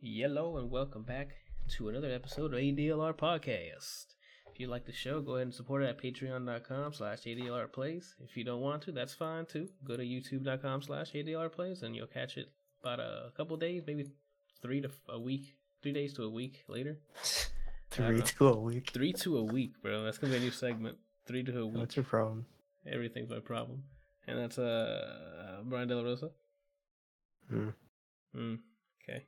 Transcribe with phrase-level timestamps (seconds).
[0.00, 1.30] Hello and welcome back
[1.70, 4.14] to another episode of ADLR Podcast.
[4.46, 8.14] If you like the show, go ahead and support it at patreon.com slash ADLR Plays.
[8.22, 9.68] If you don't want to, that's fine too.
[9.84, 12.46] Go to youtube.com slash ADLR Plays and you'll catch it
[12.80, 14.06] about a couple days, maybe
[14.62, 16.98] three to a week, three days to a week later.
[17.90, 18.90] Three to a week.
[18.92, 20.04] Three to a week, bro.
[20.04, 20.98] That's gonna be a new segment.
[21.26, 21.78] Three to a week.
[21.78, 22.44] What's your problem?
[22.86, 23.82] Everything's my problem.
[24.28, 26.30] And that's uh Brian De La Rosa.
[27.48, 27.70] Hmm.
[28.36, 28.58] Mm,
[29.02, 29.24] okay.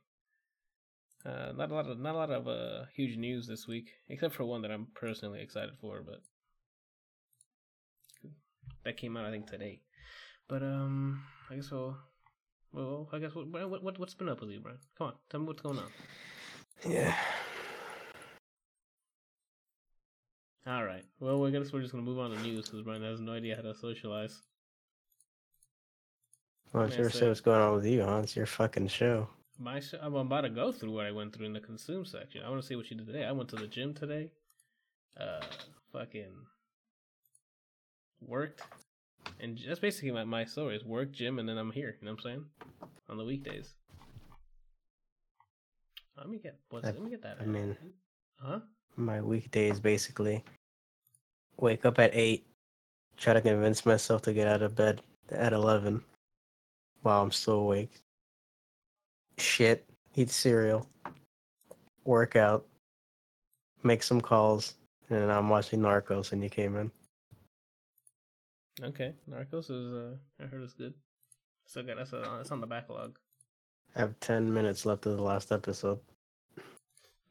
[1.25, 4.33] Uh, not a lot of not a lot of uh huge news this week, except
[4.33, 6.21] for one that I'm personally excited for, but
[8.83, 9.81] that came out I think today.
[10.47, 11.95] But um, I guess we'll.
[12.73, 14.79] Well, I guess what what what what's been up with you, Brian?
[14.97, 15.91] Come on, tell me what's going on.
[16.87, 17.15] Yeah.
[20.65, 21.03] All right.
[21.19, 23.55] Well, I guess we're just gonna move on to news because Brian has no idea
[23.55, 24.41] how to socialize.
[26.73, 28.21] Well, it's your so- say what's going on with you, huh?
[28.23, 29.27] It's your fucking show.
[29.61, 32.41] My sh- I'm about to go through what I went through in the consume section.
[32.43, 33.25] I want to see what you did today.
[33.25, 34.31] I went to the gym today.
[35.19, 35.41] Uh,
[35.93, 36.31] fucking
[38.25, 38.61] worked,
[39.39, 41.95] and that's basically my my story: is work, gym, and then I'm here.
[42.01, 42.45] You know what I'm saying?
[43.09, 43.73] On the weekdays.
[46.17, 47.37] Let me get what's, I- let me get that.
[47.39, 47.77] I mean-
[48.39, 48.59] huh?
[48.95, 50.43] My weekdays basically
[51.57, 52.45] wake up at eight,
[53.17, 56.03] try to convince myself to get out of bed at eleven
[57.03, 58.01] while I'm still awake.
[59.41, 60.87] Shit, eat cereal,
[62.05, 62.67] work out,
[63.81, 64.75] make some calls,
[65.09, 66.91] and I'm watching Narcos and you came in.
[68.83, 70.93] Okay, Narcos is uh, I heard it's good.
[71.65, 71.97] So good.
[71.97, 73.17] that's uh, it's on the backlog.
[73.95, 75.99] I have ten minutes left of the last episode.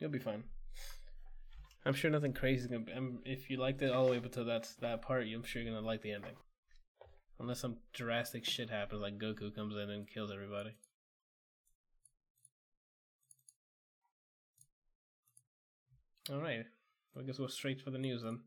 [0.00, 0.42] You'll be fine.
[1.86, 2.80] I'm sure nothing crazy is gonna.
[2.80, 2.92] Be,
[3.24, 5.72] if you liked it all the way up to that that part, I'm sure you're
[5.72, 6.36] gonna like the ending.
[7.38, 10.74] Unless some drastic shit happens, like Goku comes in and kills everybody.
[16.30, 16.64] All right,
[17.18, 18.38] I guess we'll straight for the news then.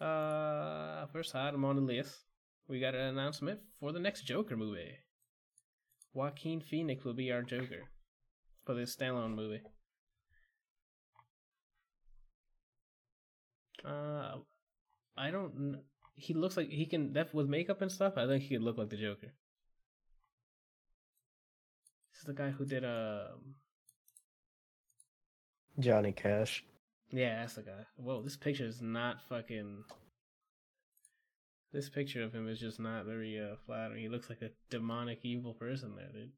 [0.00, 2.24] Uh, first on the list,
[2.66, 4.98] we got an announcement for the next Joker movie.
[6.12, 7.84] Joaquin Phoenix will be our Joker
[8.64, 9.60] for this standalone movie.
[13.84, 14.38] Uh,
[15.16, 15.82] I don't.
[16.16, 17.12] He looks like he can.
[17.12, 19.32] That with makeup and stuff, I think he could look like the Joker.
[22.10, 23.54] This is the guy who did um.
[25.78, 26.64] Johnny Cash.
[27.10, 27.86] Yeah, that's the guy.
[27.96, 29.84] Whoa, this picture is not fucking.
[31.72, 34.02] This picture of him is just not very uh, flattering.
[34.02, 36.32] He looks like a demonic, evil person there, dude.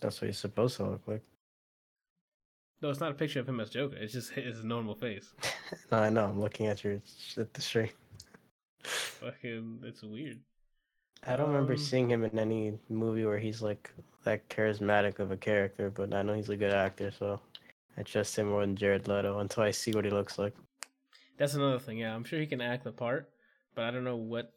[0.00, 1.22] That's what he's supposed to look like.
[2.82, 3.96] No, it's not a picture of him as Joker.
[3.96, 5.32] It's just his normal face.
[5.92, 6.24] no, I know.
[6.26, 7.00] I'm looking at your
[7.36, 7.90] at the stream.
[8.82, 10.40] Fucking, it's weird.
[11.26, 13.90] I don't remember Um, seeing him in any movie where he's like
[14.24, 17.40] that charismatic of a character, but I know he's a good actor, so
[18.00, 20.54] I trust him more than Jared Leto until I see what he looks like.
[21.36, 21.98] That's another thing.
[21.98, 23.28] Yeah, I'm sure he can act the part,
[23.74, 24.54] but I don't know what.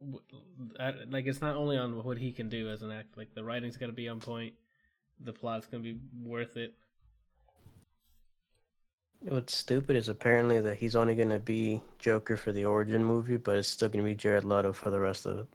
[0.00, 0.34] wh-
[0.80, 3.12] I, like, it's not only on what he can do as an actor.
[3.16, 4.54] Like, the writing's got to be on point.
[5.20, 6.74] The plot's gonna be worth it.
[9.20, 13.56] What's stupid is apparently that he's only gonna be Joker for the origin movie, but
[13.56, 15.46] it's still gonna be Jared Leto for the rest of it.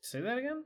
[0.00, 0.64] Say that again.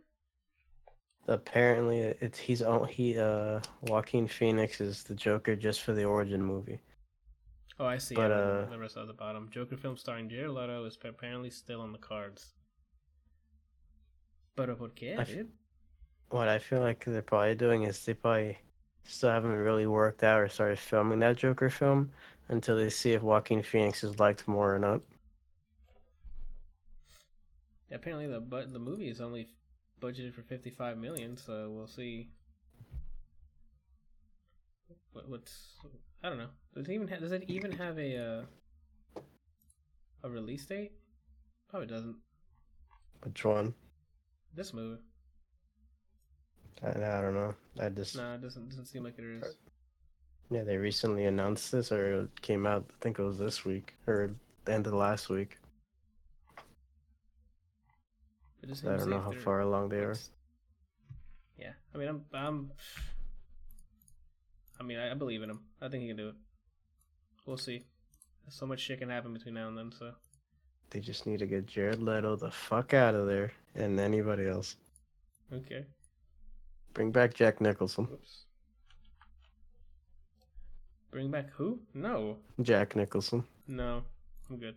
[1.29, 6.43] Apparently, it's he's on he uh Joaquin Phoenix is the Joker just for the origin
[6.43, 6.81] movie.
[7.79, 8.15] Oh, I see.
[8.15, 9.49] But, yeah, uh, the rest at the bottom.
[9.51, 12.53] Joker film starring Jared Leto is apparently still on the cards.
[14.55, 15.49] Por qué, I f- dude?
[16.29, 18.59] What I feel like they're probably doing is they probably
[19.05, 22.11] still haven't really worked out or started filming that Joker film
[22.49, 25.01] until they see if Joaquin Phoenix is liked more or not.
[27.91, 29.49] Apparently, the but the movie is only
[30.01, 32.29] budgeted for 55 million, so we'll see.
[35.13, 35.77] What, what's
[36.23, 36.49] I don't know.
[36.75, 38.45] Does it even ha- does it even have a
[39.17, 39.21] uh,
[40.23, 40.93] a release date?
[41.69, 42.17] Probably doesn't.
[43.23, 43.75] Which one?
[44.55, 45.01] This movie,
[46.83, 47.55] I, I don't know.
[47.79, 49.57] I just nah, it doesn't doesn't seem like it is.
[50.51, 52.85] yeah, they recently announced this or it came out.
[52.89, 54.31] I think it was this week or
[54.65, 55.59] the end of last week.
[56.57, 56.63] It
[58.33, 60.17] just I don't know how far along they are.
[61.59, 62.73] Yeah, I mean, I'm I'm.
[64.79, 65.61] I mean, I, I believe in him.
[65.81, 66.35] I think he can do it.
[67.47, 67.85] We'll see.
[68.49, 70.13] So much shit can happen between now and then, so.
[70.91, 74.77] They just need to get Jared Leto the fuck out of there and anybody else.
[75.53, 75.85] Okay.
[76.95, 78.07] Bring back Jack Nicholson.
[78.07, 78.45] Whoops.
[81.11, 81.81] Bring back who?
[81.95, 82.39] No.
[82.61, 83.45] Jack Nicholson.
[83.69, 84.03] No.
[84.49, 84.77] I'm good.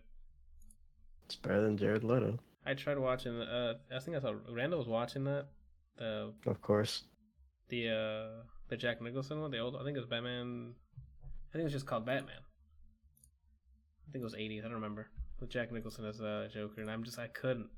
[1.26, 2.38] It's better than Jared Leto.
[2.66, 3.40] I tried watching.
[3.40, 5.46] Uh, I think I saw Randall was watching that.
[5.96, 7.04] The Of course.
[7.68, 9.50] the uh the Jack Nicholson one.
[9.50, 9.76] The old.
[9.76, 10.74] I think it was Batman.
[10.96, 12.40] I think it was just called Batman.
[14.08, 14.60] I think it was 80s.
[14.60, 15.08] I don't remember.
[15.40, 17.68] With Jack Nicholson as uh, Joker, and I'm just I couldn't.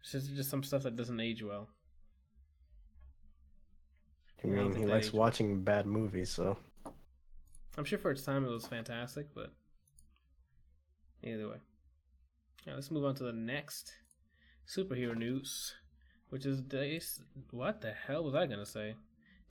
[0.00, 1.68] It's just just some stuff that doesn't age well.
[4.42, 6.56] I mean, he likes watching bad movies, so
[7.76, 9.52] I'm sure for its time it was fantastic, but
[11.22, 11.56] either way.
[12.66, 13.92] Now let's move on to the next
[14.66, 15.74] superhero news,
[16.28, 17.20] which is this.
[17.50, 18.94] What the hell was I gonna say?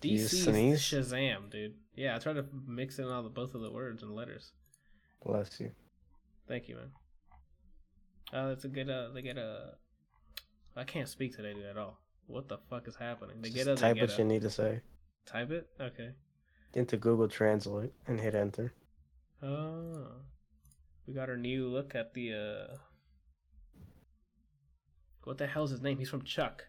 [0.02, 0.80] DC's?
[0.82, 1.74] Shazam, dude.
[1.96, 4.52] Yeah, I tried to mix in all the both of the words and letters.
[5.26, 5.72] bless you.
[6.48, 6.92] Thank you, man.
[8.32, 8.90] Uh, it's a good.
[8.90, 9.74] Uh, they get a.
[10.76, 12.00] I can't speak today, dude, at all.
[12.28, 13.42] What the fuck is happening?
[13.42, 13.76] They Just get a.
[13.76, 14.82] Type what you need to say
[15.26, 15.68] Type it.
[15.82, 16.12] Okay.
[16.76, 18.72] into Google Translate and hit enter.
[19.44, 20.08] Oh,
[21.08, 22.34] we got our new look at the.
[22.34, 22.78] uh
[25.24, 25.98] What the hell's his name?
[26.00, 26.66] He's from Chuck.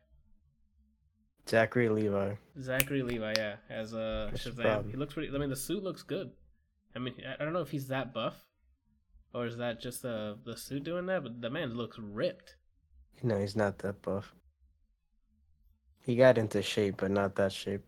[1.49, 2.35] Zachary Levi.
[2.61, 4.91] Zachary Levi, yeah, as uh, Shazam.
[4.91, 5.35] He looks pretty.
[5.35, 6.31] I mean, the suit looks good.
[6.95, 8.37] I mean, I- I don't know if he's that buff,
[9.35, 11.23] or is that just the the suit doing that?
[11.23, 12.57] But the man looks ripped.
[13.23, 14.35] No, he's not that buff.
[16.03, 17.83] He got into shape, but not that shape.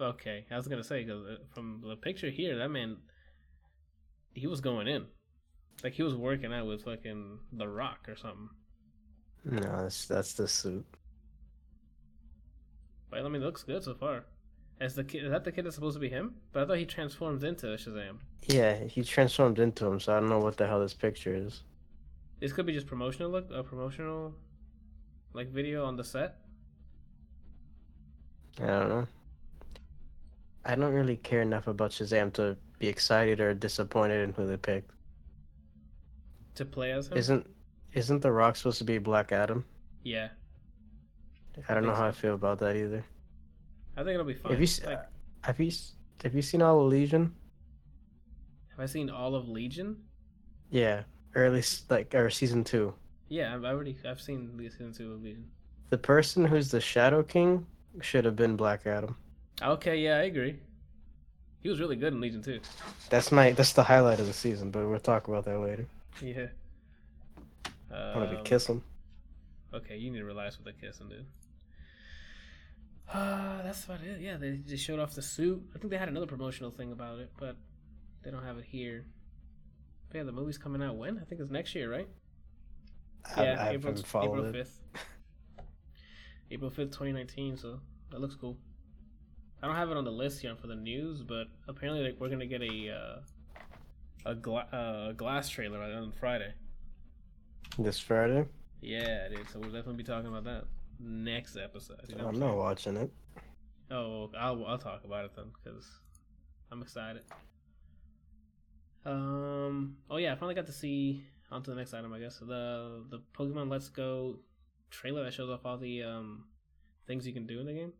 [0.00, 2.98] Okay, I was gonna say because from the picture here, that man,
[4.34, 5.06] he was going in,
[5.82, 8.50] like he was working out with fucking The Rock or something.
[9.48, 10.84] No, that's that's the suit.
[13.08, 14.24] But I mean, it looks good so far.
[14.80, 16.34] As the kid, is that the kid that's supposed to be him?
[16.52, 18.18] But I thought he transforms into Shazam.
[18.46, 21.62] Yeah, he transformed into him, so I don't know what the hell this picture is.
[22.40, 24.34] This could be just promotional look, a promotional,
[25.32, 26.36] like video on the set.
[28.60, 29.06] I don't know.
[30.64, 34.56] I don't really care enough about Shazam to be excited or disappointed in who they
[34.56, 34.90] picked.
[36.56, 37.16] To play as him?
[37.16, 37.46] Isn't
[37.96, 39.64] isn't The Rock supposed to be Black Adam?
[40.04, 40.28] Yeah,
[41.68, 43.04] I don't know how I feel about that either.
[43.96, 44.52] I think it'll be fun.
[44.52, 45.00] Have you like,
[45.42, 45.72] have you
[46.22, 47.34] have you seen all of Legion?
[48.70, 49.96] have I seen all of Legion?
[50.70, 51.02] Yeah,
[51.34, 52.94] early s- like or season two.
[53.28, 55.46] Yeah, I've already I've seen season two of Legion.
[55.90, 57.66] The person who's the Shadow King
[58.00, 59.16] should have been Black Adam.
[59.62, 60.60] Okay, yeah, I agree.
[61.62, 62.60] He was really good in Legion too.
[63.08, 65.86] That's my that's the highlight of the season, but we'll talk about that later.
[66.20, 66.46] Yeah.
[67.96, 68.82] I want to Um, be kiss him.
[69.74, 71.26] Okay, you need to relax with the kissing, dude.
[73.12, 74.20] Uh, that's about it.
[74.20, 75.62] Yeah, they just showed off the suit.
[75.74, 77.56] I think they had another promotional thing about it, but
[78.22, 79.06] they don't have it here.
[80.08, 81.18] But yeah, the movie's coming out when?
[81.18, 82.08] I think it's next year, right?
[83.36, 84.80] I, yeah, I April April fifth.
[86.50, 87.56] April fifth, twenty nineteen.
[87.56, 88.56] So that looks cool.
[89.62, 92.28] I don't have it on the list yet for the news, but apparently like, we're
[92.28, 96.52] gonna get a uh, a gla- uh, glass trailer on Friday.
[97.78, 98.46] This Friday.
[98.80, 99.48] Yeah, dude.
[99.50, 100.64] So we'll definitely be talking about that
[100.98, 102.00] next episode.
[102.08, 103.10] you know I'm not watching it.
[103.90, 105.86] Oh, I'll I'll talk about it then because
[106.72, 107.22] I'm excited.
[109.04, 109.96] Um.
[110.10, 111.22] Oh yeah, I finally got to see.
[111.52, 112.38] On to the next item, I guess.
[112.38, 114.40] The the Pokemon Let's Go
[114.90, 116.44] trailer that shows off all the um
[117.06, 117.92] things you can do in the game.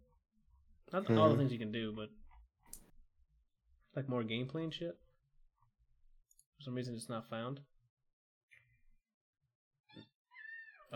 [0.93, 1.38] Not all the Mhm.
[1.38, 2.08] things you can do, but
[3.94, 4.96] like more gameplay and shit.
[6.56, 7.61] For some reason, it's not found.
[9.93, 10.05] Click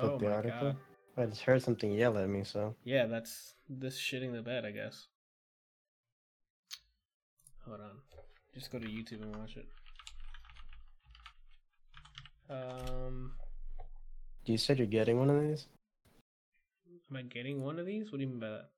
[0.02, 0.72] Oh the my article.
[0.72, 0.76] god!
[1.16, 4.70] I just heard something yell at me, so Yeah, that's this shitting the bed, I
[4.70, 5.08] guess.
[7.66, 7.98] Hold on.
[8.54, 9.66] Just go to YouTube and watch it.
[12.48, 13.32] Um,
[14.46, 15.66] you said you're getting one of these.
[17.10, 18.10] am I getting one of these?
[18.10, 18.70] What do you mean by that?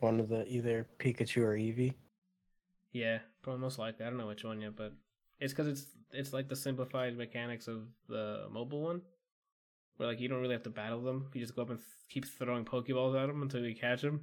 [0.00, 1.94] One of the either Pikachu or Eevee.
[2.92, 4.04] Yeah, probably most likely.
[4.04, 4.92] I don't know which one yet, but
[5.38, 9.00] it's because it's it's like the simplified mechanics of the mobile one,
[10.00, 11.26] where like you don't really have to battle them.
[11.34, 14.22] You just go up and th- keep throwing Pokeballs at them until you catch them.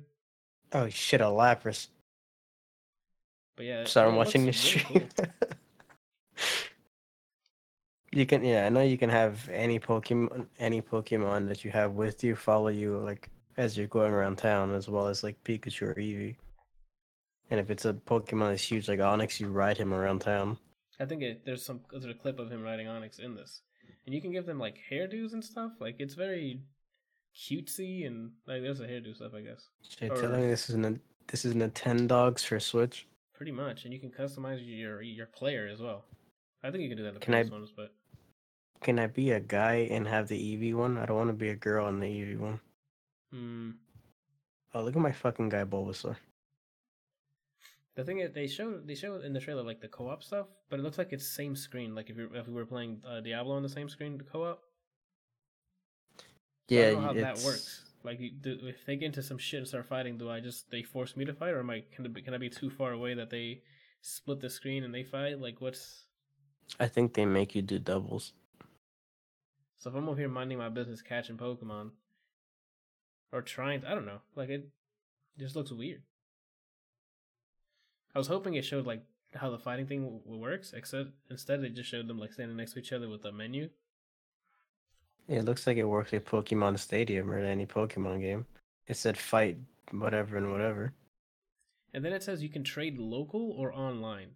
[0.74, 1.88] Oh shit, a Lapras.
[3.56, 5.10] But yeah, Sorry, I'm watching looks this really stream.
[5.16, 5.26] cool.
[8.12, 11.92] you can, yeah, I know you can have any Pokemon, any Pokemon that you have
[11.92, 15.84] with you follow you like as you're going around town, as well as like Pikachu
[15.84, 16.38] or Eevee.
[17.52, 20.58] And if it's a Pokemon that's huge like Onix, you ride him around town.
[21.00, 23.62] I think it, there's some there's a clip of him riding Onix in this,
[24.06, 25.74] and you can give them like hairdos and stuff.
[25.80, 26.62] Like it's very
[27.36, 29.68] cutesy and like there's a hairdo stuff, I guess,
[30.02, 33.08] Or- telling me this is Nin- this is Nintendogs for Switch?
[33.34, 33.86] pretty much.
[33.86, 36.06] And you can customize your your player as well.
[36.64, 37.94] I think you can do that in the Can I- previous ones, but
[38.82, 40.98] Can I be a guy and have the Eevee one?
[40.98, 42.60] I don't want to be a girl in the Eevee one.
[43.32, 43.72] hmm,
[44.74, 46.16] Oh, look at my fucking guy Bulbasaur.
[47.98, 50.80] The thing is they show they show in the trailer like the co-op stuff, but
[50.80, 51.96] it looks like it's same screen.
[51.96, 54.62] Like if you if we were playing uh, Diablo on the same screen, the co-op.
[56.70, 57.84] Yeah, I don't know how that works.
[58.04, 60.84] Like, do, if they get into some shit and start fighting, do I just they
[60.84, 62.92] force me to fight, or am I can it be, can I be too far
[62.92, 63.64] away that they
[64.02, 65.42] split the screen and they fight?
[65.42, 66.06] Like, what's
[66.80, 68.34] I think they make you do doubles.
[69.78, 71.92] so if I'm over here minding my business, catching Pokemon,
[73.32, 74.70] or trying, to, I don't know, like it
[75.40, 76.04] just looks weird.
[78.18, 79.04] I was hoping it showed like
[79.36, 82.74] how the fighting thing w- works, except instead it just showed them like standing next
[82.74, 83.70] to each other with a menu.
[85.28, 88.48] Yeah, it looks like it works like Pokemon Stadium or any Pokemon game.
[88.88, 89.60] It said fight
[89.92, 90.94] whatever and whatever.
[91.94, 94.30] And then it says you can trade local or online.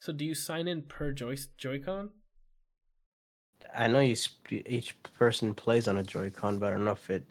[0.00, 2.10] So do you sign in per Joy Joy-Con?
[3.76, 7.10] I know you sp- each person plays on a Joy-Con, but I don't know if
[7.10, 7.30] it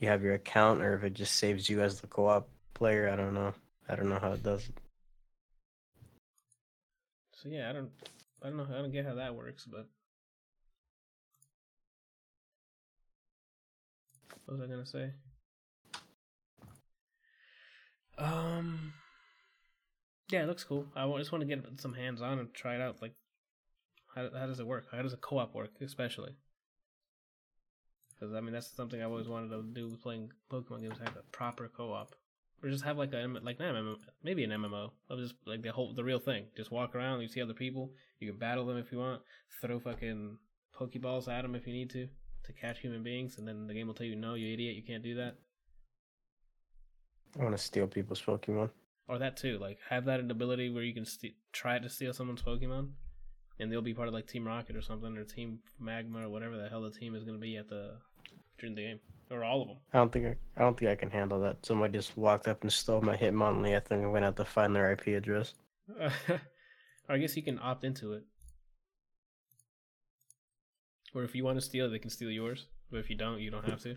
[0.00, 3.10] you have your account or if it just saves you as the co-op player.
[3.10, 3.52] I don't know.
[3.90, 4.70] I don't know how it does.
[4.70, 4.81] it.
[7.42, 7.90] So yeah, I don't
[8.40, 9.88] I don't know I don't get how that works, but
[14.44, 15.10] what was I gonna say?
[18.16, 18.92] Um
[20.30, 20.86] Yeah, it looks cool.
[20.94, 23.02] I just want to get some hands on and try it out.
[23.02, 23.14] Like
[24.14, 24.86] how how does it work?
[24.92, 26.36] How does a co op work, especially?
[28.10, 31.08] Because I mean that's something I've always wanted to do with playing Pokemon games, I
[31.08, 32.14] have a proper co op.
[32.62, 35.72] Or just have like a like not MMO, maybe an MMO of just like the
[35.72, 36.46] whole the real thing.
[36.56, 37.90] Just walk around, you see other people,
[38.20, 39.20] you can battle them if you want,
[39.60, 40.38] throw fucking
[40.78, 42.08] Pokeballs at them if you need to
[42.44, 44.82] to catch human beings, and then the game will tell you no, you idiot, you
[44.82, 45.36] can't do that.
[47.38, 48.70] I want to steal people's Pokemon.
[49.08, 52.42] Or that too, like have that ability where you can st- try to steal someone's
[52.42, 52.90] Pokemon,
[53.58, 56.56] and they'll be part of like Team Rocket or something, or Team Magma or whatever
[56.56, 57.96] the hell the team is going to be at the
[58.58, 59.76] during the game, or all of them.
[59.92, 61.64] I don't think I, I don't think I can handle that.
[61.64, 63.76] Somebody just walked up and stole my Hitmonlee.
[63.76, 65.54] I think I'm gonna have to find their IP address.
[66.00, 66.10] or
[67.08, 68.24] I guess you can opt into it.
[71.14, 72.66] Or if you want to steal, they can steal yours.
[72.90, 73.96] But if you don't, you don't have to.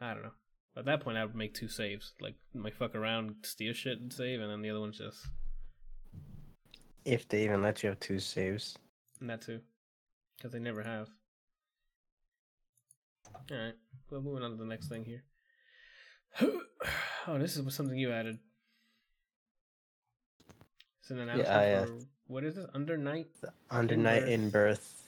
[0.00, 0.32] I don't know.
[0.76, 2.12] At that point, I would make two saves.
[2.20, 5.26] Like, my fuck around, steal shit and save, and then the other one's just.
[7.04, 8.76] If they even let you have two saves.
[9.20, 9.60] And that too.
[10.36, 11.08] Because they never have.
[13.50, 13.74] Alright.
[14.10, 15.22] Well, moving on to the next thing here.
[17.26, 18.38] oh, this is something you added.
[21.00, 21.92] It's an announcement I, uh, for.
[22.26, 22.66] What is this?
[22.74, 23.28] Under Night?
[23.70, 24.30] Under In Night Birth.
[24.30, 25.02] in Birth,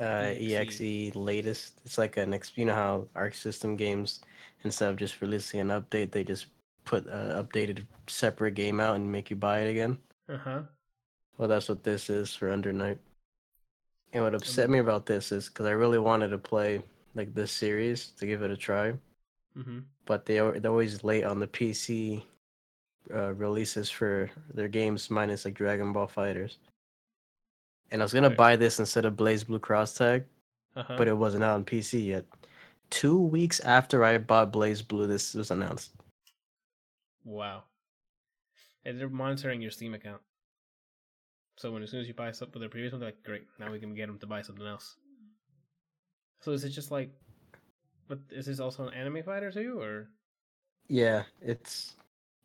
[0.00, 0.80] uh, EXE.
[0.80, 1.80] EXE latest.
[1.84, 4.20] It's like an ex- you know how Arc System games
[4.64, 6.46] instead of just releasing an update, they just
[6.84, 9.98] put an updated separate game out and make you buy it again.
[10.28, 10.62] Uh huh.
[11.36, 12.98] Well, that's what this is for Under Night.
[14.12, 16.82] And what upset me about this is because I really wanted to play
[17.14, 18.92] like this series to give it a try,
[19.56, 19.78] Mm hmm.
[20.06, 22.24] but they are they're always late on the PC
[23.14, 26.56] uh, releases for their games, minus like Dragon Ball FighterZ.
[27.90, 28.36] And I was gonna Okay.
[28.36, 30.24] buy this instead of BlazBlue Cross Tag,
[30.76, 30.94] Uh huh.
[30.96, 32.24] but it wasn't out on PC yet.
[32.90, 35.92] Two weeks after I bought Blaze Blue, this was announced.
[37.24, 37.64] Wow.
[38.84, 40.20] And they're monitoring your Steam account.
[41.62, 43.44] So when as soon as you buy something with their previous one, they're like, great,
[43.60, 44.96] now we can get them to buy something else.
[46.40, 47.12] So is it just like,
[48.08, 50.08] but is this also an anime fighter too, or
[50.88, 51.94] Yeah, it's.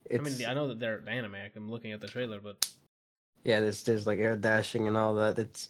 [0.06, 1.34] it's I mean, I know that they're anime.
[1.56, 2.70] I'm looking at the trailer, but
[3.44, 5.40] Yeah, there's there's like air dashing and all that.
[5.40, 5.70] It's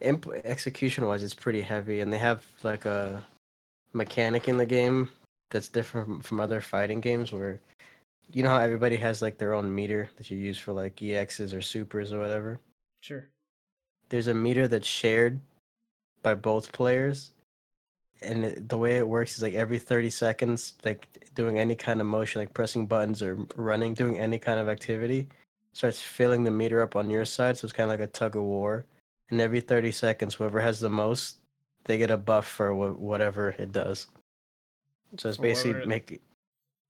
[0.00, 3.24] imp- execution wise, it's pretty heavy, and they have like a
[3.92, 5.08] mechanic in the game
[5.50, 7.60] that's different from, from other fighting games where
[8.32, 11.54] you know how everybody has like their own meter that you use for like EXs
[11.54, 12.58] or supers or whatever.
[13.00, 13.30] Sure.
[14.08, 15.40] There's a meter that's shared
[16.22, 17.32] by both players,
[18.22, 22.00] and it, the way it works is like every 30 seconds, like doing any kind
[22.00, 25.28] of motion, like pressing buttons or running, doing any kind of activity,
[25.72, 27.56] starts filling the meter up on your side.
[27.58, 28.86] So it's kind of like a tug of war.
[29.30, 31.38] And every 30 seconds, whoever has the most,
[31.84, 34.06] they get a buff for wh- whatever it does.
[35.16, 36.20] So it's For basically make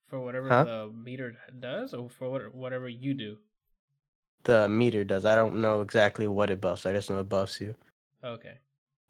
[0.08, 0.64] For whatever Huh?
[0.64, 3.38] the meter does, or for what, whatever you do.
[4.44, 5.24] The meter does.
[5.24, 6.86] I don't know exactly what it buffs.
[6.86, 7.74] I just know it buffs you.
[8.24, 8.54] Okay.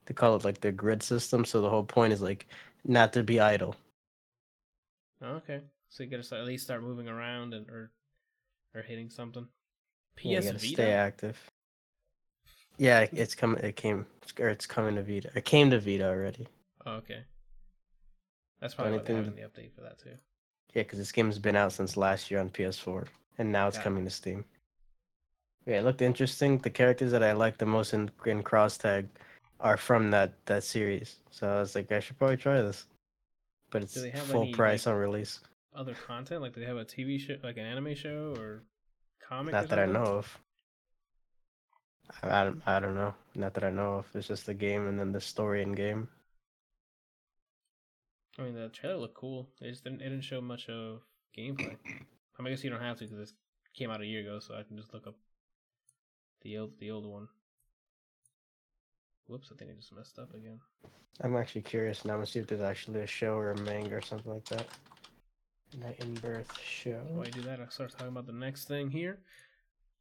[0.07, 1.45] They call it like the grid system.
[1.45, 2.47] So the whole point is like
[2.85, 3.77] not to be idle.
[5.23, 5.61] Okay.
[5.89, 7.91] So you gotta at least start moving around and or
[8.75, 9.47] or hitting something.
[10.17, 10.75] PS Yeah, you gotta Vita.
[10.75, 11.51] stay active.
[12.77, 13.63] Yeah, it's coming.
[13.65, 14.07] It came,
[14.39, 15.31] or it's coming to Vita.
[15.35, 16.47] It came to Vita already.
[16.87, 17.25] Oh, okay.
[18.61, 20.11] That's probably why they Anything have the update for that too.
[20.75, 23.07] Yeah, because this game's been out since last year on PS4,
[23.39, 23.85] and now it's Got it.
[23.85, 24.45] coming to Steam.
[25.69, 26.57] Yeah, it looked interesting.
[26.57, 29.07] The characters that I like the most in in Cross Tag
[29.61, 31.17] are from that that series.
[31.31, 32.87] So I was like, I should probably try this.
[33.71, 35.41] But it's full any, price like, on release.
[35.77, 38.63] Other content, like do they have a TV show, like an anime show or
[39.29, 39.53] comic?
[39.53, 40.39] or Not that I know of.
[42.23, 43.15] I, I, don't, I don't know.
[43.35, 44.07] Not that I know of.
[44.15, 46.09] It's just the game and then the story in game.
[48.39, 49.51] I mean, the trailer looked cool.
[49.61, 50.01] It just didn't.
[50.01, 51.03] It didn't show much of
[51.37, 51.77] gameplay.
[52.39, 53.33] I, mean, I guess you don't have to because it
[53.75, 55.15] came out a year ago, so I can just look up
[56.43, 57.29] the old the old one.
[59.27, 59.51] Whoops!
[59.53, 60.61] I think I just messed up again.
[61.21, 64.01] I'm actually curious now to see if there's actually a show or a manga or
[64.01, 64.67] something like that.
[65.77, 67.03] Night in Birth show.
[67.09, 69.19] While I do that, I start talking about the next thing here.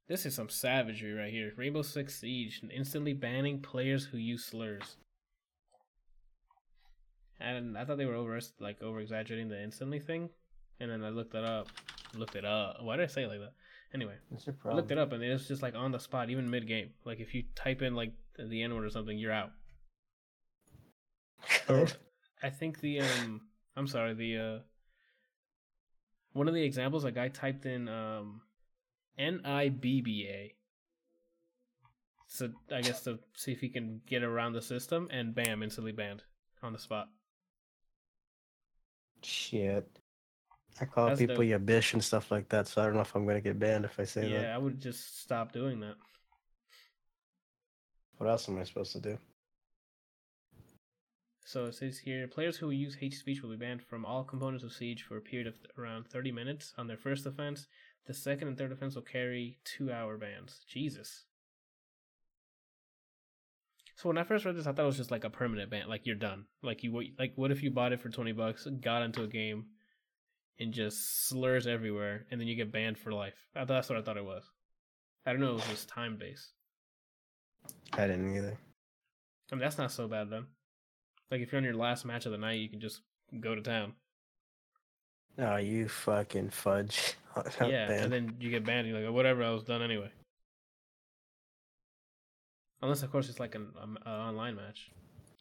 [0.07, 1.51] This is some savagery right here.
[1.57, 4.95] Rainbow Six Siege instantly banning players who use slurs.
[7.39, 10.29] And I thought they were over like over exaggerating the instantly thing,
[10.79, 11.67] and then I looked it up.
[12.15, 12.77] Looked it up.
[12.81, 13.53] Why did I say it like that?
[13.93, 14.15] Anyway,
[14.65, 16.89] I looked it up and it's just like on the spot, even mid game.
[17.05, 19.51] Like if you type in like the N word or something, you're out.
[22.43, 23.41] I think the um,
[23.75, 24.59] I'm sorry, the uh,
[26.33, 28.41] one of the examples, a guy typed in um,
[29.17, 30.53] N I B B A.
[32.27, 35.93] So I guess to see if he can get around the system, and bam, instantly
[35.93, 36.23] banned
[36.61, 37.07] on the spot.
[39.23, 39.87] Shit.
[40.79, 41.61] I call That's people dope.
[41.61, 43.99] bitch and stuff like that, so I don't know if I'm gonna get banned if
[43.99, 44.43] I say yeah, that.
[44.43, 45.95] Yeah, I would just stop doing that.
[48.17, 49.17] What else am I supposed to do?
[51.45, 54.63] So it says here players who use hate speech will be banned from all components
[54.63, 57.67] of Siege for a period of around 30 minutes on their first offense.
[58.05, 60.59] The second and third offense will carry two hour bans.
[60.67, 61.25] Jesus.
[63.95, 65.87] So when I first read this, I thought it was just like a permanent ban,
[65.87, 66.45] like you're done.
[66.61, 69.65] Like you, like what if you bought it for 20 bucks, got into a game,
[70.59, 73.47] and just slurs everywhere, and then you get banned for life.
[73.53, 74.43] That's what I thought it was.
[75.25, 75.51] I don't know.
[75.51, 76.53] It was just time based.
[77.93, 78.57] I didn't either.
[79.51, 80.45] I mean, that's not so bad then.
[81.29, 83.01] Like if you're on your last match of the night, you can just
[83.39, 83.93] go to town.
[85.37, 87.15] Oh, you fucking fudge!
[87.61, 88.87] yeah, and then you get banned.
[88.87, 90.09] You're like, whatever, I was done anyway.
[92.81, 94.91] Unless, of course, it's like an um, online match,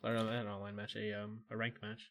[0.03, 2.11] or not an online match, a um a ranked match.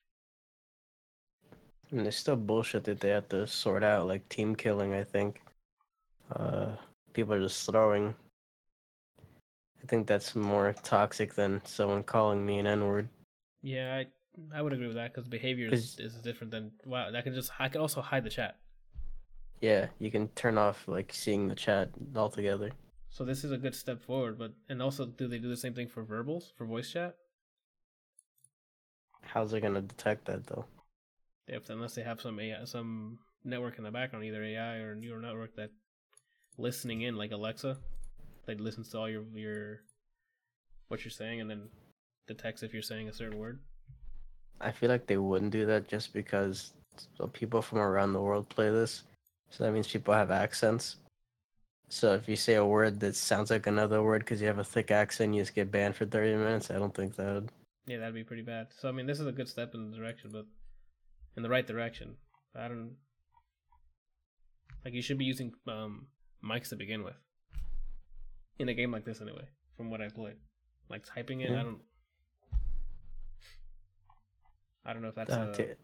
[1.91, 4.93] And there's still bullshit that they have to sort out, like team killing.
[4.93, 5.41] I think
[6.35, 6.71] uh,
[7.13, 8.15] people are just throwing.
[9.83, 13.07] I think that's more toxic than someone calling me an N word.
[13.61, 14.07] Yeah, I
[14.57, 17.11] I would agree with that because behavior is, is different than wow.
[17.11, 18.57] That can just I can also hide the chat.
[19.61, 22.71] Yeah, you can turn off like seeing the chat altogether.
[23.09, 25.74] So this is a good step forward, but and also do they do the same
[25.74, 27.15] thing for verbals for voice chat?
[29.21, 30.65] How's it gonna detect that though?
[31.48, 35.22] If unless they have some AI, some network in the background, either AI or neural
[35.22, 35.72] network that
[36.58, 37.77] listening in, like Alexa,
[38.46, 39.81] that listens to all your your
[40.88, 41.70] what you're saying and then
[42.27, 43.60] detects if you're saying a certain word.
[44.62, 46.74] I feel like they wouldn't do that just because
[47.34, 49.03] people from around the world play this,
[49.50, 50.98] so that means people have accents.
[51.90, 54.64] So if you say a word that sounds like another word because you have a
[54.64, 56.72] thick accent, you just get banned for thirty minutes.
[56.72, 57.34] I don't think that.
[57.34, 57.51] Would...
[57.86, 58.68] Yeah, that'd be pretty bad.
[58.79, 60.46] So I mean, this is a good step in the direction, but
[61.35, 62.15] in the right direction.
[62.55, 62.95] I don't
[64.83, 66.07] like you should be using um
[66.43, 67.15] mics to begin with.
[68.59, 70.37] In a game like this anyway, from what I played.
[70.89, 71.59] Like typing it, yeah.
[71.59, 71.79] I don't
[74.85, 75.55] I don't know if that's uh, a...
[75.55, 75.75] to,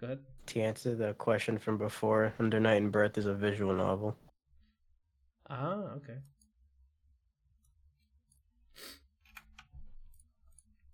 [0.00, 0.18] Go ahead.
[0.46, 4.16] To answer the question from before, Under Night in Birth is a visual novel.
[5.48, 6.18] Ah, okay.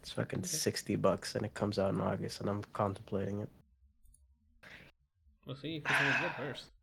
[0.09, 0.49] It's fucking okay.
[0.49, 3.49] sixty bucks, and it comes out in August, and I'm contemplating it.
[5.45, 6.65] We'll see if it's good first.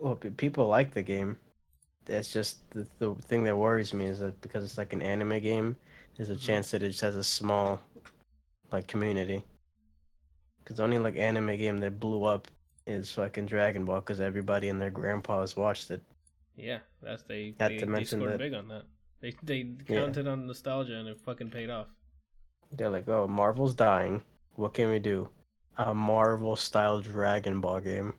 [0.00, 1.36] Well, people like the game.
[2.06, 5.40] It's just the, the thing that worries me is that because it's like an anime
[5.40, 5.76] game,
[6.16, 6.46] there's a mm-hmm.
[6.46, 7.80] chance that it just has a small,
[8.70, 9.42] like community.
[10.62, 12.46] Because only like anime game that blew up
[12.86, 16.02] is fucking Dragon Ball because everybody and their grandpas watched it.
[16.56, 17.56] Yeah, that's they.
[17.58, 18.84] Had they, to mention they scored that, big on that.
[19.20, 20.32] They they counted yeah.
[20.32, 21.88] on nostalgia and it fucking paid off.
[22.72, 24.22] They're like, oh, Marvel's dying.
[24.54, 25.28] What can we do?
[25.76, 28.14] A Marvel style Dragon Ball game.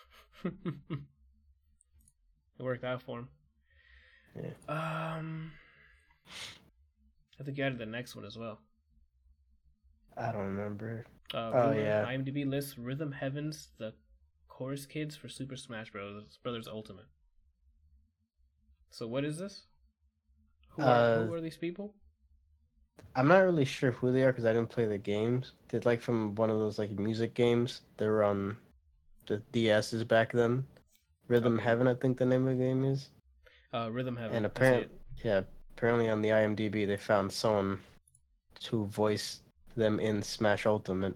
[0.44, 0.52] it
[2.58, 3.28] worked out for him.
[4.36, 4.50] Yeah.
[4.68, 5.52] Um,
[7.40, 8.60] I think you added the next one as well.
[10.16, 11.06] I don't remember.
[11.32, 12.04] Uh, oh yeah.
[12.06, 13.94] IMDb lists Rhythm Heaven's, the
[14.48, 16.38] chorus kids for Super Smash Bros.
[16.42, 17.06] Brothers Ultimate.
[18.90, 19.62] So what is this?
[20.70, 21.94] Who are, uh, who are these people?
[23.14, 25.52] I'm not really sure who they are because I didn't play the games.
[25.68, 27.80] They're like from one of those like music games.
[27.96, 28.56] They were on
[29.26, 30.64] the DSs back then.
[31.26, 31.64] Rhythm okay.
[31.64, 33.10] Heaven, I think the name of the game is.
[33.72, 34.36] Uh, Rhythm Heaven.
[34.36, 34.88] And apparently,
[35.24, 35.42] yeah,
[35.76, 37.80] apparently on the IMDb they found someone
[38.60, 39.40] to voice
[39.76, 41.14] them in Smash Ultimate,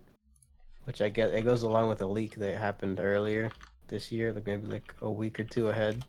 [0.85, 3.51] which I get it goes along with a leak that happened earlier
[3.88, 6.05] this year, like maybe like a week or two ahead.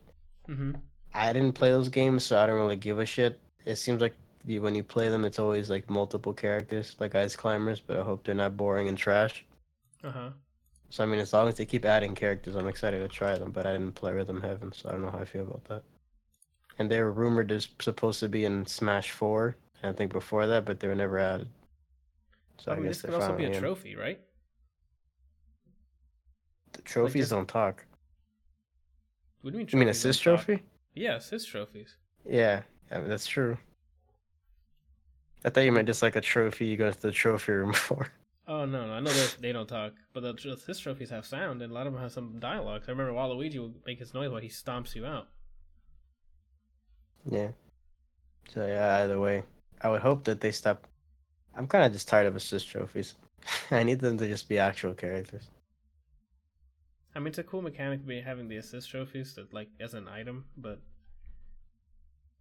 [0.49, 0.73] Mm-hmm.
[1.13, 3.39] I didn't play those games, so I don't really give a shit.
[3.65, 7.35] It seems like you, when you play them, it's always like multiple characters, like Ice
[7.35, 9.45] Climbers, but I hope they're not boring and trash.
[10.03, 10.29] Uh huh.
[10.89, 13.51] So I mean, as long as they keep adding characters, I'm excited to try them.
[13.51, 15.83] But I didn't play Rhythm Heaven, so I don't know how I feel about that.
[16.77, 20.65] And they were rumored to supposed to be in Smash Four, I think before that,
[20.65, 21.47] but they were never added.
[22.57, 23.59] So I mean, this could also be a in.
[23.59, 24.19] trophy, right?
[26.73, 27.85] The trophies this- don't talk.
[29.41, 29.69] What do you mean?
[29.71, 30.45] You mean assist talk?
[30.45, 30.63] trophy?
[30.95, 31.97] Yeah, assist trophies.
[32.25, 33.57] Yeah, I mean, that's true.
[35.45, 38.09] I thought you meant just like a trophy you go to the trophy room for.
[38.47, 41.61] Oh no, no, I know that they don't talk, but the assist trophies have sound,
[41.61, 42.83] and a lot of them have some dialogue.
[42.87, 45.27] I remember Waluigi will make his noise while he stomps you out.
[47.29, 47.49] Yeah.
[48.53, 49.43] So yeah, either way,
[49.81, 50.87] I would hope that they stop.
[51.55, 53.15] I'm kind of just tired of assist trophies.
[53.71, 55.49] I need them to just be actual characters.
[57.15, 60.07] I mean, it's a cool mechanic be having the assist trophies that like as an
[60.07, 60.79] item, but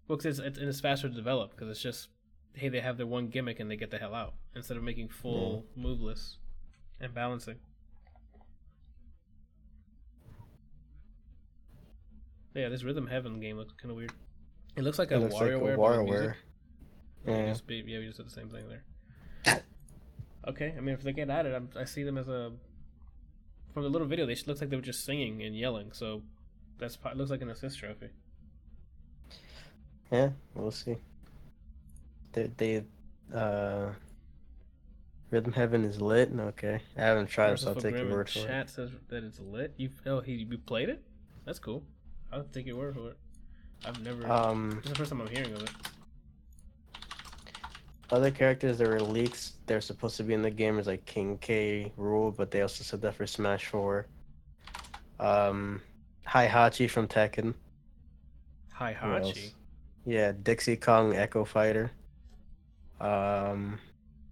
[0.09, 2.09] well, 'cause it's, it's it's faster to develop because it's just
[2.55, 5.09] hey, they have their one gimmick and they get the hell out instead of making
[5.09, 6.37] full moveless
[7.01, 7.57] and balancing.
[12.55, 14.13] Yeah, this Rhythm Heaven game looks kind of weird.
[14.77, 15.83] It looks like a It looks like a WarioWare, but.
[15.83, 16.35] WarioWare.
[17.27, 19.63] Yeah, just, be- yeah, we just did the same thing there.
[20.49, 22.53] okay, I mean, if they get added, I'm, I see them as a.
[23.73, 26.23] From the little video, they looks like they were just singing and yelling, so
[26.79, 28.09] that's it looks like an assist trophy.
[30.11, 30.97] Yeah, we'll see.
[32.33, 32.85] They, they,
[33.35, 33.91] uh,
[35.31, 36.31] Rhythm Heaven is lit.
[36.39, 38.47] Okay, I haven't tried it, so I'll take your word for it.
[38.47, 39.73] Chat says that it's lit.
[39.79, 41.03] You oh he you played it?
[41.47, 41.83] That's cool.
[42.31, 43.17] I'll take your word for it.
[43.85, 44.31] I've never.
[44.31, 45.71] Um, this is the first time I'm hearing of it.
[48.11, 51.39] other characters that were leaks, they're supposed to be in the game is like King
[51.39, 51.93] K.
[51.99, 54.07] Rool, but they also said that for Smash Four.
[55.19, 55.81] Um,
[56.29, 57.55] Heihachi from Tekken.
[58.79, 59.53] Heihachi.
[60.05, 61.91] Yeah, Dixie Kong Echo Fighter.
[63.03, 63.79] Um,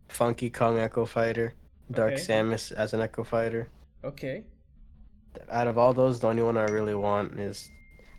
[0.08, 1.54] Funky Kong Echo Fighter.
[1.90, 2.22] Dark Okay.
[2.22, 3.68] Samus as an Echo Fighter.
[4.04, 4.44] Okay.
[5.50, 7.68] Out of all those, the only one I really want is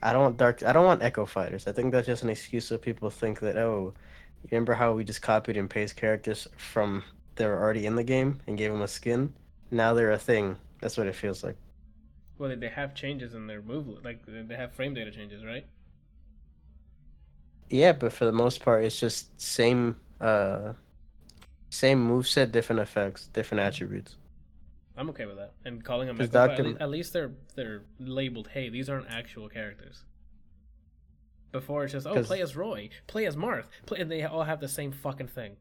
[0.04, 0.64] I don't want Dark.
[0.64, 1.68] I don't want Echo Fighters.
[1.68, 3.94] I think that's just an excuse so people think that oh,
[4.50, 7.04] remember how we just copied and pasted characters from
[7.36, 9.34] that were already in the game and gave them a skin?
[9.72, 10.58] Now they're a thing.
[10.82, 11.56] That's what it feels like.
[12.38, 15.66] Well, they- they have changes in their move, like they have frame data changes, right?
[17.70, 20.74] Yeah, but for the most part, it's just same uh,
[21.70, 24.16] same moveset, different effects, different attributes.
[24.98, 25.54] I'm okay with that.
[25.66, 28.50] And calling them at, least, at least they're they're labeled.
[28.50, 30.04] Hey, these aren't actual characters.
[31.52, 34.60] Before it's just oh, play as Roy, play as Marth, play, and they all have
[34.62, 35.58] the same fucking thing.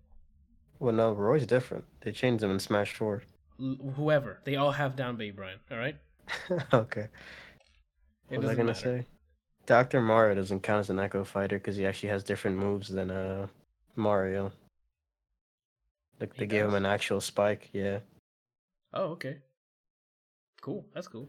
[0.79, 1.85] Well, no, Roy's different.
[2.01, 3.23] They changed him in Smash Four.
[3.61, 5.59] L- whoever, they all have down B, Brian.
[5.70, 5.96] All right.
[6.73, 7.09] okay.
[8.31, 8.75] It What was I gonna matter.
[8.75, 9.07] say?
[9.66, 13.11] Doctor Mario doesn't count as an Echo Fighter because he actually has different moves than
[13.11, 13.46] uh
[13.96, 14.53] Mario.
[16.20, 17.70] Like He they gave him an actual spike.
[17.72, 18.00] Yeah.
[18.92, 19.38] Oh, okay.
[20.61, 20.85] Cool.
[20.94, 21.29] That's cool.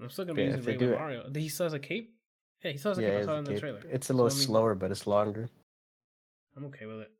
[0.00, 1.30] I'm still gonna Yeah, be if using regular Mario.
[1.34, 2.14] He still has a cape.
[2.62, 3.08] Yeah, he still has a yeah.
[3.08, 3.16] cape.
[3.16, 3.60] I it's saw in the cape.
[3.60, 3.82] trailer.
[3.90, 5.48] It's a little So, I mean- slower, but it's longer.
[6.56, 7.12] I'm okay with it.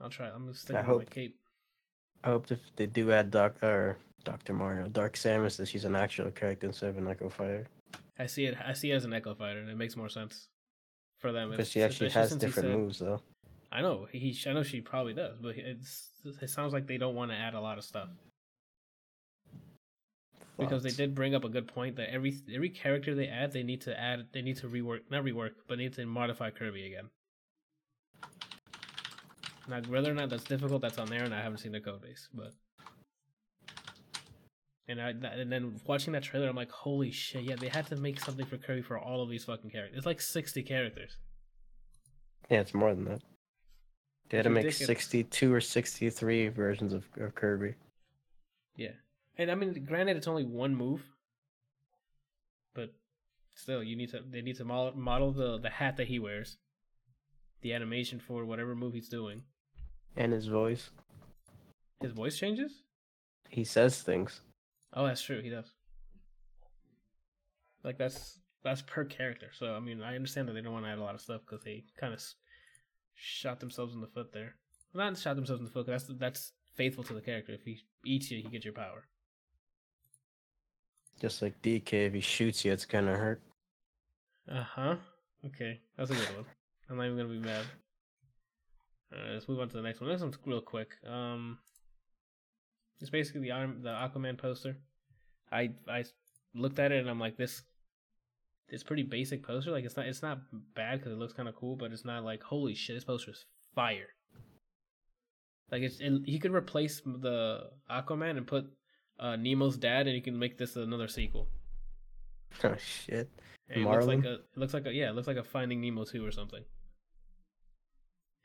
[0.00, 0.28] I'll try.
[0.28, 1.38] I'm just sticking I with my cape.
[2.24, 5.94] I hope if they do add Doc or Doctor Mario, Dark Samus, that she's an
[5.96, 7.66] actual character instead of an Echo Fighter
[8.18, 8.56] I see it.
[8.64, 10.48] I see it as an Echo Fighter, and it makes more sense
[11.18, 11.50] for them.
[11.50, 13.20] because she actually has different said- moves though.
[13.72, 14.38] I know he.
[14.46, 16.10] I know she probably does, but it's.
[16.40, 18.08] It sounds like they don't want to add a lot of stuff
[20.58, 23.62] because they did bring up a good point that every every character they add, they
[23.62, 24.26] need to add.
[24.32, 27.10] They need to rework, not rework, but need to modify Kirby again.
[29.68, 32.02] Now, whether or not that's difficult, that's on there, and I haven't seen the code
[32.02, 32.52] base, but.
[34.88, 37.42] And I and then watching that trailer, I'm like, holy shit!
[37.42, 39.96] Yeah, they had to make something for Kirby for all of these fucking characters.
[39.96, 41.16] It's like sixty characters.
[42.48, 43.22] Yeah, it's more than that.
[44.28, 47.74] They had to make 62 or 63 versions of, of Kirby.
[48.76, 48.92] Yeah,
[49.38, 51.02] and I mean, granted, it's only one move,
[52.74, 52.92] but
[53.54, 54.20] still, you need to.
[54.28, 56.58] They need to model, model the the hat that he wears,
[57.62, 59.42] the animation for whatever move he's doing.
[60.16, 60.90] And his voice.
[62.00, 62.82] His voice changes.
[63.48, 64.40] He says things.
[64.96, 65.42] Oh, that's true.
[65.42, 65.70] He does.
[67.84, 69.50] Like that's that's per character.
[69.52, 71.42] So I mean, I understand that they don't want to add a lot of stuff
[71.46, 72.22] because they kind of
[73.14, 74.54] shot themselves in the foot there.
[74.94, 75.86] Not shot themselves in the foot.
[75.86, 77.52] that's that's faithful to the character.
[77.52, 79.04] If he eats you, he gets your power.
[81.20, 83.42] Just like DK, if he shoots you, it's gonna hurt.
[84.50, 84.96] Uh huh.
[85.44, 86.46] Okay, that's a good one.
[86.88, 87.64] I'm not even gonna be mad.
[89.32, 90.10] Let's move on to the next one.
[90.10, 90.88] This one's real quick.
[91.06, 91.58] Um,
[93.00, 94.76] it's basically the Iron, the Aquaman poster.
[95.50, 96.04] I I
[96.54, 97.62] looked at it and I'm like, this
[98.68, 99.70] it's pretty basic poster.
[99.70, 100.38] Like it's not it's not
[100.74, 103.30] bad because it looks kind of cool, but it's not like holy shit, this poster
[103.30, 104.08] is fire.
[105.70, 108.66] Like it's it, he could replace the Aquaman and put
[109.18, 111.48] uh, Nemo's dad, and you can make this another sequel.
[112.64, 113.28] Oh shit!
[113.68, 115.80] And it looks like a it looks like a yeah, it looks like a Finding
[115.80, 116.62] Nemo two or something.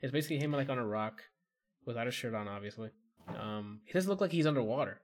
[0.02, 1.22] It's basically him like on a rock,
[1.86, 2.90] without a shirt on, obviously.
[3.28, 5.00] Um, he doesn't look like he's underwater.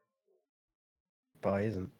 [1.42, 1.90] He isn't.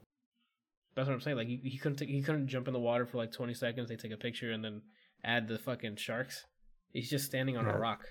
[0.95, 1.37] That's what I'm saying.
[1.37, 3.89] Like he, he couldn't take, he couldn't jump in the water for like 20 seconds.
[3.89, 4.83] They take a picture and then
[5.25, 6.45] add the fucking sharks.
[6.93, 7.77] He's just standing on Yeah.
[7.77, 8.05] a rock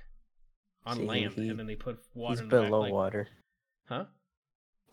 [0.86, 2.32] on See, land, he- and then they put water.
[2.34, 3.28] He's in the back, below like- water.
[3.89, 4.06] Huh?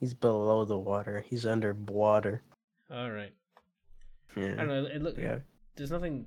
[0.00, 1.24] He's below the water.
[1.28, 2.42] He's under water.
[2.90, 3.32] All right.
[4.36, 4.52] Yeah.
[4.54, 4.86] I don't know.
[4.86, 5.16] It look.
[5.16, 5.38] Yeah.
[5.76, 6.26] There's nothing.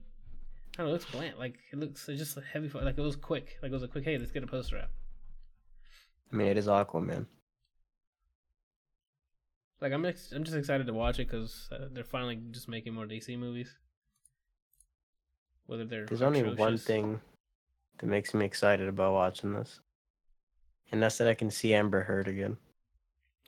[0.78, 0.89] I don't know.
[0.91, 1.38] It looks bland.
[1.38, 2.08] Like it looks.
[2.08, 2.69] It's just heavy.
[2.69, 3.58] Like it was quick.
[3.62, 4.06] Like it was a quick.
[4.06, 4.89] Hey, let's get a poster out.
[6.31, 7.25] I mean, it is Aquaman.
[9.79, 10.05] Like I'm.
[10.05, 13.37] Ex- I'm just excited to watch it because uh, they're finally just making more DC
[13.37, 13.75] movies.
[15.67, 17.21] Whether they're There's only one thing
[17.99, 19.79] that makes me excited about watching this,
[20.91, 22.57] and that's that I can see Amber Heard again.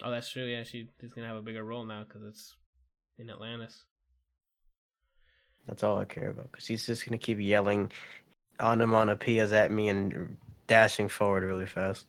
[0.03, 0.45] Oh, that's true.
[0.45, 2.55] Yeah, she, she's gonna have a bigger role now because it's
[3.17, 3.85] in Atlantis.
[5.67, 6.51] That's all I care about.
[6.51, 7.91] Because he's just gonna keep yelling
[8.59, 10.37] onomatopoeias at me and
[10.67, 12.05] dashing forward really fast.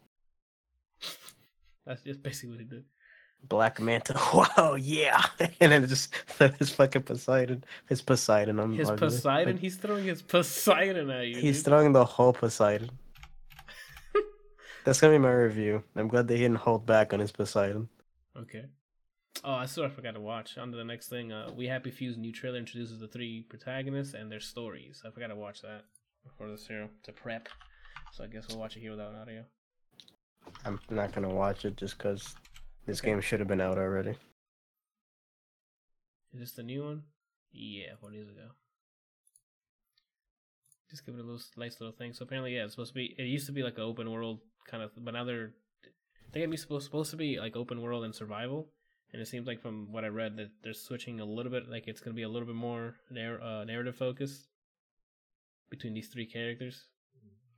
[1.87, 2.85] That's just basically what he did.
[3.43, 5.25] Black Manta, wow, yeah,
[5.61, 6.14] and then just
[6.59, 8.59] his fucking Poseidon, his Poseidon.
[8.61, 8.90] I'm His.
[8.90, 9.55] Poseidon.
[9.55, 11.38] Like, he's throwing his Poseidon at you.
[11.38, 11.64] he's dude.
[11.66, 12.90] throwing the whole Poseidon.
[14.85, 15.83] That's gonna be my review.
[15.97, 17.88] I'm glad they didn't hold back on his Poseidon.
[18.37, 18.64] Okay.
[19.43, 20.59] Oh, I sort of forgot to watch.
[20.59, 21.33] On to the next thing.
[21.33, 25.03] Uh, We Happy Few's new trailer introduces the three protagonists and their stories.
[25.07, 25.85] I forgot to watch that
[26.25, 27.49] before this here to prep.
[28.12, 29.45] So I guess we'll watch it here without audio.
[30.64, 32.35] I'm not gonna watch it just because
[32.87, 34.16] this game should have been out already.
[36.33, 37.03] Is this the new one?
[37.53, 38.48] Yeah, four days ago.
[40.90, 42.12] Just give it a little nice little thing.
[42.12, 43.14] So apparently, yeah, it's supposed to be.
[43.18, 45.53] It used to be like an open world kind of, but now they're.
[45.85, 48.68] I think it's supposed supposed to be like open world and survival,
[49.12, 51.68] and it seems like from what I read that they're switching a little bit.
[51.68, 54.46] Like it's gonna be a little bit more narr- uh, narrative focused
[55.70, 56.87] between these three characters,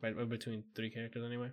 [0.03, 0.17] right?
[0.29, 1.51] Between three characters anyway,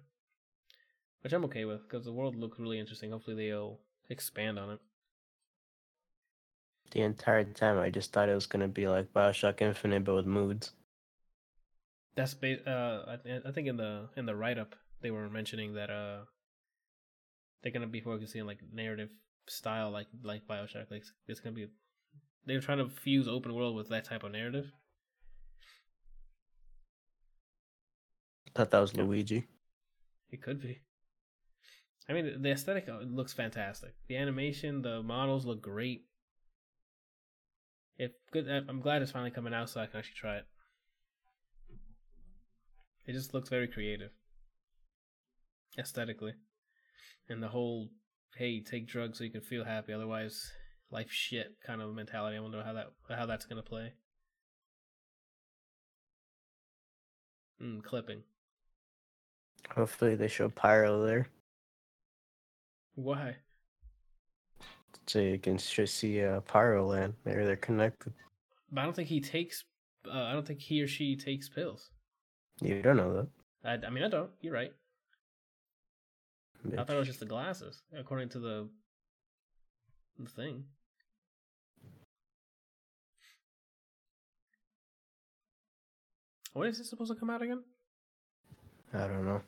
[1.22, 3.12] which I'm okay with because the world looks really interesting.
[3.12, 3.80] Hopefully, they'll
[4.10, 4.80] expand on it.
[6.92, 10.26] The entire time, I just thought it was gonna be like Bioshock Infinite, but with
[10.26, 10.74] moods.
[12.16, 15.30] That's ba- uh I, th- I think in the in the write up they were
[15.30, 16.26] mentioning that uh
[17.62, 19.10] they're gonna be focusing on like narrative
[19.48, 21.68] style like like Bioshock like it's gonna be
[22.46, 24.72] they're trying to fuse open world with that type of narrative.
[28.54, 29.04] Thought that was Yeah.
[29.04, 29.48] Luigi.
[30.32, 30.82] It could be.
[32.10, 33.94] I mean the aesthetic uh, looks fantastic.
[34.08, 36.06] The animation, the models look great.
[38.00, 40.46] If good, I- I'm glad it's finally coming out so I can actually try it.
[43.06, 44.12] It just looks very creative,
[45.78, 46.34] aesthetically,
[47.28, 47.90] and the whole
[48.36, 50.52] "hey, take drugs so you can feel happy, otherwise
[50.90, 52.38] life shit" kind of mentality.
[52.38, 53.94] I wonder how that how that's gonna play.
[57.62, 58.24] Mm, clipping.
[59.72, 61.28] Hopefully, they show Pyro there
[63.00, 63.38] Why?
[65.08, 67.14] so you can see uh, Pyro Land.
[67.26, 68.14] Maybe they're connected.
[68.72, 69.64] But I don't think he takes.
[70.06, 71.92] Uh, I don't think he or she takes pills.
[72.62, 73.28] You don't know that.
[73.84, 74.30] I, I mean, I don't.
[74.42, 74.72] You're right.
[76.74, 78.70] I thought it was just the glasses, according to the
[80.20, 80.66] the thing.
[86.52, 87.64] When is this supposed to come out again?
[88.94, 89.42] I don't know.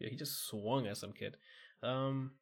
[0.00, 1.36] Yeah, he just swung at some kid.
[1.82, 2.32] Um.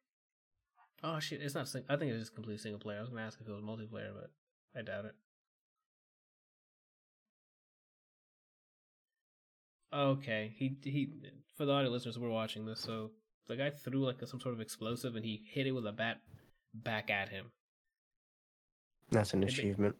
[1.03, 1.41] Oh shit!
[1.41, 1.67] It's not.
[1.67, 2.97] Sing- I think it's just completely single player.
[2.97, 4.31] I was gonna ask if it was multiplayer, but
[4.75, 5.15] I doubt it.
[9.93, 11.09] Okay, he he.
[11.55, 12.79] For the audio listeners, we're watching this.
[12.79, 13.11] So
[13.47, 16.21] the guy threw like some sort of explosive, and he hit it with a bat
[16.73, 17.45] back at him.
[19.09, 19.95] That's an achievement.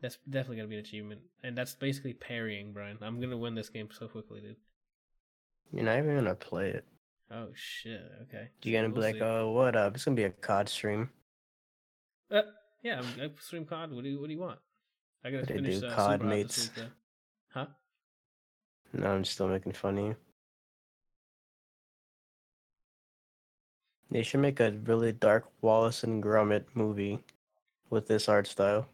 [0.00, 2.98] That's definitely gonna be an achievement, and that's basically parrying, Brian.
[3.00, 4.56] I'm gonna win this game so quickly, dude.
[5.72, 6.84] You're not even gonna play it.
[7.30, 8.00] Oh shit!
[8.22, 8.48] Okay.
[8.62, 9.20] You're gonna We'll be like, see.
[9.22, 11.10] "Oh, what up?" It's gonna be a COD stream.
[12.30, 12.42] Uh,
[12.82, 13.92] yeah, I'm, I stream COD.
[13.92, 14.58] What do you What do you want?
[15.24, 16.70] I gotta What finish do, uh, COD Super mates?
[16.76, 16.86] week.
[17.48, 17.66] Huh?
[18.92, 20.16] No, I'm still making fun of you.
[24.10, 27.18] They should make a really dark Wallace and Gromit movie
[27.90, 28.86] with this art style.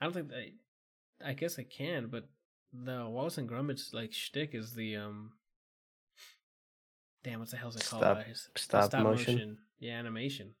[0.00, 0.54] I don't think they.
[1.24, 2.26] I guess I can, but
[2.72, 5.32] the Wallace and Gromit's like shtick is the um.
[7.28, 8.04] Damn, what the hell's it called?
[8.04, 9.58] Stop- the stop motion?
[9.80, 10.54] Yeah, animation.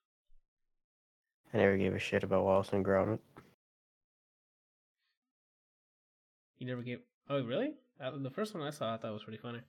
[1.54, 3.20] I never gave a shit about Wallace and Gromit.
[6.58, 6.98] You never gave.
[7.30, 7.72] Oh, really?
[7.98, 9.60] The first one I saw, I thought was pretty funny.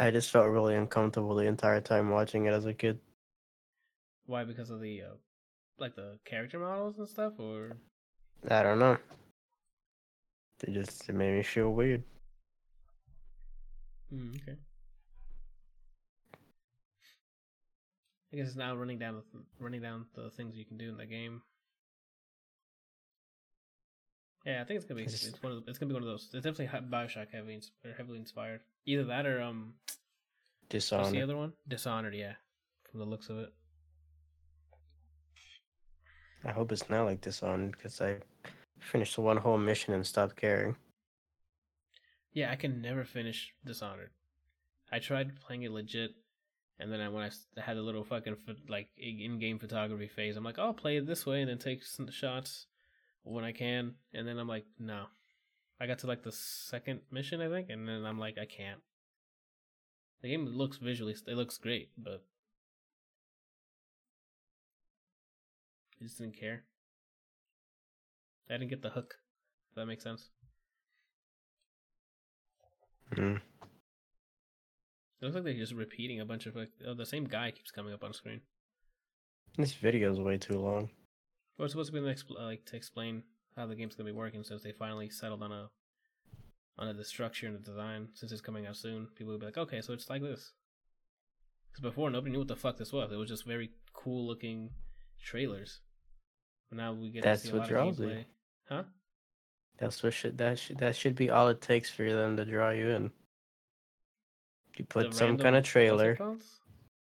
[0.00, 2.98] I just felt really uncomfortable the entire time watching it as a kid.
[4.26, 4.42] Why?
[4.42, 5.14] Because of the uh,
[5.78, 7.76] like the character models and stuff, or
[8.50, 8.98] I don't know.
[10.58, 12.02] They just it made me feel weird.
[14.12, 14.58] Mm, okay.
[18.32, 20.96] I guess it's now running down the, running down the things you can do in
[20.96, 21.42] the game.
[24.44, 26.02] Yeah, I think it's gonna be It's- it's one of the, it's gonna be one
[26.02, 26.30] of those.
[26.32, 28.60] It's definitely Bioshock heavy or heavily inspired.
[28.86, 29.74] Either that or um,
[30.68, 31.04] Dishonored.
[31.06, 31.52] what's the other one?
[31.66, 32.14] Dishonored.
[32.14, 32.34] Yeah,
[32.90, 33.52] from the looks of it.
[36.44, 38.18] I hope it's not like Dishonored because I
[38.78, 40.76] finished the one whole mission and stopped caring.
[42.32, 44.10] Yeah, I can never finish Dishonored.
[44.92, 46.12] I tried playing it legit,
[46.80, 48.36] and then I, when I had a little fucking
[48.68, 51.84] like in-game photography phase, I'm like, "Oh, I'll play it this way and then take
[51.84, 52.66] some shots
[53.28, 53.94] when I can.
[54.12, 55.04] And then I'm like, no.
[55.80, 58.80] I got to like the second mission, I think, and then I'm like, I can't.
[60.22, 62.24] The game looks visually, it looks great, but
[66.00, 66.64] I just didn't care.
[68.50, 69.14] I didn't get the hook.
[69.70, 70.30] If that makes sense.
[73.14, 73.40] Mm.
[75.20, 77.70] It looks like they're just repeating a bunch of like oh, the same guy keeps
[77.70, 78.40] coming up on screen.
[79.56, 80.90] This video is way too long.
[81.56, 83.24] Well, it's supposed to be an expl- uh, like to explain
[83.56, 85.70] how the game's gonna be working since they finally settled on a
[86.78, 88.08] on a, the structure and the design.
[88.14, 90.52] Since it's coming out soon, people will be like, okay, so it's like this.
[91.70, 93.10] Because before nobody knew what the fuck this was.
[93.10, 94.70] It was just very cool looking
[95.20, 95.80] trailers.
[96.70, 98.06] But now we get That's to see a what lot of draws you.
[98.06, 98.24] gameplay.
[98.68, 98.82] Huh?
[99.78, 102.70] That's what should that should that should be all it takes for them to draw
[102.70, 103.10] you in.
[104.78, 106.16] You put some random- kind of trailer.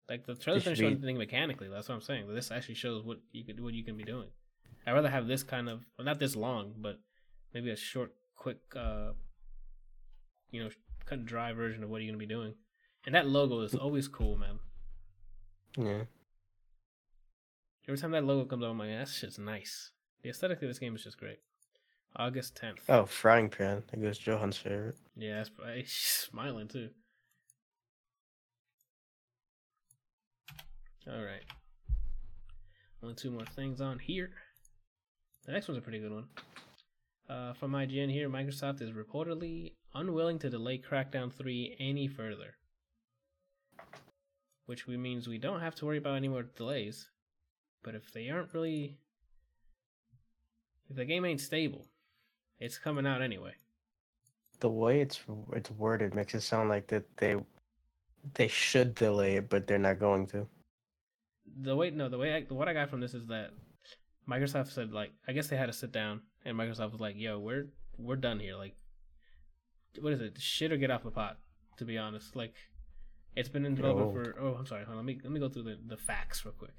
[0.08, 1.68] Like the trailer doesn't show anything mechanically.
[1.68, 2.32] That's what I'm saying.
[2.32, 4.28] This actually shows what you could what you can be doing.
[4.86, 7.00] I'd rather have this kind of well, not this long, but
[7.52, 9.10] maybe a short, quick, uh,
[10.52, 10.70] you know,
[11.04, 12.54] cut and dry version of what you're gonna be doing.
[13.04, 14.58] And that logo is always cool, man.
[15.76, 16.02] Yeah.
[17.88, 19.90] Every time that logo comes up, I'm like, that shit's nice.
[20.22, 21.38] The aesthetic of this game is just great.
[22.16, 22.78] August 10th.
[22.88, 23.84] Oh, frying pan.
[23.92, 24.96] I guess Johan's favorite.
[25.16, 25.50] Yeah, that's,
[25.88, 26.90] she's smiling too.
[31.08, 31.44] All right.
[33.02, 34.30] Only two more things on here.
[35.44, 36.24] The next one's a pretty good one.
[37.28, 42.56] Uh, from IGN here, Microsoft is reportedly unwilling to delay Crackdown 3 any further.
[44.66, 47.08] Which means we don't have to worry about any more delays.
[47.84, 48.98] But if they aren't really.
[50.90, 51.86] If the game ain't stable,
[52.58, 53.52] it's coming out anyway.
[54.58, 55.20] The way it's
[55.52, 57.36] it's worded makes it sound like that they
[58.34, 60.48] they should delay it, but they're not going to.
[61.60, 63.50] The way no the way I, what I got from this is that
[64.28, 67.38] Microsoft said like I guess they had to sit down and Microsoft was like yo
[67.38, 67.66] we're
[67.98, 68.56] we're done here.
[68.56, 68.74] Like
[70.00, 70.38] what is it?
[70.38, 71.38] Shit or get off the pot
[71.78, 72.36] to be honest.
[72.36, 72.54] Like
[73.34, 74.84] it's been in development for oh I'm sorry.
[74.84, 76.76] Hold on, let me let me go through the the facts real quick.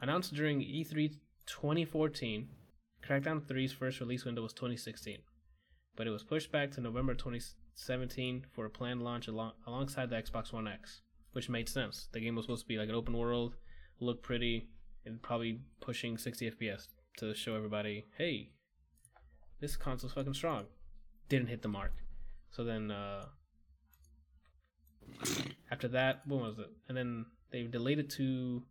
[0.00, 1.14] Announced during E E3
[1.46, 2.48] 2014
[3.06, 5.18] Crackdown 3's first release window was 2016
[5.98, 10.16] but it was pushed back to November 2017 for a planned launch along, alongside the
[10.16, 11.00] Xbox One X
[11.32, 12.08] which made sense.
[12.12, 13.56] The game was supposed to be like an open world,
[14.00, 14.68] look pretty,
[15.04, 16.88] and probably pushing 60 FPS
[17.18, 18.50] to show everybody, hey,
[19.60, 20.66] this console's fucking strong.
[21.28, 21.92] Didn't hit the mark.
[22.50, 23.26] So then, uh,
[25.70, 26.70] after that, when was it?
[26.88, 28.62] And then they delayed it to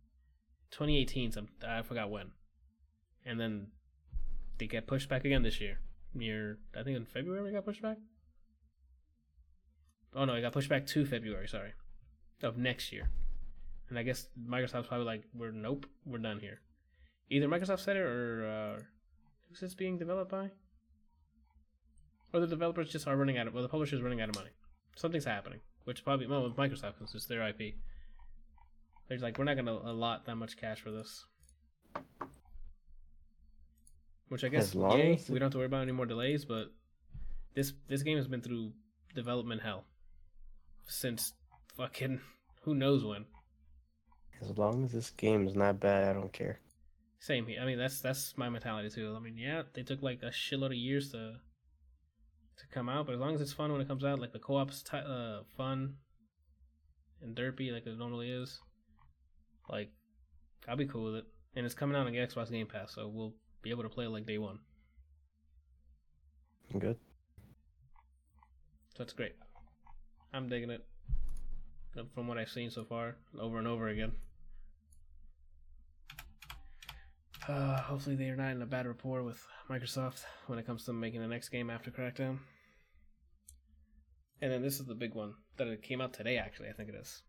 [0.70, 1.32] 2018.
[1.32, 2.30] Some I forgot when.
[3.24, 3.68] And then
[4.58, 5.78] they get pushed back again this year.
[6.14, 7.98] Near I think in February it got pushed back.
[10.14, 11.46] Oh no, it got pushed back to February.
[11.46, 11.72] Sorry
[12.42, 13.08] of next year.
[13.88, 16.60] And I guess Microsoft's probably like, we're nope, we're done here.
[17.30, 18.82] Either Microsoft said it or uh,
[19.48, 20.50] who's this being developed by?
[22.32, 24.50] Or the developers just are running out of, well, the publisher's running out of money.
[24.96, 27.74] Something's happening, which probably, well, with Microsoft, because it's their IP.
[29.08, 31.24] They're like, we're not going to allot that much cash for this.
[34.28, 36.66] Which I guess, yay, as we don't have to worry about any more delays, but
[37.54, 38.72] this this game has been through
[39.14, 39.84] development hell
[40.86, 41.32] since
[41.78, 42.20] fucking
[42.62, 43.24] who knows when.
[44.42, 46.60] As long as this game is not bad, I don't care.
[47.20, 47.60] Same here.
[47.62, 49.14] I mean, that's that's my mentality too.
[49.16, 51.36] I mean, yeah, they took like a shitload of years to
[52.58, 54.38] to come out, but as long as it's fun when it comes out, like the
[54.38, 55.94] co-op's t- uh, fun
[57.22, 58.60] and derpy like it normally is,
[59.68, 59.90] like
[60.68, 61.24] I'll be cool with it.
[61.56, 64.04] And it's coming out on the Xbox Game Pass, so we'll be able to play
[64.04, 64.58] it like day one.
[66.78, 66.98] Good.
[68.96, 69.34] So it's great.
[70.32, 70.84] I'm digging it.
[72.14, 74.12] From what I've seen so far, over and over again.
[77.48, 80.92] Uh, hopefully they are not in a bad rapport with Microsoft when it comes to
[80.92, 82.38] making the next game after Crackdown.
[84.42, 86.36] And then this is the big one that it came out today.
[86.36, 87.22] Actually, I think it is,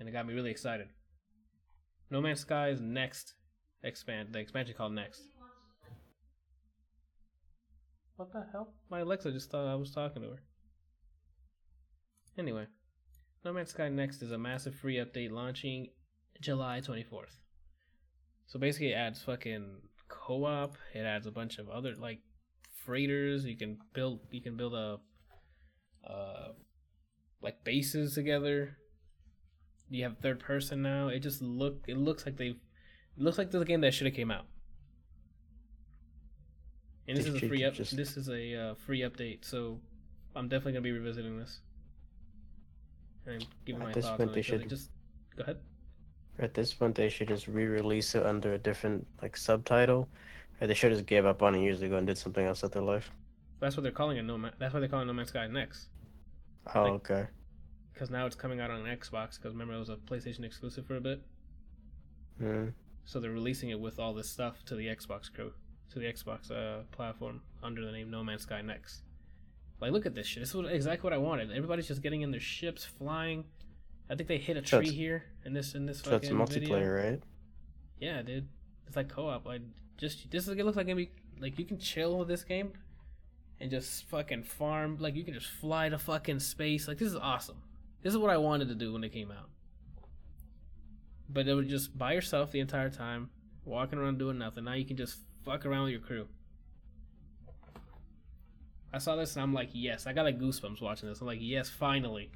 [0.00, 0.88] and it got me really excited.
[2.10, 3.34] No Man's Sky's next
[3.82, 5.20] expand the expansion called Next.
[8.16, 8.72] What the hell?
[8.90, 10.42] My Alexa just thought I was talking to her.
[12.38, 12.66] Anyway,
[13.46, 15.90] No Man's Sky Next is a massive free update launching
[16.40, 17.38] July 24th.
[18.48, 20.76] So basically, it adds fucking co-op.
[20.92, 22.18] It adds a bunch of other like
[22.84, 23.44] freighters.
[23.44, 24.18] You can build.
[24.32, 24.98] You can build a,
[26.04, 26.48] uh,
[27.40, 28.78] like bases together.
[29.90, 31.06] You have third person now.
[31.06, 31.84] It just look.
[31.86, 32.58] It looks like they've.
[33.16, 34.46] It looks like the game that should have came out.
[37.06, 37.76] And this is a free up.
[37.76, 39.78] This is a uh, free update, so
[40.34, 41.60] I'm definitely gonna be revisiting this
[43.64, 44.42] giving At my this thoughts point, on they it.
[44.44, 44.90] should- Just
[45.36, 45.58] go ahead.
[46.38, 50.08] At this point, they should just re-release it under a different like subtitle,
[50.60, 52.72] or they should just give up on it years ago and did something else with
[52.72, 53.10] their life.
[53.58, 54.22] That's what they're calling it.
[54.22, 54.52] No Man.
[54.58, 55.88] That's why they're calling No Man's Sky Next.
[56.74, 57.26] Oh, Like- okay.
[57.94, 59.36] because now it's coming out on Xbox.
[59.36, 61.22] Because remember, it was a PlayStation exclusive for a bit,
[62.42, 62.74] Mm.
[63.06, 65.54] so they're releasing it with all this stuff to the Xbox crew,
[65.90, 69.02] to the Xbox uh, platform under the name No Man's Sky Next.
[69.80, 70.42] Like, look at this shit.
[70.42, 71.50] This is exactly what I wanted.
[71.50, 73.44] Everybody's just getting in their ships, flying.
[74.08, 76.60] I think they hit a tree it's- here in this in this So it's multiplayer,
[76.60, 76.90] video.
[77.10, 77.22] right?
[77.98, 78.48] Yeah, dude.
[78.86, 79.44] It's like co-op.
[79.46, 79.62] Like,
[79.98, 81.10] just this is it looks like gonna be
[81.40, 82.72] like you can chill with this game
[83.60, 84.96] and just fucking farm.
[85.00, 86.86] Like you can just fly to fucking space.
[86.88, 87.56] Like this is awesome.
[88.02, 89.50] This is what I wanted to do when it came out.
[91.28, 93.30] But it was just by yourself the entire time,
[93.64, 94.64] walking around doing nothing.
[94.64, 96.28] Now you can just fuck around with your crew.
[98.92, 100.06] I saw this and I'm like, yes.
[100.06, 101.20] I got like goosebumps watching this.
[101.20, 102.30] I'm like, yes, finally.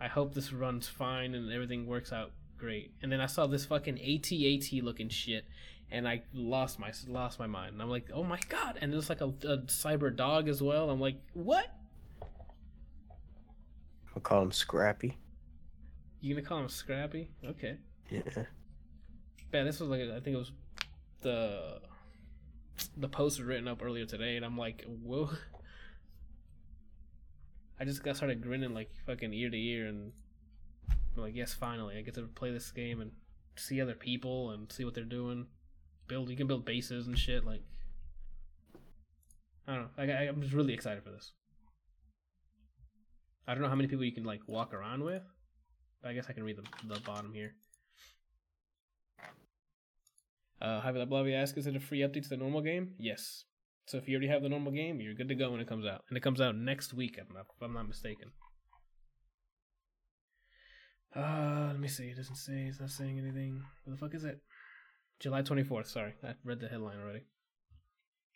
[0.00, 2.92] I hope this runs fine and everything works out great.
[3.02, 5.44] And then I saw this fucking AT-AT looking shit,
[5.90, 7.72] and I lost my lost my mind.
[7.72, 8.78] And I'm like, oh my god!
[8.80, 10.90] And there's like a, a cyber dog as well.
[10.90, 11.66] I'm like, what?
[14.14, 15.16] I'll call him Scrappy.
[16.20, 17.30] You gonna call him Scrappy?
[17.44, 17.78] Okay.
[18.10, 18.44] Yeah.
[19.52, 20.52] Man, this was like I think it was
[21.22, 21.80] the
[22.96, 25.30] the post was written up earlier today, and I'm like, whoa.
[27.80, 30.12] I just got started grinning like fucking ear to ear, and
[31.16, 33.10] I'm like, yes, finally, I get to play this game and
[33.56, 35.46] see other people and see what they're doing.
[36.06, 37.46] Build, you can build bases and shit.
[37.46, 37.62] Like,
[39.66, 40.02] I don't know.
[40.04, 41.32] I, I'm just really excited for this.
[43.48, 45.22] I don't know how many people you can like walk around with,
[46.02, 47.54] but I guess I can read the the bottom here.
[50.60, 52.92] Uh, Javi Lablavi asks, is it a free update to the normal game?
[52.98, 53.44] Yes.
[53.90, 55.84] So if you already have the normal game, you're good to go when it comes
[55.84, 56.04] out.
[56.08, 58.30] And it comes out next week, if I'm not, if I'm not mistaken.
[61.16, 62.04] Uh, let me see.
[62.04, 62.66] It doesn't say.
[62.68, 63.64] It's not saying anything.
[63.82, 64.38] What the fuck is it?
[65.18, 65.88] July 24th.
[65.88, 66.14] Sorry.
[66.22, 67.22] I read the headline already.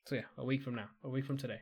[0.06, 0.88] So yeah, a week from now.
[1.04, 1.60] A week from today.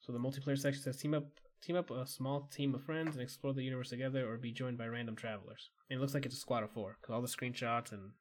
[0.00, 1.26] So the multiplayer section says team up
[1.62, 4.78] team up a small team of friends and explore the universe together or be joined
[4.78, 5.68] by random travelers.
[5.90, 8.12] And it looks like it's a squad of four because all the screenshots and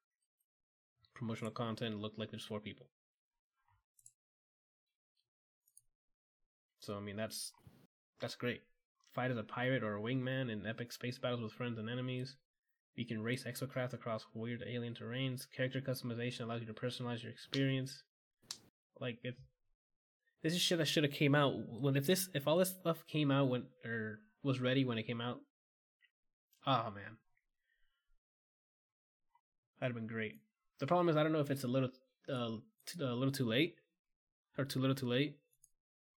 [1.13, 2.87] promotional content look like there's four people.
[6.85, 7.51] So I mean that's
[8.21, 8.61] that's great.
[9.13, 12.35] Fight as a pirate or a wingman in epic space battles with friends and enemies.
[12.95, 15.47] You can race exocraft across weird alien terrains.
[15.55, 18.03] Character customization allows you to personalize your experience.
[18.99, 19.41] Like it's
[20.43, 23.05] this is shit that should have came out when if this if all this stuff
[23.07, 25.39] came out when or was ready when it came out.
[26.67, 27.17] Oh man,
[29.79, 30.39] that'd have been great.
[30.79, 31.89] The problem is I don't know if it's a little
[32.29, 32.57] uh,
[32.99, 33.75] a little too late
[34.57, 35.37] or too little too late.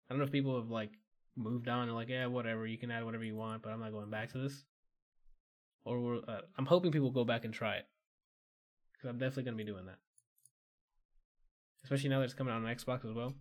[0.08, 0.90] I don't know if people have like
[1.36, 3.92] moved on and like yeah whatever you can add whatever you want, but I'm not
[3.92, 4.64] going back to this.
[5.84, 7.86] Or we're, uh, I'm hoping people go back and try it
[8.92, 9.98] because I'm definitely gonna be doing that.
[11.84, 13.32] Especially now that it's coming out on Xbox as well.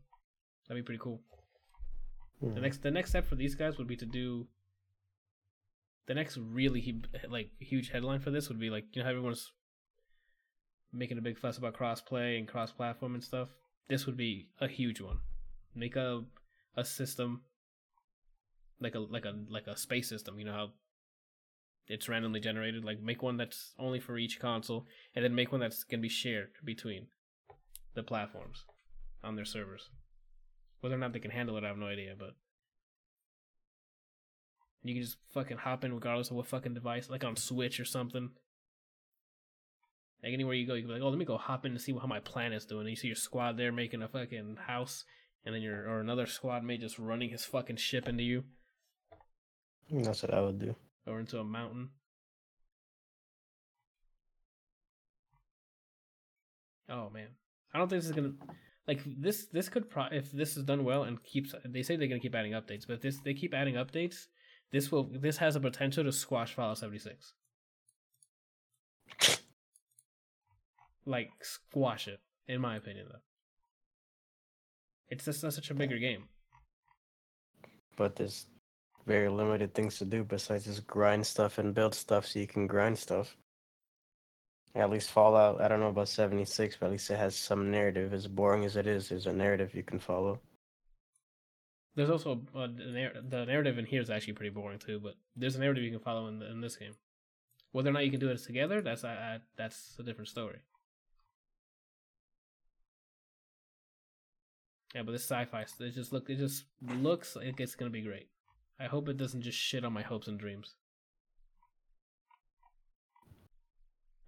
[0.67, 1.21] That'd be pretty cool.
[2.41, 2.61] The Hmm.
[2.61, 4.47] next the next step for these guys would be to do
[6.05, 9.09] the next really hu- like huge headline for this would be like you know how
[9.11, 9.51] everyone's
[10.93, 13.49] making a big fuss about crossplay and cross platform and stuff.
[13.89, 15.19] This would be a huge one.
[15.75, 16.23] Make a
[16.77, 17.41] a system
[18.79, 20.39] like a like a like a space system.
[20.39, 20.69] You know how
[21.87, 22.85] it's randomly generated.
[22.85, 26.09] Like make one that's only for each console, and then make one that's gonna be
[26.09, 27.07] shared between
[27.95, 28.63] the platforms
[29.23, 29.89] on their servers.
[30.81, 32.35] Whether or not they can handle it, I have no idea, but
[34.83, 37.85] you can just fucking hop in regardless of what fucking device, like on Switch or
[37.85, 38.29] something.
[40.23, 41.79] Like anywhere you go, you can be like, oh, let me go hop in to
[41.79, 42.81] see how my planet's doing.
[42.81, 45.03] And you see your squad there making a fucking house,
[45.47, 48.43] and then your or another squad mate just running his fucking ship into you
[49.89, 50.75] mm, That's what I would do.
[51.07, 51.89] or into a mountain.
[56.89, 57.27] Oh man,
[57.73, 58.33] I don't think this is gonna
[58.87, 59.47] like this.
[59.51, 61.53] This could pro if this is done well and keeps.
[61.65, 64.27] They say they're gonna keep adding updates, but this they keep adding updates.
[64.71, 65.09] This will.
[65.11, 67.33] This has a potential to squash Fallout seventy six.
[71.05, 73.19] Like squash it, in my opinion, though.
[75.09, 76.23] It's just not such a bigger game.
[77.95, 78.47] But there's
[79.05, 82.67] very limited things to do besides just grind stuff and build stuff so you can
[82.67, 83.35] grind stuff.
[84.75, 88.13] At least Fallout, I don't know about 76, but at least it has some narrative.
[88.13, 90.39] As boring as it is, there's a narrative you can follow.
[91.95, 95.59] There's also uh, the, narrative in here is actually pretty boring too, but there's a
[95.59, 96.93] narrative you can follow in, the, in this game.
[97.71, 100.59] Whether or not you can do it together, that's I, I, that's a different story.
[104.95, 108.29] Yeah, but this sci-fi, it just look, it just looks like it's gonna be great.
[108.79, 110.75] I hope it doesn't just shit on my hopes and dreams.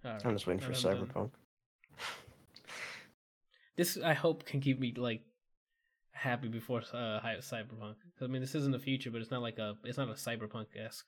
[0.04, 1.30] Alright, I'm just waiting for Cyberpunk.
[3.76, 5.22] This I hope can keep me like
[6.12, 7.94] happy before uh, Cyberpunk.
[8.20, 10.66] I mean, this isn't the future, but it's not like a, it's not a Cyberpunk
[10.76, 11.06] esque.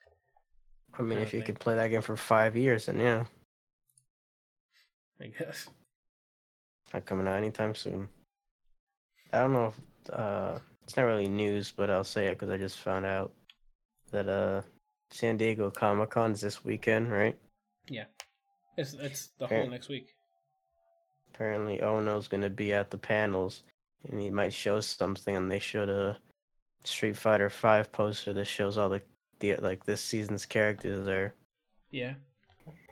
[0.99, 1.47] I mean, if you thing.
[1.47, 3.25] could play that game for five years, then yeah,
[5.21, 5.69] I guess.
[6.95, 8.09] not coming out anytime soon.
[9.33, 9.67] I don't know
[10.07, 13.33] if uh, it's not really news, but I'll say it because I just found out
[14.11, 14.63] that uh,
[15.11, 17.37] San Diego Comic Con is this weekend, right?
[17.89, 18.05] Yeah,
[18.77, 20.15] it's it's the whole next week.
[21.35, 23.63] Apparently, Ono's gonna be at the panels,
[24.11, 25.35] and he might show something.
[25.35, 26.19] And they showed a
[26.85, 29.03] Street Fighter Five poster that shows all the,
[29.41, 31.35] the like this season's characters there,
[31.91, 32.15] Yeah.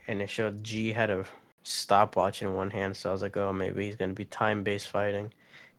[0.09, 1.26] and it showed G had a
[1.64, 2.97] stopwatch in one hand.
[2.97, 5.32] So I was like, oh, maybe he's gonna be time based fighting,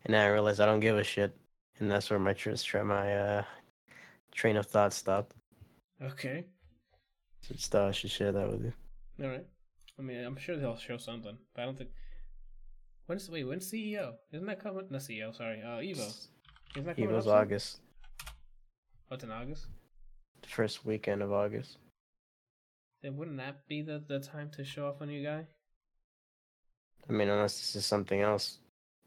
[0.05, 1.35] and then I realized I don't give a shit,
[1.79, 3.43] and that's where my tr- my uh
[4.33, 5.35] train of thought stopped.
[6.01, 6.45] Okay.
[7.47, 8.73] Just thought I should share that with you.
[9.23, 9.45] All right.
[9.99, 11.91] I mean, I'm sure they'll show something, but I don't think.
[13.07, 13.43] When's wait?
[13.43, 14.13] When's CEO?
[14.31, 14.87] Isn't that coming?
[14.89, 15.35] Not CEO.
[15.35, 15.61] Sorry.
[15.61, 16.07] Uh, Evo.
[16.75, 17.41] Isn't that coming Evo's up?
[17.41, 17.79] August,
[19.11, 19.65] it's in August.
[20.41, 21.77] The first weekend of August.
[23.03, 25.45] Then wouldn't that be the the time to show off a new guy?
[27.09, 28.59] I mean, unless this is something else,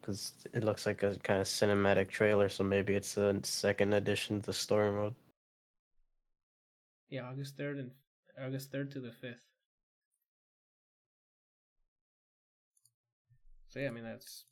[0.05, 4.43] because it looks like a kind of cinematic trailer, so maybe it's a second edition
[4.43, 5.15] to story mode.
[7.09, 7.91] Yeah, August third and
[8.39, 9.47] August third to the fifth.
[13.69, 14.45] So yeah, I mean that's.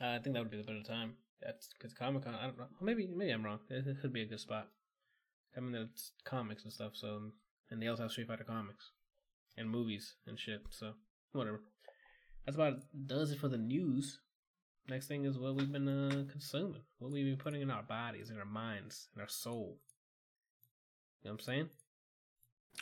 [0.00, 1.14] Uh, I think that would be the better time.
[1.40, 2.34] That's because Comic Con.
[2.34, 2.66] I don't know.
[2.82, 3.60] Maybe maybe I'm wrong.
[3.70, 4.68] It, it could be a good spot.
[5.56, 6.92] I mean, it's comics and stuff.
[6.94, 7.30] So
[7.70, 8.90] and they also have Street Fighter comics
[9.56, 10.60] and movies and shit.
[10.70, 10.92] So
[11.32, 11.62] whatever.
[12.44, 14.20] That's about does it for the news.
[14.88, 18.30] Next thing is what we've been uh, consuming, what we've been putting in our bodies,
[18.30, 19.78] in our minds, in our soul.
[21.22, 21.68] You know what I'm saying?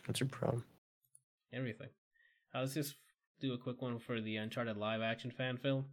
[0.07, 0.65] What's your problem?
[1.53, 1.89] Everything.
[2.55, 2.95] Uh, let's just
[3.41, 5.85] do a quick one for the Uncharted live action fan film.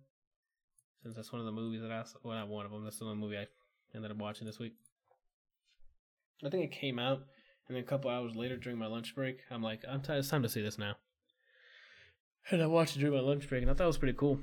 [1.03, 2.19] Since that's one of the movies that I saw.
[2.23, 2.83] Well, not one of them.
[2.83, 3.47] That's the one movie I
[3.93, 4.73] ended up watching this week.
[6.43, 7.23] I think it came out,
[7.67, 10.29] and then a couple hours later during my lunch break, I'm like, I'm t- it's
[10.29, 10.95] time to see this now.
[12.49, 14.39] And I watched it during my lunch break, and I thought it was pretty cool.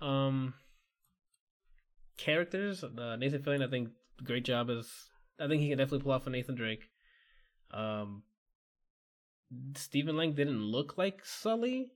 [0.00, 0.54] Um,
[2.16, 3.90] characters, uh, Nathan Fillion, I think,
[4.24, 4.88] great job as.
[5.38, 6.88] I think he can definitely pull off a Nathan Drake.
[7.70, 8.22] Um,
[9.74, 11.92] Stephen Lang didn't look like Sully,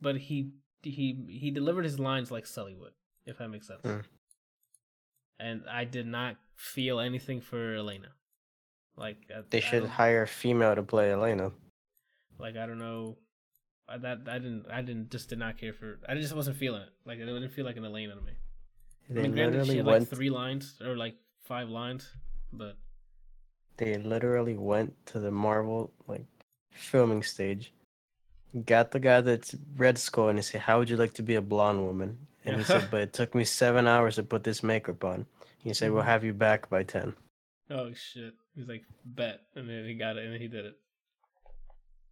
[0.00, 2.92] but he he he delivered his lines like Sully would,
[3.26, 3.82] if that makes sense.
[3.82, 4.04] Mm.
[5.38, 8.08] And I did not feel anything for Elena.
[8.96, 9.18] Like
[9.50, 11.52] They I should hire a female to play Elena.
[12.38, 13.18] like I don't know.
[13.90, 15.98] I, that I didn't I didn't just did not care for.
[16.08, 16.90] I just wasn't feeling it.
[17.04, 18.32] Like it didn't feel like an Elena to me.
[19.08, 20.00] They I mean, granted, she literally had went.
[20.02, 22.08] like three lines or like five lines,
[22.52, 22.76] but
[23.78, 26.26] They literally went to the Marvel like
[26.70, 27.72] filming stage,
[28.66, 31.34] got the guy that's Red Skull, and he said, "How would you like to be
[31.34, 34.62] a blonde woman?" And he said, "But it took me seven hours to put this
[34.62, 35.26] makeup on."
[35.58, 36.12] He said, "We'll Mhm.
[36.14, 37.14] have you back by 10.
[37.70, 40.78] oh shit, he's like bet, and then he got it, and then he did it.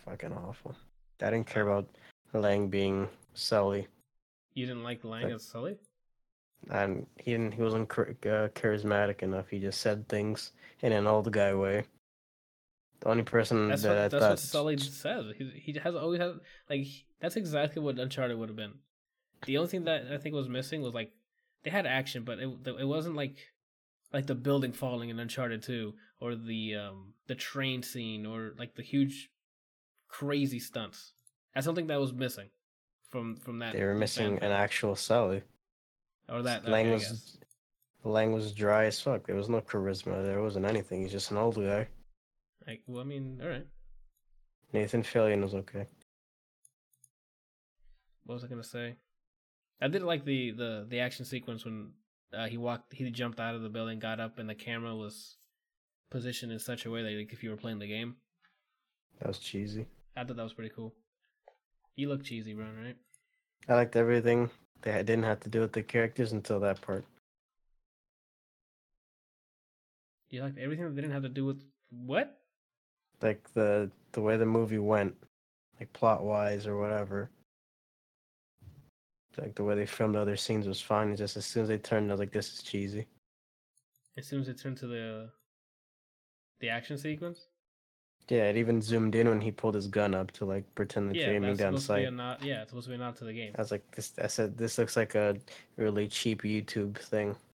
[0.04, 0.74] Fucking awful.
[1.20, 1.88] I didn't care about
[2.32, 3.86] Lang being Sully,
[4.54, 5.78] You didn't like Lang Like- as Sully?
[6.70, 7.54] and he didn't.
[7.54, 9.48] He wasn't uh, charismatic enough.
[9.48, 10.52] He just said things
[10.82, 11.84] in an old guy way.
[13.00, 15.26] The only person That's that what I that's thought what Sully says.
[15.38, 16.32] He he has always had
[16.68, 18.74] like he- that's exactly what Uncharted would have been.
[19.46, 21.12] The only thing that I think was missing was like
[21.62, 23.36] they had action, but it it wasn't like
[24.12, 28.74] like the building falling in Uncharted Two or the um the train scene or like
[28.74, 29.30] the huge
[30.08, 31.12] crazy stunts.
[31.54, 32.48] That's something that was missing
[33.10, 33.74] from from that.
[33.74, 35.42] they were missing an actual Sully.
[36.28, 36.68] or that.
[36.68, 37.38] Lang was.
[38.04, 39.26] Lang was dry as fuck.
[39.26, 40.24] There was no charisma.
[40.24, 41.02] There wasn't anything.
[41.02, 41.88] He's just an old guy.
[42.66, 43.66] like well, I mean, all right.
[44.72, 45.86] Nathan Fillion was okay.
[48.24, 48.96] What was I gonna say?
[49.80, 51.90] I did like the the the action sequence when
[52.32, 55.36] uh, he walked, he jumped out of the building, got up, and the camera was
[56.10, 58.16] positioned in such a way that like if you were playing the game.
[59.18, 59.86] That was cheesy.
[60.18, 60.94] I thought that was pretty cool.
[61.94, 62.96] You look cheesy, Ron, right?
[63.68, 64.50] I liked everything.
[64.82, 67.04] They didn't have to do with the characters until that part.
[70.30, 72.40] You liked everything that didn't have to do with what?
[73.22, 75.14] Like the the way the movie went,
[75.78, 77.30] like plot wise or whatever.
[79.36, 81.10] Like the way they filmed other scenes was fine.
[81.10, 83.06] It's just as soon as they turned, I was like, "This is cheesy."
[84.16, 85.30] As soon as it turned to the
[86.60, 87.47] the action sequence.
[88.28, 91.16] Yeah, it even zoomed in when he pulled his gun up to like pretend that
[91.16, 92.14] yeah, you're aiming that's down supposed to be a sight.
[92.14, 92.44] nod.
[92.44, 93.54] Yeah, it's supposed to be a nod to the game.
[93.56, 95.36] I was like, "This." I said, "This looks like a
[95.76, 97.36] really cheap YouTube thing."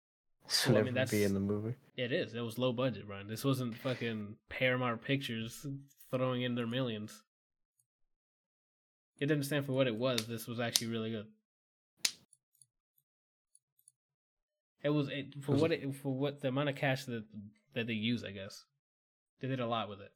[0.45, 1.75] This Well, I mean, never be in the movie.
[1.95, 2.33] It is.
[2.33, 3.29] It was low budget, Ron.
[3.29, 5.65] This wasn't fucking Paramount Pictures
[6.11, 7.23] throwing in their millions.
[9.21, 10.27] It didn't stand for what it was.
[10.27, 11.27] This was actually really good.
[14.83, 17.23] It was it, for what it for what the amount of cash that
[17.73, 18.25] that they use.
[18.25, 18.65] I guess
[19.39, 20.11] they did a lot with it.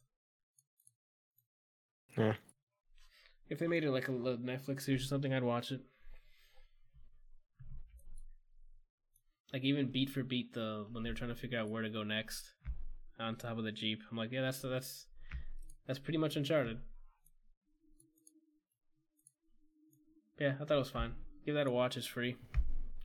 [2.17, 2.33] Yeah.
[3.49, 5.81] If they made it like a Netflix series or something, I'd watch it.
[9.53, 11.89] Like even beat for beat, the when they were trying to figure out where to
[11.89, 12.51] go next,
[13.19, 15.05] on top of the jeep, I'm like, yeah, that's that's
[15.85, 16.79] that's pretty much Uncharted.
[20.39, 21.13] Yeah, I thought it was fine.
[21.45, 21.97] Give that a watch.
[21.97, 22.35] It's free.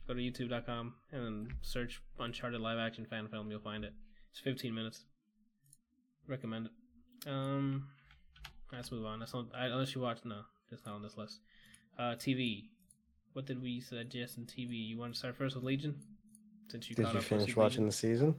[0.07, 3.49] Go to YouTube.com and search Uncharted live action fan film.
[3.49, 3.93] You'll find it.
[4.31, 5.05] It's 15 minutes.
[6.27, 7.29] Recommend it.
[7.29, 7.87] Um,
[8.73, 9.19] let's move on.
[9.19, 10.19] That's I, unless you watch.
[10.23, 11.39] No, it's not on this list.
[11.97, 12.65] Uh, TV.
[13.33, 14.87] What did we suggest in TV?
[14.87, 15.95] You want to start first with Legion?
[16.69, 17.85] Since you Did you up finish watching Legion?
[17.87, 18.35] the season?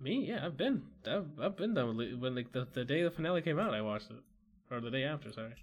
[0.00, 0.24] Me?
[0.26, 0.82] Yeah, I've been.
[1.06, 3.74] I've, I've been done with when like the, the day the finale came out.
[3.74, 4.16] I watched it,
[4.70, 5.32] or the day after.
[5.32, 5.54] Sorry.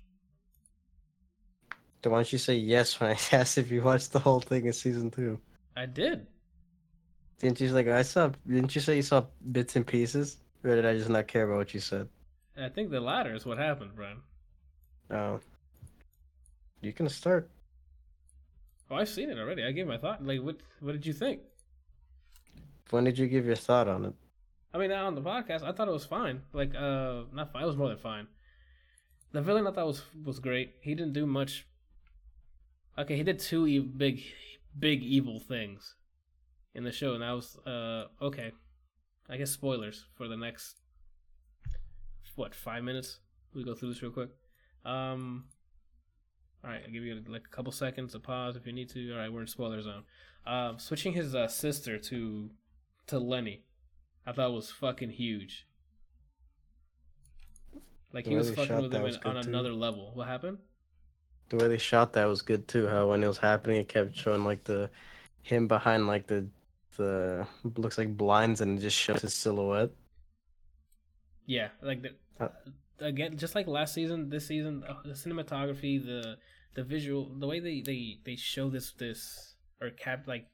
[2.02, 4.66] Then why don't you say yes when I asked if you watched the whole thing
[4.66, 5.40] in season two?
[5.76, 6.28] I did.
[7.40, 8.32] Didn't you like I saw?
[8.48, 11.58] Didn't you say you saw bits and pieces, or did I just not care about
[11.58, 12.08] what you said?
[12.60, 14.22] I think the latter is what happened, Brian.
[15.12, 15.40] Oh,
[16.82, 17.50] you can start.
[18.90, 19.64] Oh, I've seen it already.
[19.64, 20.26] I gave my thought.
[20.26, 20.58] Like, what?
[20.80, 21.42] What did you think?
[22.90, 24.14] When did you give your thought on it?
[24.74, 26.42] I mean, on the podcast, I thought it was fine.
[26.54, 27.64] Like, uh, not fine.
[27.64, 28.28] It was more than fine.
[29.34, 30.76] The villain I thought was was great.
[30.82, 31.68] He didn't do much.
[32.98, 34.24] Okay, he did two e- big,
[34.78, 35.96] big evil things
[36.74, 38.52] in the show, and that was uh okay.
[39.30, 40.78] I guess spoilers for the next
[42.38, 43.20] what five minutes.
[43.54, 44.30] We go through this real quick.
[44.86, 45.46] Um,
[46.64, 49.12] all right, I'll give you like a couple seconds to pause if you need to.
[49.14, 50.04] All right, we're in spoiler zone.
[50.46, 52.50] Um, switching his uh, sister to
[53.08, 53.64] to Lenny,
[54.26, 55.68] I thought was fucking huge.
[58.14, 59.50] Like The he was fucking with him in, on too.
[59.50, 60.12] another level.
[60.14, 60.60] What happened?
[61.50, 62.88] The way they shot that was good too.
[62.88, 64.90] How when it was happening, it kept showing like the
[65.42, 66.48] him behind like the
[66.98, 69.92] the looks like blinds and it just shows his silhouette.
[71.46, 72.10] Yeah, like the,
[73.00, 76.38] again, just like last season, this season, uh, the cinematography, the
[76.76, 80.48] the visual, the way they they they show this this or cap like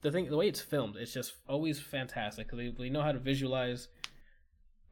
[0.00, 2.50] the thing, the way it's filmed, it's just always fantastic.
[2.50, 3.88] They they know how to visualize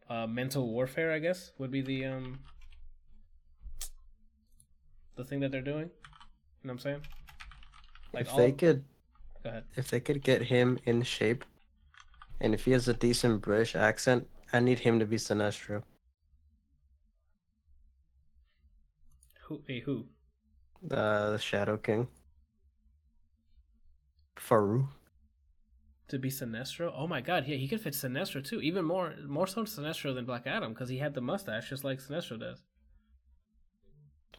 [0.09, 1.13] uh, mental warfare.
[1.13, 2.41] I guess would be the um
[5.17, 5.91] the thing that they're doing.
[6.63, 7.01] You know what I'm saying?
[8.13, 8.39] Like if all.
[8.39, 8.85] they could,
[9.43, 9.65] Go ahead.
[9.77, 11.45] if they could get him in shape,
[12.41, 15.83] and if he has a decent British accent, I need him to be Sinestro.
[19.49, 19.63] Who?
[19.67, 20.07] Hey, who?
[20.91, 22.09] Uh, the Shadow King.
[24.37, 24.89] Farouk.
[26.09, 26.93] to be Sinestro.
[26.95, 28.61] Oh my god, yeah, he could fit Sinestro too.
[28.61, 31.99] Even more, more so Sinestro than Black Adam because he had the mustache just like
[31.99, 32.63] Sinestro does.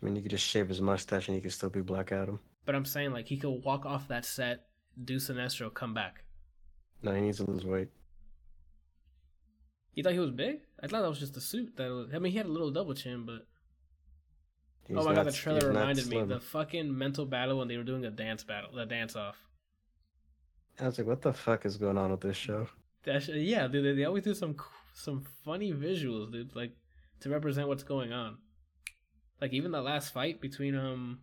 [0.02, 2.40] I mean, you could just shave his mustache and he could still be Black Adam.
[2.66, 4.68] But I'm saying like he could walk off that set,
[5.04, 6.24] do Sinestro, come back.
[7.02, 7.90] No, he needs to lose weight.
[9.98, 10.60] You thought he was big?
[10.80, 11.76] I thought that was just the suit.
[11.78, 13.48] That was, I mean, he had a little double chin, but
[14.88, 17.84] He's oh my god, the trailer reminded me the fucking mental battle when they were
[17.84, 19.38] doing a dance battle, the dance off.
[20.80, 22.68] I was like, what the fuck is going on with this show?
[23.06, 24.56] That sh- yeah, dude, they, they always do some
[24.94, 26.74] some funny visuals, dude, like
[27.22, 28.38] to represent what's going on.
[29.42, 31.22] Like even the last fight between um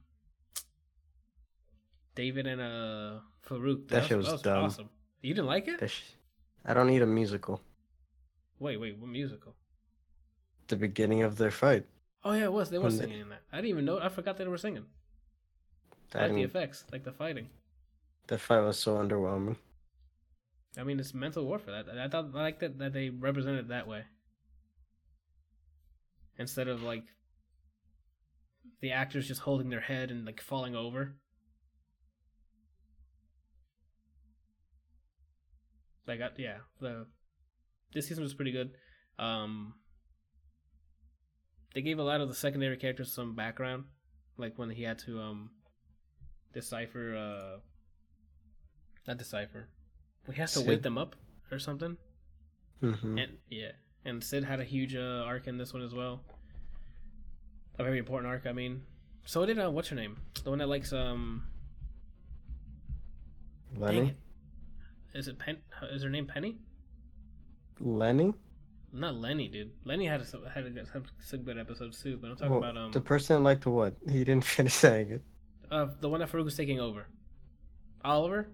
[2.17, 3.87] David and uh Farouk.
[3.89, 4.65] That shit was dumb.
[4.65, 4.89] awesome.
[5.23, 5.89] You didn't like it?
[5.89, 6.03] Sh-
[6.65, 7.61] I don't need a musical.
[8.59, 9.55] Wait, wait, what musical?
[10.69, 11.87] The beginning of their fight.
[12.25, 12.71] Oh yeah, it was.
[12.71, 13.21] They were when singing they...
[13.21, 13.43] in that.
[13.53, 13.99] I didn't even know.
[14.01, 14.87] I forgot they were singing.
[16.15, 17.49] I like the effects, like the fighting.
[18.29, 19.57] The fight was so underwhelming.
[20.79, 21.83] I mean, it's mental warfare.
[21.83, 24.05] That I, I thought I liked that that they represented that way
[26.39, 27.05] instead of like
[28.81, 31.15] the actors just holding their head and like falling over.
[36.07, 37.07] Like got yeah, the
[37.95, 38.73] this season was pretty good.
[39.19, 39.75] Um,
[41.75, 43.85] they gave a lot of the secondary characters some background,
[44.37, 45.51] like when he had to um
[46.53, 47.61] decipher, uh,
[49.07, 49.69] not decipher,
[50.27, 50.69] he has to Sid.
[50.69, 51.17] wake them up
[51.51, 51.97] or something.
[52.81, 53.73] hmm And yeah,
[54.05, 56.21] and Sid had a huge uh, arc in this one as well.
[57.79, 58.83] A very important arc, I mean.
[59.25, 60.19] So did uh, what's her name?
[60.45, 61.45] The one that likes um.
[63.77, 64.15] Lenny.
[65.15, 65.59] Is it Pen?
[65.91, 66.59] Is her name Penny?
[67.81, 68.35] Lenny.
[68.93, 69.73] Not Lenny, dude.
[69.85, 72.59] Lenny had a, had a, good- some, some good episodes too, but I'm talking Well,
[72.61, 73.95] about um the person liked what?
[74.09, 75.23] He didn't finish saying it.
[75.71, 77.07] uh the one that Farouk was taking over.
[78.05, 78.49] Oliver.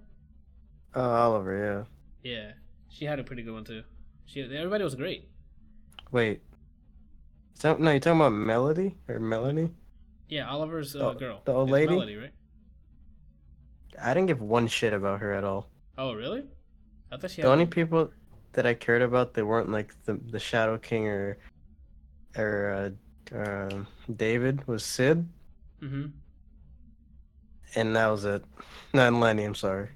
[0.95, 1.87] Oh, Oliver.
[2.23, 2.31] Yeah.
[2.33, 2.53] Yeah,
[2.89, 3.83] she had a pretty good one too.
[4.27, 5.29] She everybody was great.
[6.13, 6.41] Wait.
[7.63, 9.71] That, no, you're talking about Melody or Melanie?
[10.29, 11.43] Yeah, Oliver's uh, Oh, girl.
[11.45, 11.93] the old It's lady?
[11.93, 12.33] Melody, right?
[14.01, 15.69] I didn't give one shit about her at all.
[15.99, 16.45] Oh, really?
[17.13, 18.11] I thought she The only people
[18.53, 21.39] that I cared about that weren't like the the Shadow King or
[22.37, 22.95] or
[23.33, 23.85] uh, uh,
[24.17, 25.29] David was Sid,
[25.83, 26.07] Mm-hmm.
[27.75, 28.45] and that was it.
[28.93, 29.45] Not Lenny.
[29.45, 29.89] I'm sorry.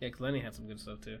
[0.00, 1.18] Yeah, 'cause Lenny had some good stuff too.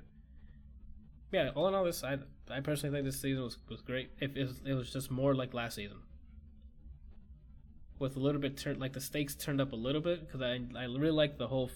[1.32, 2.18] Yeah, all in all, this I
[2.50, 4.10] I personally think this season was was great.
[4.20, 5.98] If it was, it was just more like last season,
[7.98, 10.60] with a little bit turned like the stakes turned up a little bit because I
[10.76, 11.70] I really like the whole.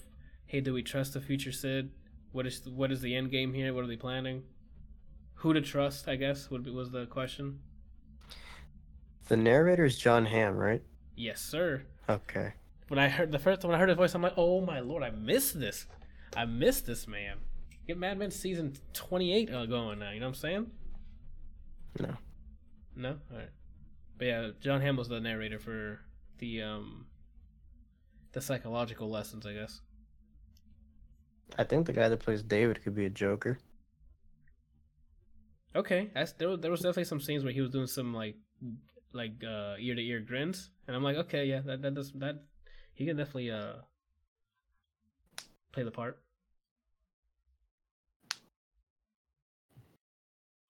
[0.47, 1.89] Hey, do we trust the future Sid?
[2.31, 3.73] What is what is the end game here?
[3.73, 4.43] What are they planning?
[5.35, 6.07] Who to trust?
[6.07, 7.59] I guess would be, was the question.
[9.27, 10.83] The narrator is John Hamm, right?
[11.15, 11.83] Yes, sir.
[12.09, 12.53] Okay.
[12.87, 15.03] When I heard the first when I heard his voice, I'm like, oh my lord,
[15.03, 15.87] I missed this.
[16.35, 17.37] I missed this man.
[17.87, 20.11] Get Mad Men season 28 uh, going now.
[20.11, 20.71] You know what I'm saying?
[21.99, 22.17] No.
[22.95, 23.49] No, all right.
[24.17, 25.99] But yeah, John Hamm was the narrator for
[26.37, 27.05] the um
[28.33, 29.81] the psychological lessons, I guess.
[31.57, 33.59] I think the guy that plays David could be a Joker.
[35.75, 38.35] Okay, that's, there was there was definitely some scenes where he was doing some like
[39.11, 42.43] like uh ear to ear grins, and I'm like, okay, yeah, that that does that
[42.93, 43.73] he can definitely uh
[45.73, 46.21] play the part.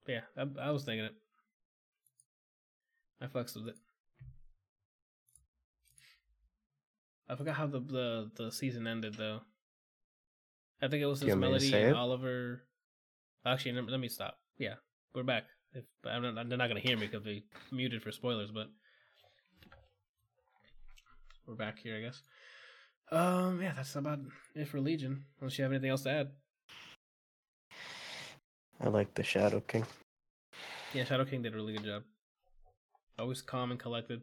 [0.08, 1.16] Yeah, I, I was thinking it.
[3.22, 3.76] I fucks with it.
[7.30, 9.42] I forgot how the the the season ended though.
[10.82, 11.96] I think it was this you want me to Melody and?
[11.96, 12.64] Oliver.
[13.46, 14.40] Actually, let me stop.
[14.58, 14.76] Yeah,
[15.16, 15.46] we're back.
[15.74, 18.68] If I'm not, they're not gonna hear me because they muted for spoilers, but
[21.48, 22.22] we're back here, I guess.
[23.12, 24.20] Um, yeah, that's about
[24.56, 25.26] it for Legion.
[25.40, 26.32] Unless you have anything else to add.
[28.82, 29.86] I like the Shadow King.
[30.94, 32.04] Yeah, Shadow King did a really good job.
[33.18, 34.22] Always calm and collected.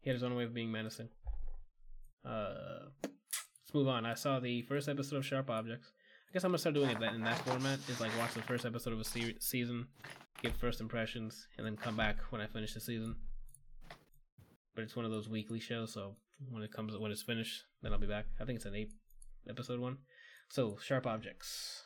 [0.00, 1.08] He had his own way of being menacing.
[2.24, 4.06] Uh, let's move on.
[4.06, 5.92] I saw the first episode of Sharp Objects.
[6.28, 7.78] I guess I'm gonna start doing it that in that format.
[7.88, 9.86] Is like watch the first episode of a se- season,
[10.42, 13.16] get first impressions, and then come back when I finish the season.
[14.74, 16.16] But it's one of those weekly shows, so
[16.50, 18.26] when it comes when it's finished, then I'll be back.
[18.40, 18.92] I think it's an eight
[19.48, 19.98] episode one.
[20.48, 21.82] So Sharp Objects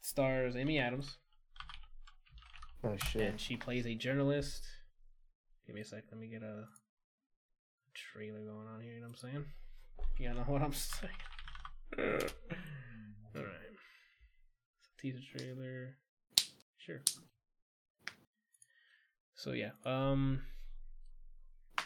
[0.00, 1.16] stars Amy Adams,
[2.84, 3.22] Oh shit.
[3.22, 4.62] and she plays a journalist.
[5.66, 6.04] Give me a sec.
[6.12, 6.64] Let me get a
[7.94, 8.92] trailer going on here.
[8.92, 9.44] You know what I'm saying?
[10.18, 10.72] You know what I'm
[11.98, 12.30] saying?
[15.04, 15.98] Teaser trailer.
[16.78, 17.02] Sure.
[19.34, 19.72] So yeah.
[19.84, 20.40] Um.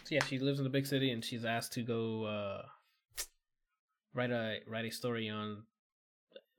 [0.04, 2.62] So yeah, she lives in a big city, and she's asked to go uh,
[4.14, 5.64] write a write a story on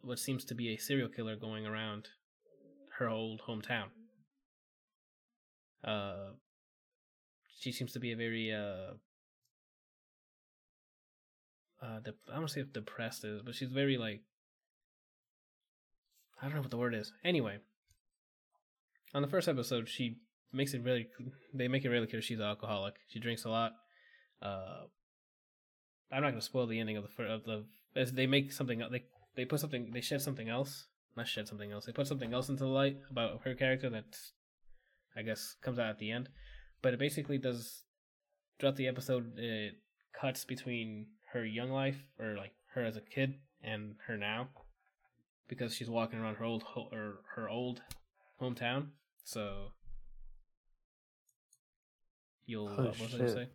[0.01, 2.09] what seems to be a serial killer going around
[2.97, 3.85] her old hometown.
[5.81, 6.31] Uh,
[7.57, 8.95] she seems to be a very uh,
[11.81, 11.99] uh,
[12.29, 14.23] I don't say if depressed is, but she's very like
[16.41, 17.11] I don't know what the word is.
[17.23, 17.57] Anyway,
[19.13, 20.17] on the first episode, she
[20.53, 21.07] makes it really
[21.53, 22.95] they make it really clear she's an alcoholic.
[23.07, 23.73] She drinks a lot.
[24.41, 24.83] Uh,
[26.11, 27.65] I'm not gonna spoil the ending of the of the
[27.95, 29.03] as they make something they
[29.35, 30.87] they put something they shed something else
[31.17, 34.17] not shed something else they put something else into the light about her character that
[35.15, 36.29] I guess comes out at the end,
[36.81, 37.83] but it basically does
[38.59, 39.75] throughout the episode it
[40.19, 44.49] cuts between her young life or like her as a kid and her now
[45.49, 47.81] because she's walking around her old ho- or her old
[48.41, 48.87] hometown.
[49.25, 49.73] So
[52.45, 53.49] you'll Oh, uh, what was I gonna say?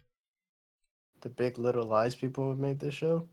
[1.23, 3.27] The Big Little Lies people who made this show.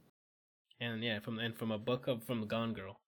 [0.80, 3.02] And yeah, from and from a book of from Gone Girl.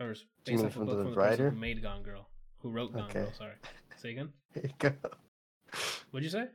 [0.00, 1.50] Or s- Do you based off a from book the from the person writer?
[1.50, 3.20] who made Gone Girl, who wrote Gone Okay.
[3.20, 3.32] Girl.
[3.38, 3.54] Sorry,
[3.96, 4.30] say again.
[4.52, 4.92] There you go.
[6.10, 6.48] What'd you say?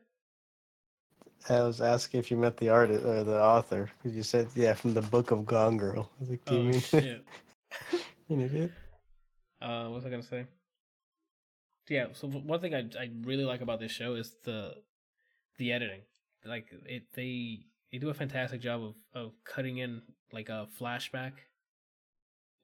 [1.49, 4.73] I was asking if you met the artist or the author because you said yeah
[4.73, 6.09] from the book of Gone Girl.
[6.17, 7.25] I was like, do you Oh mean shit.
[8.27, 8.73] you idiot?
[9.61, 10.45] Uh, what was I gonna say?
[11.89, 12.07] Yeah.
[12.13, 14.75] So one thing I I really like about this show is the
[15.57, 16.01] the editing.
[16.45, 21.33] Like it, they they do a fantastic job of of cutting in like a flashback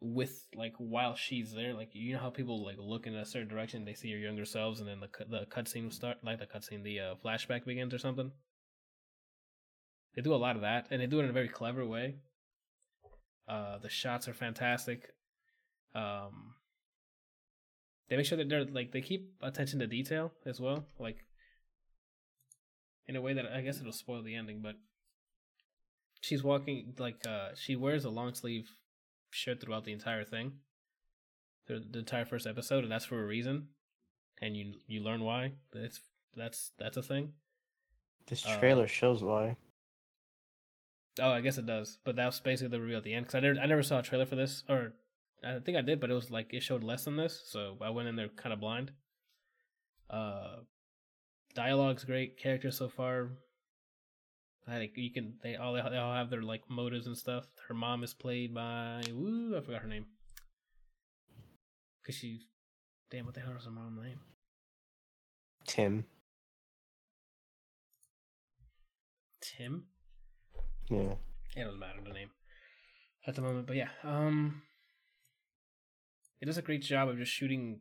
[0.02, 1.74] with like while she's there.
[1.74, 4.46] Like you know how people like look in a certain direction, they see your younger
[4.46, 7.98] selves, and then the the cutscene start, like the cutscene, the uh, flashback begins or
[7.98, 8.32] something.
[10.16, 12.16] They do a lot of that, and they do it in a very clever way.
[13.48, 15.10] Uh, the shots are fantastic.
[15.96, 16.56] Um,
[18.10, 21.18] they make sure that they're like they keep attention to detail as well, like
[23.08, 24.76] in a way that I guess it'll spoil the ending, but
[26.22, 28.70] she's walking like uh she wears a long sleeve
[29.32, 30.54] shirt throughout the entire thing.
[31.68, 33.70] The, the entire first episode, and that's for a reason.
[34.42, 35.54] And you you learn why.
[35.72, 36.00] That's
[36.36, 37.34] that's that's a thing.
[38.28, 39.58] This Uh, trailer shows why.
[41.20, 41.98] Oh, I guess it does.
[42.04, 44.00] But that was basically the reveal at the end because I never I never saw
[44.00, 44.94] a trailer for this, or
[45.44, 47.90] I think I did, but it was like it showed less than this, so I
[47.90, 48.92] went in there kind of blind.
[50.10, 50.58] Uh,
[51.54, 53.30] dialogue's great, characters so far.
[54.68, 57.46] I think you can they all they all have their like motives and stuff.
[57.68, 60.06] Her mom is played by woo I forgot her name.
[62.06, 62.42] Cause she,
[63.12, 64.20] damn, what the hell is her mom's name?
[65.66, 66.06] Tim.
[69.42, 69.86] Tim.
[70.90, 71.14] Yeah.
[71.56, 72.30] It doesn't matter the name
[73.28, 74.62] at the moment, but yeah, um,
[76.42, 77.80] it does a great job of just shooting.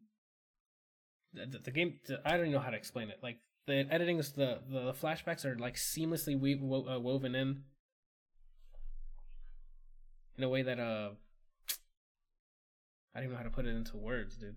[1.34, 3.18] The, the, the game, the, I don't even know how to explain it.
[3.22, 7.62] Like the editing is the the, flashbacks are like seamlessly weave, wo- uh, woven in
[10.36, 11.10] in a way that uh,
[13.14, 14.56] I don't even know how to put it into words, dude.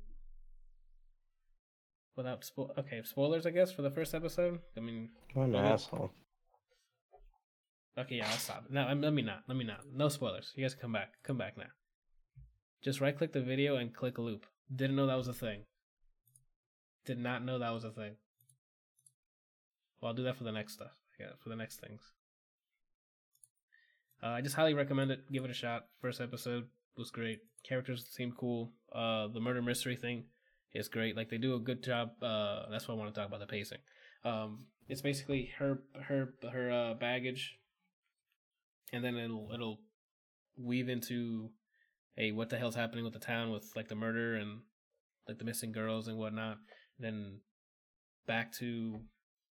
[2.15, 4.59] Without spo- okay spoilers, I guess for the first episode.
[4.77, 6.11] I mean, What an asshole.
[7.97, 8.65] Okay, yeah, I'll stop.
[8.69, 9.43] No, let me not.
[9.47, 9.81] Let me not.
[9.93, 10.51] No spoilers.
[10.55, 11.13] You guys come back.
[11.23, 11.71] Come back now.
[12.83, 14.45] Just right click the video and click loop.
[14.73, 15.61] Didn't know that was a thing.
[17.05, 18.15] Did not know that was a thing.
[20.01, 20.91] Well, I'll do that for the next stuff.
[21.19, 22.01] Yeah, for the next things.
[24.21, 25.31] Uh, I just highly recommend it.
[25.31, 25.85] Give it a shot.
[26.01, 26.65] First episode
[26.97, 27.39] was great.
[27.63, 28.71] Characters seem cool.
[28.91, 30.25] Uh, the murder mystery thing
[30.73, 31.15] is great.
[31.15, 32.11] Like they do a good job.
[32.21, 33.79] Uh, that's what I want to talk about the pacing.
[34.25, 37.57] Um, it's basically her her her uh, baggage
[38.95, 39.79] and then it'll it'll
[40.57, 41.49] weave into
[42.17, 44.61] a what the hell's happening with the town with like the murder and
[45.27, 46.57] like the missing girls and whatnot.
[46.97, 47.41] Then
[48.25, 49.01] back to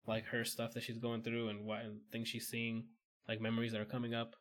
[0.05, 2.85] like her stuff that she's going through and what and things she's seeing,
[3.27, 4.35] like memories that are coming up.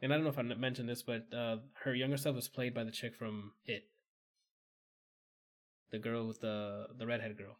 [0.00, 2.72] And I don't know if I mentioned this, but uh, her younger self was played
[2.72, 3.82] by the chick from It,
[5.90, 7.58] the girl with the the redhead girl.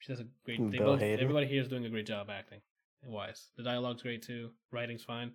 [0.00, 0.58] She does a great.
[0.70, 2.60] They Bill both everybody here is doing a great job acting
[3.04, 3.48] wise.
[3.56, 4.50] The dialogue's great too.
[4.70, 5.32] Writing's fine.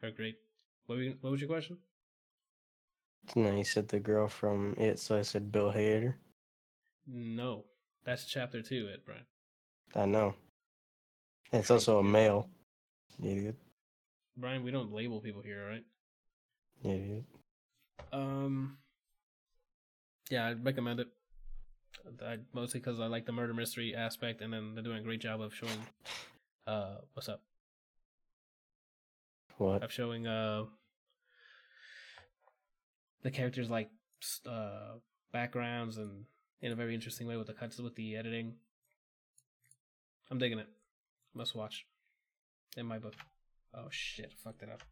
[0.00, 0.36] They're great.
[0.86, 1.78] What, what was your question?
[3.34, 6.14] No, you said the girl from it, so I said Bill Hader.
[7.06, 7.64] No,
[8.04, 8.88] that's chapter two.
[8.92, 9.24] It Brian.
[9.94, 10.34] I know.
[11.52, 12.48] And it's also a male.
[13.22, 13.56] Idiot.
[14.36, 15.84] Brian, we don't label people here, right?
[16.82, 17.24] Idiot.
[18.12, 18.78] Um,
[20.30, 21.08] yeah, I'd recommend it.
[22.24, 25.20] I, mostly because I like the murder mystery aspect, and then they're doing a great
[25.20, 25.72] job of showing.
[26.66, 27.42] Uh, what's up?
[29.58, 29.82] What?
[29.82, 30.64] Of showing uh
[33.22, 33.90] the characters like
[34.46, 34.94] uh
[35.32, 36.24] backgrounds and
[36.62, 38.54] in a very interesting way with the cuts with the editing.
[40.30, 40.68] I'm digging it.
[41.34, 41.86] Must watch.
[42.76, 43.14] In my book.
[43.74, 44.32] Oh shit!
[44.42, 44.82] Fucked it up.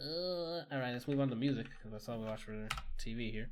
[0.00, 3.30] Uh, all right, let's move on to music because that's all we watch for TV
[3.30, 3.50] here.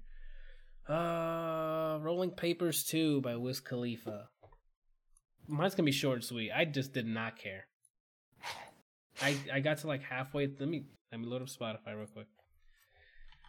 [0.89, 4.29] Uh, Rolling Papers Two by Wiz Khalifa.
[5.53, 6.51] Mine's gonna be short and sweet.
[6.51, 7.67] I just did not care.
[9.21, 10.47] I I got to like halfway.
[10.47, 12.27] Let me let me load up Spotify real quick.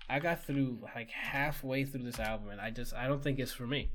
[0.10, 3.54] I got through like halfway through this album, and I just I don't think it's
[3.54, 3.90] for me.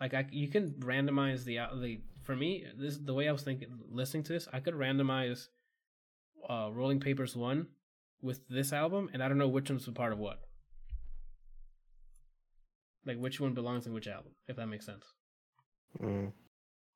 [0.00, 3.68] Like I, you can randomize the the for me this the way I was thinking
[3.90, 4.48] listening to this.
[4.52, 5.48] I could randomize
[6.48, 7.66] uh, Rolling Papers one
[8.22, 10.40] with this album, and I don't know which one's a part of what.
[13.04, 15.04] Like which one belongs in which album, if that makes sense.
[16.02, 16.32] Mm.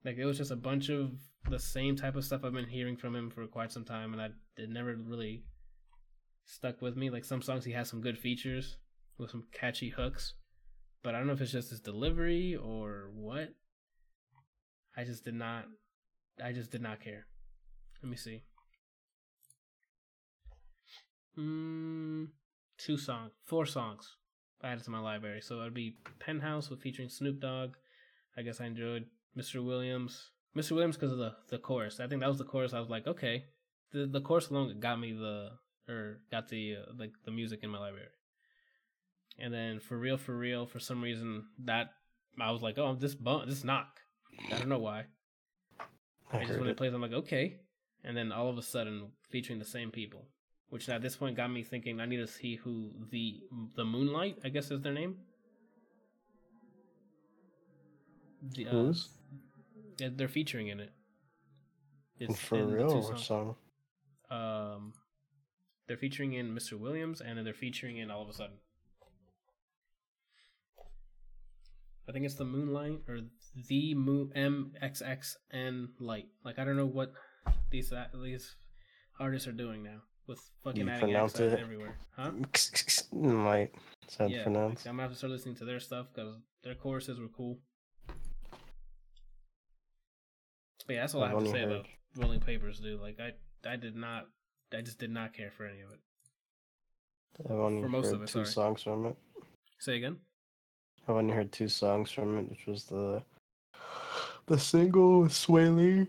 [0.04, 1.12] Like it was just a bunch of
[1.48, 4.22] the same type of stuff I've been hearing from him for quite some time, and
[4.22, 5.44] I it never really
[6.44, 7.10] stuck with me.
[7.10, 8.78] Like some songs, he has some good features
[9.18, 10.34] with some catchy hooks,
[11.02, 13.50] but I don't know if it's just his delivery or what.
[14.96, 15.64] I just did not.
[16.42, 17.26] I just did not care.
[18.02, 18.42] Let me see.
[21.36, 22.24] Hmm,
[22.78, 24.16] two songs, four songs
[24.62, 25.40] I added to my library.
[25.40, 27.76] So it'd be Penthouse with featuring Snoop Dogg,
[28.36, 29.06] I guess I enjoyed
[29.36, 29.64] Mr.
[29.64, 30.30] Williams.
[30.56, 30.72] Mr.
[30.72, 32.00] Williams because of the the chorus.
[32.00, 32.74] I think that was the chorus.
[32.74, 33.44] I was like, okay,
[33.92, 35.50] the the chorus alone got me the
[35.88, 38.08] or got the uh, like the music in my library.
[39.38, 41.92] And then for real, for real, for some reason that
[42.40, 44.00] I was like, oh, this bump, this knock.
[44.52, 45.04] I don't know why.
[46.32, 46.76] I, I just when it it.
[46.76, 47.60] plays, I'm like, okay.
[48.04, 50.26] And then all of a sudden, featuring the same people,
[50.68, 53.40] which at this point got me thinking I need to see who the
[53.76, 55.16] the Moonlight, I guess is their name.
[58.42, 59.08] The, uh, Who's?
[59.98, 60.92] they're featuring in it.
[62.18, 63.56] It's For in real or song?
[64.30, 64.92] Um,
[65.86, 66.78] they're featuring in Mr.
[66.78, 68.56] Williams, and then they're featuring in all of a sudden.
[72.08, 73.20] I think it's the Moonlight or
[73.68, 76.26] the Moon M X X N Light.
[76.44, 77.12] Like I don't know what
[77.70, 78.56] these uh, these
[79.20, 82.32] artists are doing now with fucking You adding X everywhere, huh?
[83.12, 83.74] Like,
[84.08, 84.86] sounds yeah, like.
[84.86, 86.34] I'm gonna have to start listening to their stuff because
[86.64, 87.58] their choruses were cool.
[90.90, 91.86] But yeah, that's all I I've to say heard- about
[92.16, 93.00] Rolling Papers, dude.
[93.00, 93.30] Like I,
[93.70, 94.26] I did not,
[94.76, 96.00] I just did not care for any of it.
[97.48, 98.46] I've only for most heard of it, two sorry.
[98.46, 99.16] songs from it.
[99.78, 100.16] Say again.
[101.06, 103.22] I've only heard two songs from it, which was the
[104.46, 106.08] the single with Swae Lee,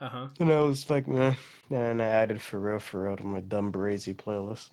[0.00, 0.28] Uh huh.
[0.40, 1.36] and I was like, meh.
[1.70, 4.70] And I added for real, for real to my dumb brazy playlist.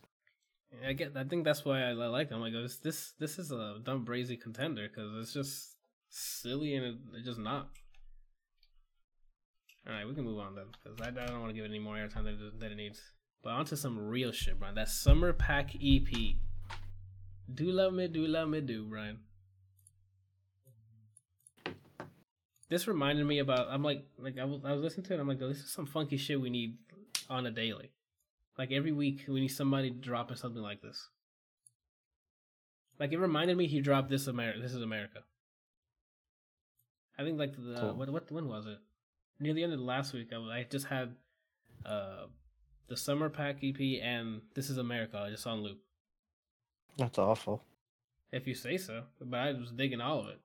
[0.83, 1.15] I get.
[1.15, 2.41] I think that's why I, I like them.
[2.41, 5.75] Like this, this, this is a dumb brazy contender because it's just
[6.09, 7.69] silly and it, it's just not.
[9.87, 11.69] All right, we can move on then because I, I don't want to give it
[11.69, 12.99] any more airtime than, it- than it needs.
[13.43, 14.73] But onto some real shit, Brian.
[14.75, 16.07] That summer pack EP.
[17.53, 19.19] Do love me, do love me, do Brian.
[22.69, 23.67] This reminded me about.
[23.69, 25.19] I'm like, like I was, I was listening to it.
[25.19, 26.77] I'm like, this is some funky shit we need
[27.29, 27.91] on a daily.
[28.57, 31.09] Like every week, we need somebody dropping something like this.
[32.99, 34.59] Like it reminded me he dropped this America.
[34.59, 35.19] This is America.
[37.19, 37.93] I think like the Cool.
[37.93, 38.79] what what when was it?
[39.39, 41.15] Near the end of last week, I, was- I just had
[41.85, 42.25] uh
[42.87, 45.17] the summer pack EP and This Is America.
[45.17, 45.79] I just on loop.
[46.97, 47.63] That's awful.
[48.31, 50.39] If you say so, but I was digging all of it.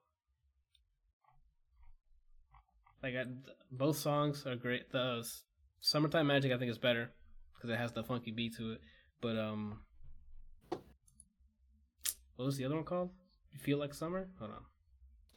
[3.02, 3.24] Like I,
[3.70, 4.90] both songs are great.
[4.90, 5.42] The s-
[5.80, 7.10] "Summertime Magic" I think is better
[7.54, 8.80] because it has the funky beat to it.
[9.20, 9.80] But um,
[12.36, 13.10] what was the other one called?
[13.52, 14.28] You feel like summer?
[14.38, 14.64] Hold on.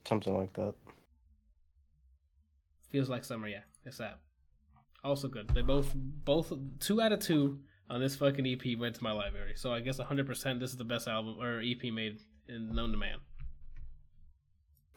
[0.05, 0.73] Something like that.
[2.93, 3.47] Feels like summer.
[3.47, 4.19] Yeah, it's that.
[5.03, 5.49] Also good.
[5.49, 9.53] They both both two out of two on this fucking EP went to my library.
[9.55, 12.97] So I guess 100% this is the best album or EP made in known to
[12.97, 13.17] man.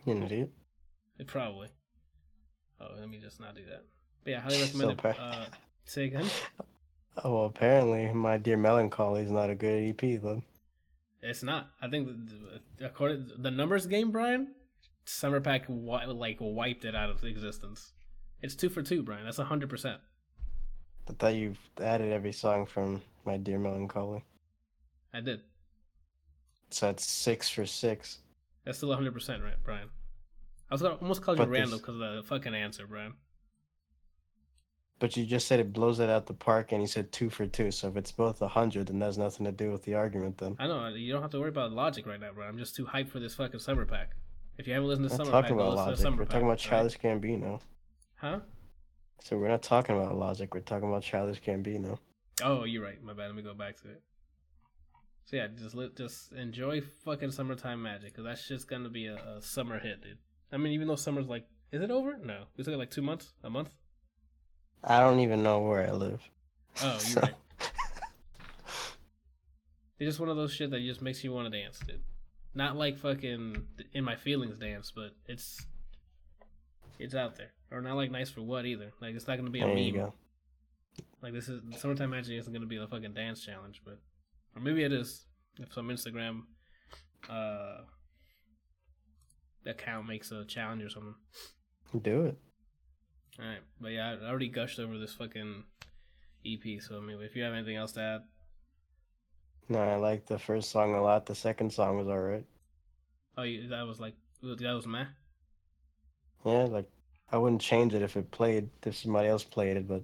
[0.05, 0.53] An idiot.
[1.19, 1.69] It probably.
[2.81, 3.83] Oh, let me just not do that.
[4.25, 5.03] But yeah, highly So recommend it.
[5.03, 5.17] bad.
[5.19, 5.47] Uh,
[5.87, 6.27] say again.
[7.25, 10.43] Oh, well, apparently, My Dear Melancholy is not a good EP, though.
[11.23, 11.71] It's not.
[11.81, 12.11] I think
[12.79, 14.49] according the numbers game, Brian,
[15.07, 17.93] Summer Pack wi- like wiped it out of existence.
[18.43, 19.25] It's two for two, Brian.
[19.25, 20.01] That's a hundred percent.
[21.09, 24.25] I thought you've added every song from My Dear Melancholy.
[25.15, 25.41] I did.
[26.71, 28.19] So that's six for six.
[28.65, 29.89] That's still a hundred percent, right, Brian?
[30.69, 33.15] I was gonna almost call you But random this- because of the fucking answer, Brian.
[34.99, 37.47] But you just said it blows it out the park, and you said two for
[37.47, 37.71] two.
[37.71, 40.39] So if it's both a hundred, then that has nothing to do with the argument.
[40.39, 42.51] Then I know you don't have to worry about logic right now, Brian.
[42.51, 44.17] I'm just too hyped for this fucking Summer Pack.
[44.59, 46.05] If you haven't listened to we're Summer talking about logic.
[46.05, 46.29] We're Pack.
[46.29, 46.59] talking about?
[46.59, 47.61] Childish Gambino.
[48.17, 48.41] Huh?
[49.23, 50.55] So we're not talking about logic.
[50.55, 51.99] We're talking about Childish Gambino.
[52.43, 53.03] Oh, you're right.
[53.03, 53.27] My bad.
[53.27, 54.03] Let me go back to it.
[55.25, 59.17] So yeah, just let just enjoy fucking summertime magic because that's just gonna be a,
[59.17, 60.19] a summer hit, dude.
[60.53, 62.17] I mean, even though summer's like, is it over?
[62.17, 63.71] No, we still got like two months, a month.
[64.85, 66.21] I don't even know where I live.
[66.81, 67.35] Oh, you're So- right.
[69.99, 72.03] It's just one of those shit that just makes you want to dance, dude.
[72.57, 75.65] Not like fucking in my feelings dance, but it's
[76.99, 77.51] it's out there.
[77.71, 78.93] Or not like nice for what either.
[79.01, 80.03] Like it's not gonna be a There you meme.
[80.07, 80.15] go.
[81.23, 83.99] Like this is summertime magic isn't gonna be a fucking dance challenge, but
[84.55, 85.27] or maybe it is
[85.61, 86.41] if some Instagram
[87.29, 87.83] uh
[89.67, 91.15] account makes a challenge or something.
[92.03, 92.39] Do it.
[93.39, 95.65] All right, but yeah, I already gushed over this fucking
[96.47, 96.81] EP.
[96.81, 98.21] So I mean, if you have anything else to add,
[99.69, 101.27] No, I like the first song a lot.
[101.27, 102.45] The second song was alright.
[103.37, 105.07] oh, you, that was like that was meh.
[106.45, 106.89] Yeah, like
[107.33, 110.03] I wouldn't change it if it played if somebody else played it, but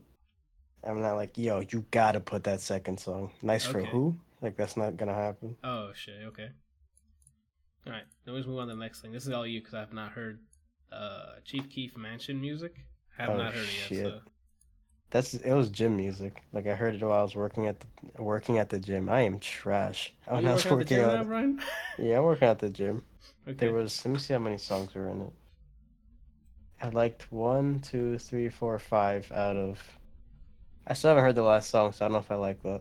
[0.84, 3.30] I'm not like, yo, you gotta put that second song.
[3.42, 4.16] Nice for who?
[4.40, 5.56] Like that's not gonna happen.
[5.62, 6.16] Oh shit.
[6.26, 6.48] Okay.
[7.86, 8.02] All right.
[8.26, 9.12] Now let's move on to the next thing.
[9.12, 10.40] This is all you because I have not heard
[10.90, 12.74] uh Chief Keef Mansion music.
[13.18, 13.86] I have Oh, not heard it yet.
[13.88, 14.04] shit.
[14.06, 14.20] So.
[15.12, 16.42] That's it was gym music.
[16.54, 17.86] Like I heard it while I was working at the
[18.22, 19.08] working at the gym.
[19.10, 20.12] I am trash.
[20.26, 21.60] Are When you I was working at the gym now, out, Brian?
[21.98, 23.02] yeah, I'm working at the gym.
[23.46, 23.56] okay.
[23.58, 25.32] There was let me see how many songs were in it.
[26.80, 29.80] I liked one, two, three, four, five out of.
[30.86, 32.80] I still haven't heard the last song, so I don't know if I like that.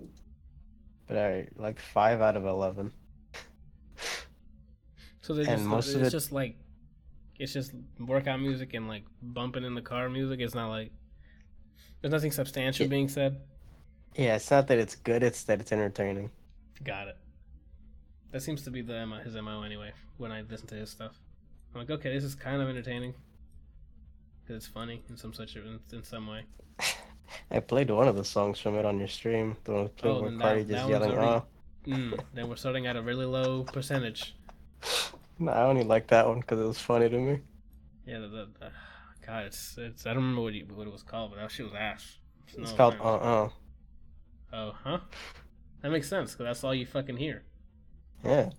[1.08, 2.94] But I like five out of eleven.
[5.24, 6.56] So they just most it's of it- just like
[7.38, 10.40] it's just workout music and like bumping in the car music.
[10.40, 10.92] It's not like
[12.02, 12.90] there's nothing substantial Yeah.
[12.90, 13.40] being said.
[14.16, 16.32] Yeah, it's not that it's good; it's that it's entertaining.
[16.84, 17.18] Got it.
[18.32, 19.92] That seems to be the MO, his mo anyway.
[20.18, 21.18] When I listen to his stuff,
[21.74, 23.14] I'm like, okay, this is kind of entertaining
[24.44, 26.44] because it's funny in some such in, in some way.
[27.52, 29.56] I played one of the songs from it on your stream.
[29.64, 31.46] The one with Oh, where then Cardi that- just yelling, already- "Oh!"
[31.88, 34.36] Mm, then we're starting at a really low percentage.
[35.40, 37.40] No, I only like that one because it was funny to me.
[38.06, 38.72] Yeah, the, the, the
[39.32, 40.06] God, it's it's.
[40.06, 42.18] I don't remember what, you, what it was called, but that shit was ass.
[42.58, 42.96] It's called.
[43.00, 43.50] "Uh Uh."
[44.52, 45.00] Oh, huh?
[45.82, 47.44] That makes sense because that's all you fucking hear.
[48.26, 48.50] Yeah,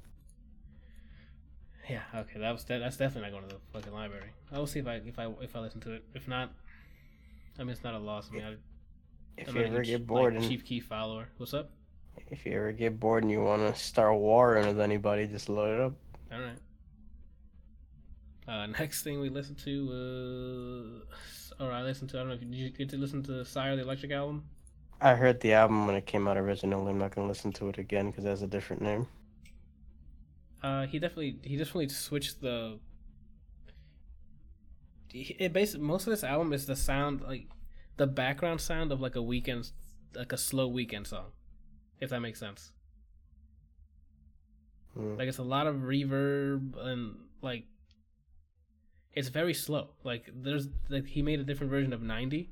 [1.91, 2.01] Yeah.
[2.15, 2.41] Okay.
[2.41, 4.31] That was that, that's definitely not going to the fucking library.
[4.51, 6.05] I will see if I if I if I listen to it.
[6.15, 6.51] If not,
[7.59, 8.31] I mean it's not a loss.
[8.33, 8.55] I mean, I,
[9.37, 11.29] if I'm you ever get bored like, and Chief Keef follower.
[11.37, 11.71] What's up?
[12.31, 15.75] if you ever get bored and you want to start warring with anybody, just load
[15.75, 15.93] it up.
[16.33, 16.59] All right.
[18.47, 22.19] Uh, next thing we listened to was, or I listened to.
[22.19, 24.45] I don't know if you, did you get to listen to Syre the Electric album.
[25.01, 26.91] I heard the album when it came out originally.
[26.91, 29.07] I'm not gonna listen to it again because it has a different name.
[30.63, 32.79] Uh, he definitely he definitely switched the.
[35.13, 37.49] It basically most of this album is the sound like
[37.97, 39.71] the background sound of like a Weeknd,
[40.15, 41.33] like a slow Weeknd song,
[42.01, 42.73] if that makes sense.
[44.95, 45.17] Hmm.
[45.17, 47.65] Like it's a lot of reverb and like
[49.15, 49.91] it's very slow.
[50.05, 52.51] Like there's like he made a different version of ninety,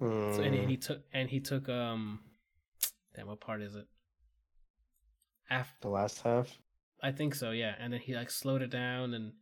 [0.00, 0.06] so,
[0.42, 0.66] and Hmm.
[0.68, 2.20] he took and he took um,
[3.14, 3.86] damn what part is it?
[5.48, 6.58] After the last half.
[7.02, 7.74] I think so, yeah.
[7.78, 9.32] And then he like slowed it down, and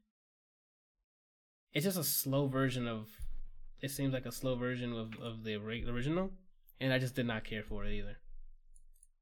[1.73, 3.09] it's just a slow version of.
[3.81, 6.31] It seems like a slow version of of the original,
[6.81, 8.17] and I just did not care for it either.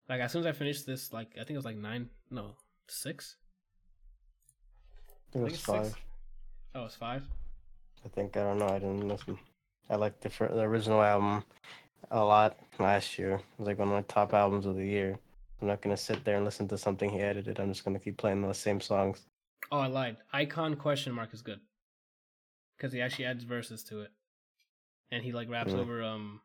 [0.08, 2.56] Like as soon as I finished this, like I think it was like nine, no
[2.88, 3.36] six.
[5.34, 5.94] It was six.
[6.74, 7.24] Oh, it's five.
[8.04, 8.68] I think I don't know.
[8.68, 9.38] I didn't listen.
[9.90, 11.44] I liked the fir- the original album
[12.10, 13.34] a lot last year.
[13.34, 15.18] It was like one of my top albums of the year.
[15.60, 17.60] I'm not gonna sit there and listen to something he edited.
[17.60, 19.26] I'm just gonna keep playing those same songs.
[19.70, 20.16] Oh, I lied.
[20.32, 21.60] Icon question mark is good
[22.76, 24.10] because he actually adds verses to it,
[25.10, 25.82] and he like raps Really?
[25.82, 26.40] over um,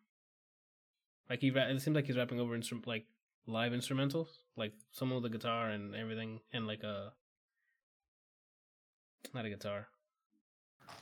[1.30, 3.06] like he ra- it seems like he's rapping over instru- like
[3.48, 7.14] live instrumentals, like some of the guitar and everything, and like a
[9.34, 9.88] not a guitar,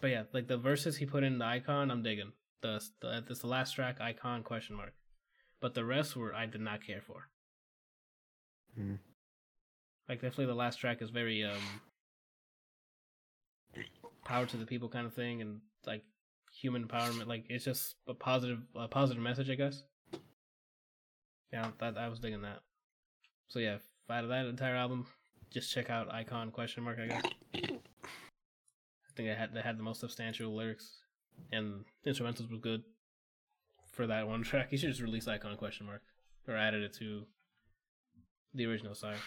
[0.02, 2.32] but yeah, like the verses he put in the icon, I'm digging.
[2.62, 4.94] The the this the last track icon question mark,
[5.62, 7.28] but the rest were I did not care for.
[8.76, 8.96] Hmm.
[10.10, 11.82] Like definitely the last track is very um
[14.26, 16.04] power to the people kind of thing and like
[16.62, 19.84] human empowerment like it's just a positive a positive message i guess
[21.52, 22.62] yeah that i was digging that
[23.48, 23.78] so yeah
[24.10, 25.06] out of that entire album
[25.52, 27.72] just check out icon question mark i guess
[29.16, 31.00] think it had they had the most substantial lyrics
[31.52, 32.84] and the instrumentals were good
[33.92, 36.02] for that one track you should just release icon question mark
[36.48, 37.24] or added it to
[38.54, 39.18] the original side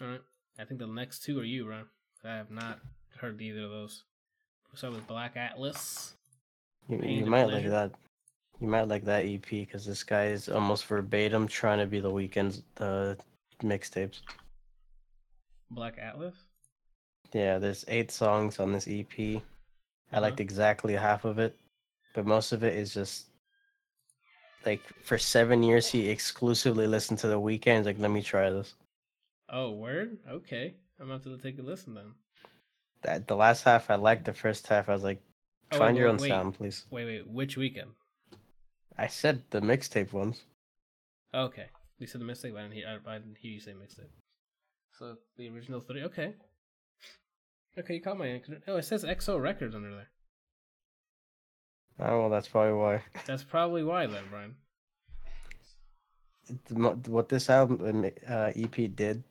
[0.00, 0.20] all right
[0.58, 1.86] I think the next two are you, Ron.
[2.24, 2.80] I have not
[3.18, 4.04] heard either of those.
[4.74, 6.14] So with Black Atlas.
[6.88, 7.70] You, you might Pleasure?
[7.70, 7.98] like that.
[8.60, 12.10] You might like that EP because this guy is almost verbatim trying to be the
[12.10, 13.14] Weeknd's uh,
[13.62, 14.20] mixtapes.
[15.70, 16.34] Black Atlas?
[17.32, 19.08] Yeah, there's eight songs on this EP.
[19.18, 20.20] I Uh-huh.
[20.20, 21.56] liked exactly half of it,
[22.14, 23.26] but most of it is just
[24.64, 27.86] like for seven years he exclusively listened to the Weeknd's.
[27.86, 28.74] Like, let me try this.
[29.48, 30.18] Oh, word?
[30.28, 30.74] Okay.
[30.98, 32.14] I'm about to take a listen then.
[33.02, 34.24] That the last half I liked.
[34.24, 35.20] The first half I was like,
[35.72, 36.28] Oh, find wait, your own wait.
[36.28, 36.86] sound, please.
[36.90, 37.26] Wait, wait.
[37.28, 37.90] Which Weeknd?
[38.96, 40.42] I said the mixtape ones.
[41.34, 41.66] Okay.
[41.98, 44.10] You said the mistake, but I didn't hear, I, I didn't hear you say mistake.
[44.98, 46.02] So the original three.
[46.04, 46.34] Okay.
[47.78, 48.40] Okay, you caught my.
[48.66, 50.08] Oh, it says XO Records under there.
[51.98, 53.02] Oh well, that's probably why.
[53.26, 54.54] That's probably why then, Brian.
[57.06, 59.22] what this album uh, EP did.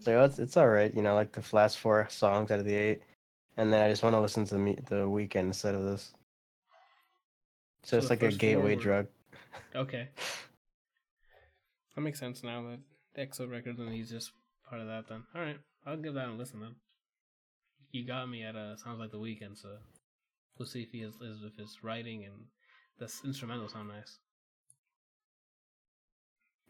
[0.00, 2.74] So it's it's all right, you know, like the last four songs out of the
[2.74, 3.02] eight,
[3.56, 6.12] and then I just want to listen to the the Weeknd instead of this.
[7.82, 9.06] So, So it's like a gateway were- drug.
[9.74, 10.08] Okay.
[11.94, 12.78] That makes sense now that
[13.14, 14.30] the XO Records and he's just
[14.68, 15.24] part of that then.
[15.34, 15.58] Alright.
[15.86, 16.76] I'll give that a listen then.
[17.92, 19.78] You got me at uh sounds like the Weeknd, so
[20.58, 22.46] we'll see if he is, if his writing and
[22.98, 24.18] the instrumentals sound nice.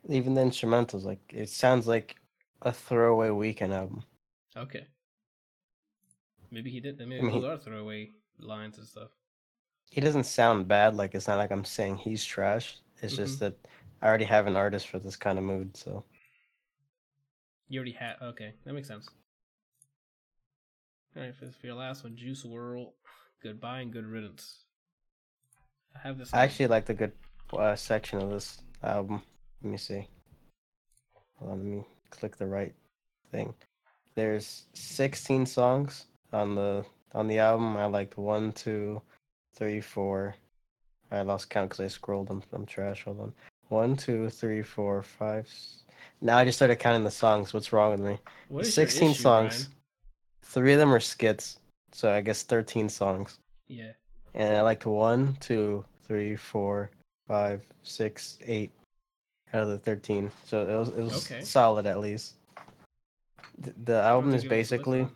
[0.08, 2.16] Even the instrumentals, like it sounds like
[2.62, 4.04] a throwaway Weeknd album.
[4.56, 4.88] Okay.
[6.50, 6.98] Maybe he did.
[6.98, 9.10] Maybe I mean, those are throwaway lines and stuff.
[9.90, 10.94] He doesn't sound bad.
[10.96, 12.78] Like it's not like I'm saying he's trash.
[13.02, 13.16] It's Mm-hmm.
[13.16, 13.56] just that
[14.00, 15.76] I already have an artist for this kind of mood.
[15.76, 16.04] So
[17.68, 18.16] You already had.
[18.22, 19.08] Okay, that makes sense.
[21.16, 22.92] All right, for, for your last one, Juice WRLD.
[23.42, 24.64] Goodbye and good riddance.
[25.94, 26.32] I have this.
[26.32, 27.12] I actually like the good
[27.52, 29.22] uh, section of this album.
[29.62, 30.08] Let me see.
[31.36, 32.74] Hold on, let me click the right
[33.30, 33.54] thing.
[34.14, 37.76] There's 16 songs on the on the album.
[37.76, 39.00] I liked one, two,
[39.54, 40.34] three, four.
[41.10, 42.30] I lost count because I scrolled.
[42.30, 43.04] I'm I'm trash.
[43.04, 43.32] Hold on.
[43.68, 45.48] One, two, three, four, five.
[46.20, 47.54] Now I just started counting the songs.
[47.54, 48.18] What's wrong with me?
[48.48, 49.68] What is 16 issue, songs.
[50.42, 51.58] Three of them are skits,
[51.92, 53.38] so I guess 13 songs.
[53.68, 53.92] Yeah.
[54.34, 56.90] And I liked one, two, three, four,
[57.26, 58.72] five, six, eight
[59.52, 60.30] out of the 13.
[60.44, 61.40] So it was it was Okay.
[61.42, 62.34] solid at least.
[63.58, 65.08] The, the album is you like the list, basically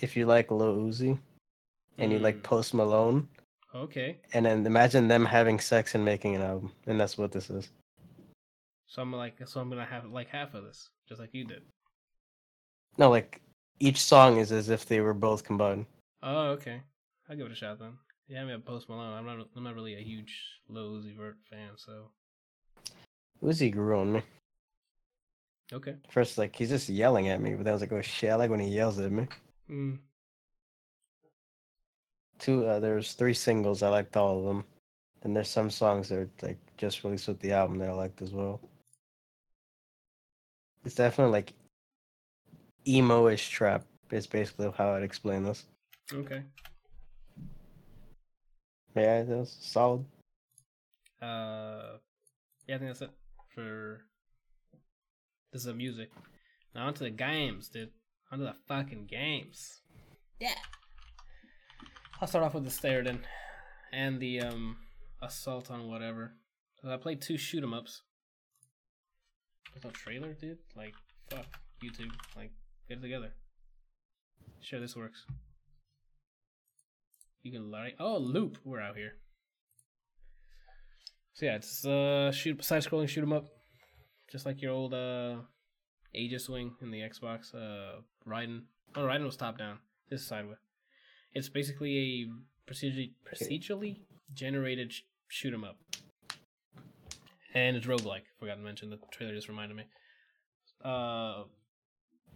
[0.00, 1.18] if you like Lil Uzi
[1.98, 3.28] and you like Mm, Post Malone,
[3.74, 4.18] Okay.
[4.32, 7.70] and then imagine them having sex and making an album, and that's what this is.
[8.88, 11.62] So I'm like, so I'm gonna have like half of this, just like you did.
[12.96, 13.40] No, like
[13.78, 15.86] each song is as if they were both combined.
[16.22, 16.80] Oh, okay.
[17.28, 17.92] I'll give it a shot then.
[18.26, 19.14] Yeah, I mean, Post Malone.
[19.14, 19.46] I'm not.
[19.56, 20.34] I'm not really a huge
[20.68, 22.10] Lil Uzi Vert fan, so
[23.42, 24.22] Uzi grew on me.
[25.72, 25.94] okay.
[26.10, 28.34] First, like he's just yelling at me, but then I was like, oh shit, I
[28.36, 29.28] like when he yells at me.
[29.70, 29.98] Mm.
[32.38, 34.64] two uh, there's three singles i liked all of them
[35.22, 38.22] and there's some songs that are like just released with the album that i liked
[38.22, 38.60] as well
[40.84, 41.52] it's definitely like
[42.86, 45.64] emo-ish trap is basically how i'd explain this
[46.12, 46.42] Okay.
[48.96, 50.04] yeah that was solid
[51.20, 51.98] Uh,
[52.66, 53.10] yeah, I think that's it
[53.54, 54.04] for
[55.52, 56.10] this is the music.
[56.74, 57.90] Now onto the games, dude.
[58.30, 59.80] Onto the fucking games.
[60.38, 60.54] Yeah.
[62.20, 63.18] I'll start off with the Steredenn
[63.92, 64.76] and the um
[65.20, 66.34] assault on whatever.
[66.80, 68.02] So I played two shoot 'em ups.
[69.72, 70.58] There's no trailer, dude.
[70.76, 70.94] Like,
[71.30, 71.46] fuck
[71.82, 72.12] YouTube.
[72.36, 72.50] Like,
[72.88, 73.32] get it together.
[74.60, 75.24] Sure, this works.
[77.42, 78.58] You can like, oh, loop.
[78.64, 79.12] We're out here.
[81.34, 83.46] So yeah, it's uh shoot side scrolling shoot 'em up,
[84.32, 85.36] just like your old uh
[86.12, 87.54] Aegis Wing in the Xbox.
[87.54, 88.62] Uh, Raiden.
[88.96, 89.78] Oh, Raiden was top down.
[90.10, 90.56] This is sideways.
[91.34, 94.00] It's basically a procedurally procedurally
[94.34, 95.78] generated sh- shoot 'em up,
[97.54, 98.22] and it's roguelike.
[98.38, 99.84] Forgot to mention the trailer just reminded me.
[100.84, 101.44] Uh,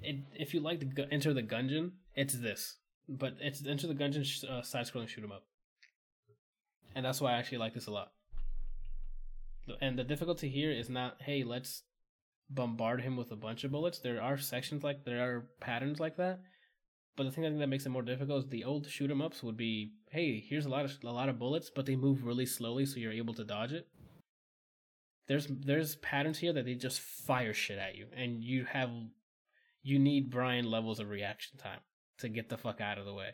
[0.03, 2.77] it if you like to enter the gungeon, it's this,
[3.09, 5.45] but it's enter the gungeon sh- uh, side scrolling shoot 'em up,
[6.95, 8.13] and that's why I actually like this a lot.
[9.81, 11.85] And the difficulty here is not hey let's
[12.51, 14.01] bombard him with a bunch of bullets.
[14.01, 16.41] There are sections like there are patterns like that.
[17.15, 19.23] But the thing I think that makes it more difficult is the old shoot 'em
[19.23, 22.25] ups would be hey here's a lot of a lot of bullets but they move
[22.25, 23.87] really slowly so you're able to dodge it
[25.33, 28.91] there's there's patterns here that they just fire shit at you and you have
[29.83, 31.81] you need brian levels of reaction time
[32.19, 33.31] to get the fuck out of the way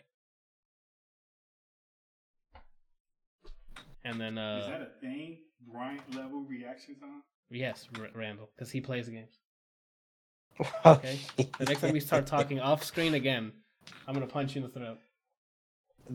[4.04, 5.38] and then uh Is that a thing?
[5.72, 7.22] Bryant level reaction time?
[7.50, 9.40] Yes, R- Randall, because he plays games.
[10.86, 11.18] Okay.
[11.58, 13.52] The next time we start talking off screen again,
[14.06, 14.98] I'm gonna punch you in the throat.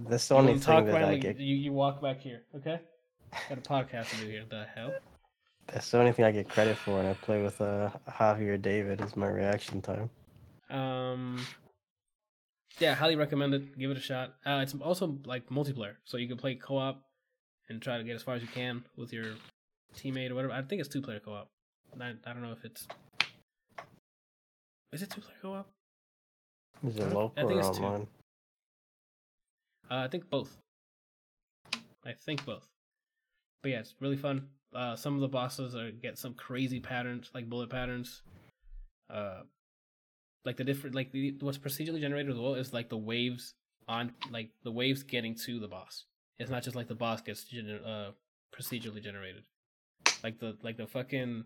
[0.08, 2.80] that's the You only wanna thing that i get You, you walk back here, okay?
[3.50, 4.46] Got a podcast to do here.
[4.50, 4.94] The hell?
[5.68, 9.02] That's the only thing i get credit for when i play with uh javier david
[9.02, 10.10] is my reaction time
[10.70, 11.46] Um.
[12.80, 13.78] Yeah, highly recommend it.
[13.78, 14.34] Give it a shot.
[14.44, 17.04] Uh, it's also like multiplayer, so you can play co-op
[17.70, 19.36] and try to get as far as you can with your
[19.96, 20.54] teammate or whatever.
[20.54, 21.50] I think it's two-player co-op.
[22.02, 22.88] I, I don't know if it's.
[24.92, 25.68] Is it two-player co-op?
[26.88, 27.86] is it don't- I local think or it's two.
[29.92, 30.58] Uh, I think both.
[32.04, 32.66] I think both.
[33.62, 34.48] But yeah, it's really fun.
[34.76, 38.22] Uh, some of the bosses are get some crazy patterns, like bullet patterns.
[39.10, 39.42] Uh,
[40.46, 43.54] like the different, like the what's procedurally generated as well is like the waves
[43.88, 46.06] on, like the waves getting to the boss.
[46.40, 48.12] It's not just like the boss gets gener- uh
[48.56, 49.44] procedurally generated.
[50.24, 51.44] Like the like the fucking,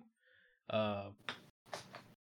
[0.69, 1.09] uh,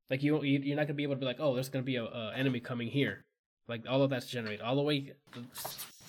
[0.10, 1.96] like you you- you're not gonna be able to be like, oh, there's gonna be
[1.98, 3.26] a, a enemy coming here.
[3.68, 5.14] Like all of that's generated all the way.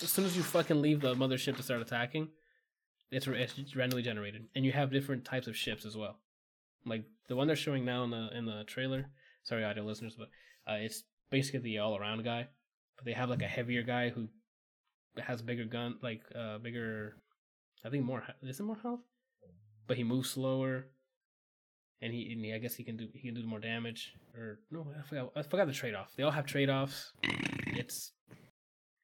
[0.02, 2.28] As soon as you fucking leave the mothership to start attacking,
[3.12, 6.16] it's it's randomly generated, and you have different types of ships as well.
[6.84, 9.10] Like the one they're showing now in the in the trailer.
[9.44, 10.28] Sorry, audio listeners, but
[10.70, 12.48] uh, it's basically the all around guy.
[12.96, 14.28] But they have like a heavier guy who
[15.22, 17.16] has bigger gun, like uh bigger.
[17.84, 18.22] I think more.
[18.42, 19.00] Is it more health?
[19.86, 20.86] But he moves slower,
[22.00, 24.14] and he, and he I guess he can do he can do more damage.
[24.34, 26.12] Or no, I forgot I forgot the trade off.
[26.16, 27.12] They all have trade offs.
[27.66, 28.12] It's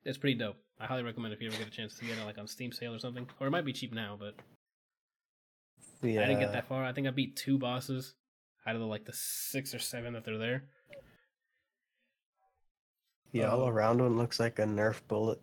[0.05, 0.57] It's pretty dope.
[0.81, 2.73] I highly recommend if you ever get a chance to get it like on Steam
[2.73, 4.17] sale or something, or it might be cheap now.
[4.19, 4.35] But
[6.03, 6.23] Yeah.
[6.23, 6.85] I didn't get that far.
[6.85, 8.15] I think I beat two bosses
[8.67, 10.69] out of the like the six or seven that they're there.
[13.33, 13.69] Yeah, all Oh.
[13.69, 15.41] around one looks like a Nerf bullet.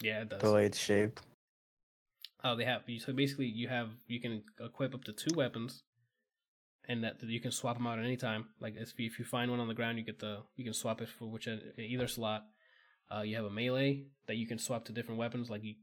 [0.00, 0.40] Yeah, it does.
[0.40, 1.22] The way it's shaped.
[2.42, 2.88] Oh, they have.
[2.88, 5.82] you- So basically, you have you can equip up to two weapons,
[6.88, 8.54] and that you can swap them out at any time.
[8.60, 10.74] Like if you, if you find one on the ground, you get the you can
[10.74, 12.46] swap it for which uh, either slot.
[13.10, 15.50] Uh, you have a melee that you can swap to different weapons.
[15.50, 15.74] Like you,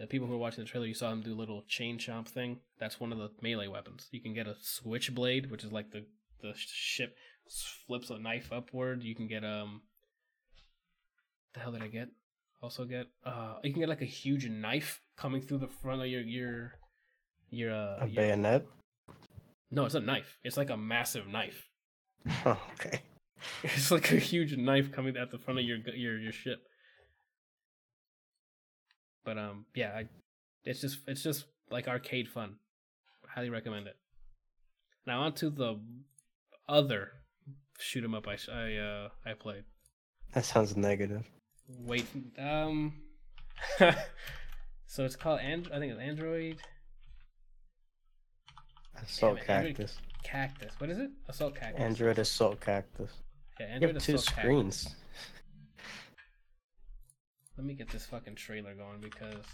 [0.00, 2.28] uh, people who are watching the trailer, you saw him do a little chain chomp
[2.28, 2.60] thing.
[2.78, 4.08] That's one of the melee weapons.
[4.10, 6.04] You can get a switchblade, which is like the
[6.42, 7.14] the ship
[7.86, 9.02] flips a knife upward.
[9.02, 9.82] You can get um.
[11.54, 12.08] The hell did I get?
[12.62, 16.08] Also get uh, you can get like a huge knife coming through the front of
[16.08, 16.72] your your
[17.50, 17.98] your uh.
[18.00, 18.66] A your- bayonet.
[19.70, 20.38] no, it's a knife.
[20.42, 21.68] It's like a massive knife.
[22.46, 23.00] Okay.
[23.64, 26.60] It's like a huge knife coming at the front of your your your ship.
[29.24, 30.08] But um, yeah, I,
[30.64, 32.56] it's just it's just like arcade fun.
[33.28, 33.96] Highly recommend it.
[35.06, 35.80] Now on to the
[36.68, 37.10] other
[37.78, 39.64] shoot 'em up I I uh I played.
[40.32, 41.24] That sounds negative.
[41.68, 42.06] Wait,
[42.38, 42.94] um,
[44.86, 46.58] so it's called and I think it's Android
[49.02, 49.98] Assault it, Android- cactus.
[50.22, 50.72] Cactus.
[50.78, 51.10] What is it?
[51.28, 51.80] Assault Cactus.
[51.80, 53.12] Android assault cactus.
[53.58, 54.94] Yeah, You have two screens.
[57.56, 59.44] Let me get this fucking trailer going because.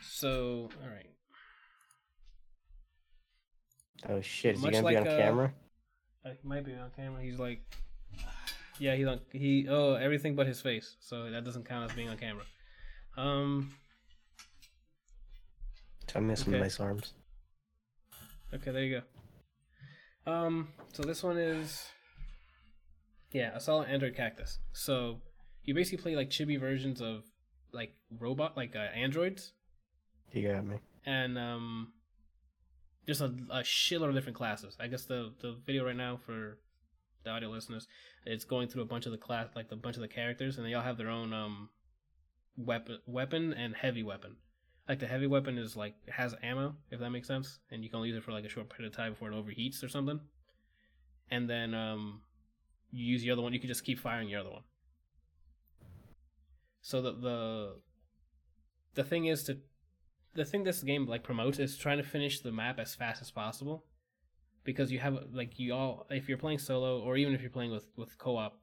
[0.00, 1.10] So, alright.
[4.08, 4.54] Oh shit!
[4.54, 5.52] Is Much he gonna be on uh, camera?
[6.24, 7.22] Uh, He might be on camera.
[7.22, 7.62] He's like.
[8.78, 9.20] Yeah, he's on.
[9.30, 9.66] He.
[9.68, 10.96] Oh, everything but his face.
[11.00, 12.44] So that doesn't count as being on camera.
[13.18, 13.74] Um.
[16.18, 16.62] Me some okay.
[16.62, 17.12] nice arms.
[18.52, 19.19] Okay, there you go.
[20.26, 21.86] Um, so this one is
[23.32, 24.58] yeah, Assault Android Cactus.
[24.72, 25.20] So
[25.64, 27.24] you basically play like chibi versions of
[27.72, 29.52] like robot like uh, androids
[30.32, 30.76] You got me.
[31.06, 31.92] and um
[33.06, 34.76] just a, a shitload of different classes.
[34.80, 36.58] I guess the the video right now for
[37.24, 37.86] the audio listeners,
[38.24, 40.66] it's going through a bunch of the class like a bunch of the characters and
[40.66, 41.68] they all have their own um
[42.56, 44.36] weapon weapon and heavy weapon.
[44.88, 47.98] Like the heavy weapon is like has ammo, if that makes sense, and you can
[47.98, 50.18] only use it for like a short period of time before it overheats or something.
[51.30, 52.22] And then um,
[52.90, 53.52] you use the other one.
[53.52, 54.62] You can just keep firing your other one.
[56.82, 57.74] So the the
[58.94, 59.58] the thing is to
[60.34, 63.30] the thing this game like promotes is trying to finish the map as fast as
[63.30, 63.84] possible,
[64.64, 67.70] because you have like you all if you're playing solo or even if you're playing
[67.70, 68.58] with with co-op,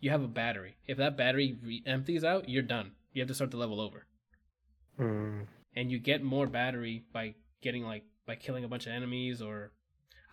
[0.00, 0.74] you have a battery.
[0.88, 2.92] If that battery re- empties out, you're done.
[3.12, 4.06] You have to start the level over
[5.00, 5.44] Hmm.
[5.74, 9.72] and you get more battery by getting like by killing a bunch of enemies or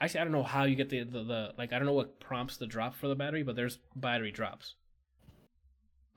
[0.01, 2.19] actually I don't know how you get the, the, the like I don't know what
[2.19, 4.75] prompts the drop for the battery, but there's battery drops.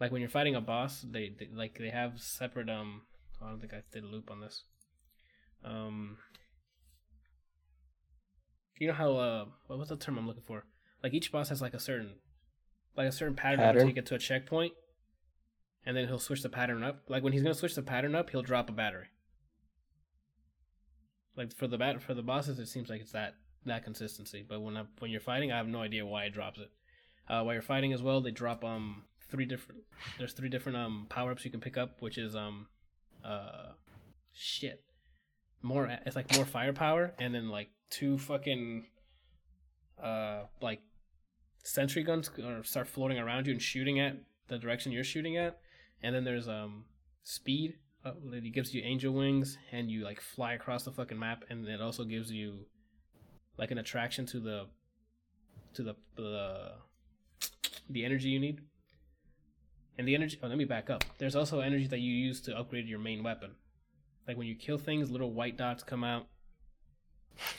[0.01, 3.03] Like when you're fighting a boss, they, they like they have separate um
[3.41, 4.65] I don't think I did a loop on this.
[5.65, 6.19] Um
[8.81, 10.65] you know how uh what was the term I'm looking for?
[11.05, 12.15] Like each boss has like a certain
[12.97, 13.77] like a certain pattern, Pattern?
[13.77, 14.73] until you get to a checkpoint
[15.85, 17.03] and then he'll switch the pattern up.
[17.09, 19.07] Like when he's gonna switch the pattern up, he'll drop a battery.
[21.37, 23.35] Like for the bat for the bosses, it seems like it's that
[23.67, 24.45] that consistency.
[24.47, 26.71] But when I, when you're fighting, I have no idea why it drops it.
[27.29, 29.83] Uh, while you're fighting as well, they drop um three different.
[30.19, 32.67] There's three different um power ups you can pick up, which is um
[33.25, 33.73] uh
[34.33, 34.85] shit
[35.63, 35.87] more.
[36.05, 38.87] It's like more firepower, and then like two fucking
[40.03, 40.81] uh like
[41.63, 44.17] sentry guns or start floating around you and shooting at
[44.49, 45.59] the direction you're shooting at
[46.03, 46.85] and then there's um
[47.23, 47.75] speed
[48.05, 51.67] uh, it gives you angel wings and you like fly across the fucking map and
[51.69, 52.65] it also gives you
[53.59, 54.67] like an attraction to the
[55.75, 56.73] to the the
[57.91, 58.61] the energy you need.
[59.99, 61.05] And the energy oh let me back up.
[61.19, 63.51] There's also energy that you use to upgrade your main weapon.
[64.27, 66.27] Like when you kill things little white dots come out.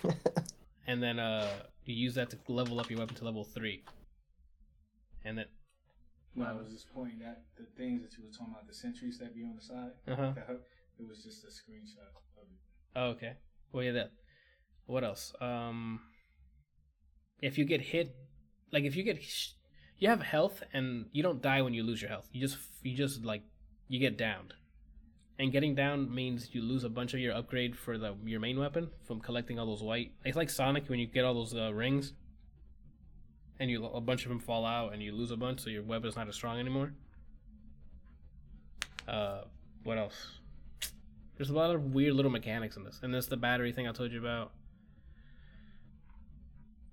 [0.88, 1.48] And then uh
[1.86, 3.84] you use that to level up your weapon to level three.
[5.24, 5.46] And then
[6.34, 9.20] When I was just pointing at the things that you were talking about, the sentries
[9.20, 10.34] that be on the side, uh-huh
[11.02, 12.60] it was just a screenshot of it.
[12.96, 13.34] Oh, okay.
[13.72, 14.12] Well, yeah, that.
[14.86, 15.34] What else?
[15.42, 16.02] Um,
[17.42, 18.16] if you get hit,
[18.72, 19.52] like if you get, sh-
[19.98, 22.28] you have health and you don't die when you lose your health.
[22.32, 23.44] You just, you just like,
[23.88, 24.54] you get downed,
[25.38, 28.58] and getting down means you lose a bunch of your upgrade for the your main
[28.58, 30.12] weapon from collecting all those white.
[30.24, 32.14] It's like Sonic when you get all those uh, rings,
[33.62, 35.84] and you a bunch of them fall out and you lose a bunch, so your
[35.84, 36.92] weapon's not as strong anymore.
[39.08, 39.42] Uh,
[39.84, 40.40] what else?
[41.38, 43.92] There's a lot of weird little mechanics in this, and there's the battery thing I
[43.92, 44.52] told you about.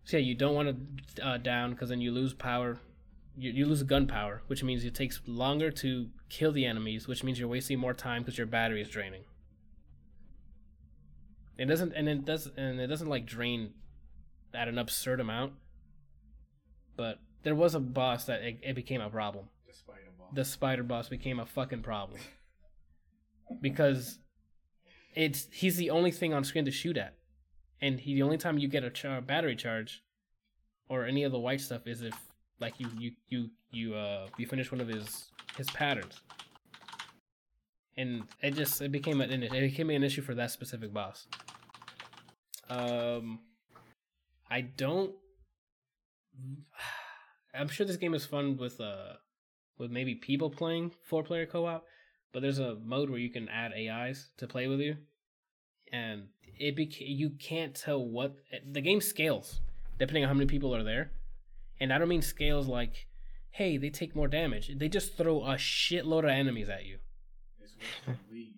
[0.05, 0.77] So yeah, you don't want
[1.17, 2.79] to uh, down because then you lose power.
[3.39, 7.25] you, you lose gun power, which means it takes longer to kill the enemies, which
[7.25, 9.23] means you're wasting more time because your battery is draining.
[11.57, 13.73] It doesn't, and it does, and it doesn't like drain
[14.53, 15.55] at an absurd amount.
[16.99, 19.47] But there was a boss that it, it became a problem.
[19.67, 20.31] The spider ball.
[20.35, 22.21] The spider boss became a fucking problem
[23.63, 24.19] because
[25.15, 27.15] it's he's the only thing on screen to shoot at,
[27.81, 30.03] and he the only time you get a char- battery charge,
[30.89, 32.15] or any of the white stuff is if
[32.61, 36.21] like you you you you uh you finish one of his his patterns,
[37.97, 41.29] and it just it became an it became an issue for that specific boss.
[42.69, 43.39] Um,
[44.51, 45.13] I don't.
[47.55, 49.15] I'm sure this game is fun with uh
[49.79, 51.85] with maybe people playing four player co op,
[52.33, 54.97] but there's a mode where you can add AIs to play with you,
[55.93, 56.29] and
[56.59, 58.37] it beca- you can't tell what
[58.71, 59.61] the game scales
[59.99, 61.11] depending on how many people are there,
[61.81, 63.09] and I don't mean scales like,
[63.51, 64.71] hey, they take more damage.
[64.77, 66.99] They just throw a shitload of enemies at you.
[67.61, 68.55] It's worse than League.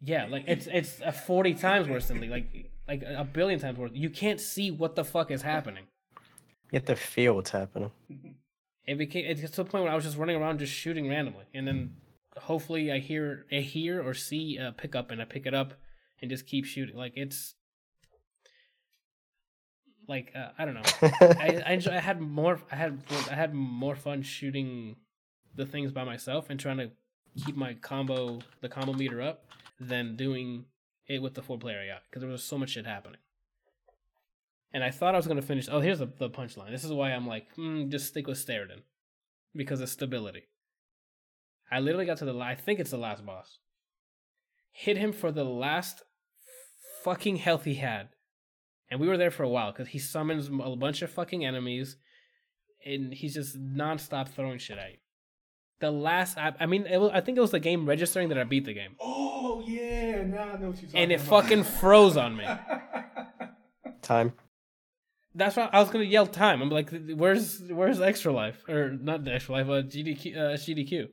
[0.00, 3.78] Yeah, like it's it's a forty times worse than League, like like a billion times
[3.78, 3.92] worse.
[3.94, 5.84] You can't see what the fuck is happening.
[6.72, 7.90] You have to feel what's happening.
[8.86, 11.06] It became it gets to the point where I was just running around just shooting
[11.08, 11.96] randomly, and then
[12.36, 15.74] hopefully I hear I hear or see a pickup, and I pick it up
[16.20, 16.96] and just keep shooting.
[16.96, 17.54] Like it's
[20.08, 20.80] like uh, I don't know.
[21.02, 24.96] I I, enjoy, I had more I had I had more fun shooting
[25.54, 26.90] the things by myself and trying to
[27.44, 29.44] keep my combo the combo meter up
[29.78, 30.64] than doing
[31.06, 33.18] it with the four player AI because there was so much shit happening.
[34.74, 35.68] And I thought I was gonna finish.
[35.70, 36.70] Oh, here's the, the punchline.
[36.70, 38.82] This is why I'm like, mm, just stick with Steredenn
[39.54, 40.44] because of stability.
[41.70, 42.38] I literally got to the.
[42.38, 43.58] I think it's the last boss.
[44.72, 46.02] Hit him for the last
[47.02, 48.08] fucking health he had,
[48.90, 51.96] and we were there for a while because he summons a bunch of fucking enemies,
[52.86, 54.96] and he's just nonstop throwing shit at you.
[55.80, 58.38] The last, I, I mean, it was, I think it was the game registering that
[58.38, 61.42] I beat the game, Oh yeah, now I know what you're talking and it about.
[61.42, 62.46] fucking froze on me.
[64.02, 64.32] Time.
[65.34, 66.60] That's why I was gonna yell time.
[66.62, 71.08] I'm like, where's where's extra life or not the extra life, uh, GDQ, uh, GDQ.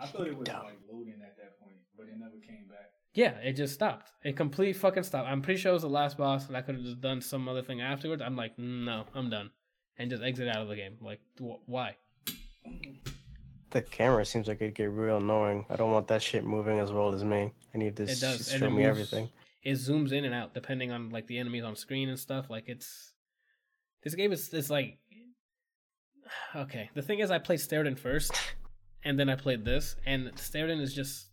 [0.00, 0.64] I thought it was Dumb.
[0.64, 2.90] like loading at that point, but it never came back.
[3.14, 4.10] Yeah, it just stopped.
[4.24, 5.28] It complete fucking stopped.
[5.28, 7.48] I'm pretty sure it was the last boss, and I could have just done some
[7.48, 8.22] other thing afterwards.
[8.22, 9.50] I'm like, no, I'm done,
[9.98, 10.96] and just exit out of the game.
[11.00, 11.96] Like, wh- why?
[13.70, 15.66] The camera seems like it'd get real annoying.
[15.68, 17.52] I don't want that shit moving as well as me.
[17.74, 19.28] I need this It does, to and show me moves- everything.
[19.62, 22.48] It zooms in and out depending on like the enemies on screen and stuff.
[22.48, 23.12] Like, it's
[24.04, 24.98] this game is it's like
[26.54, 26.90] okay.
[26.94, 28.32] The thing is, I played Steredenn first,
[29.04, 31.30] and then I played this, and Steredenn is just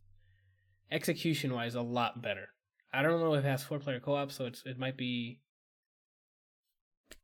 [0.91, 2.49] execution wise a lot better.
[2.93, 5.41] I don't know if it has four player co op, so it's it might be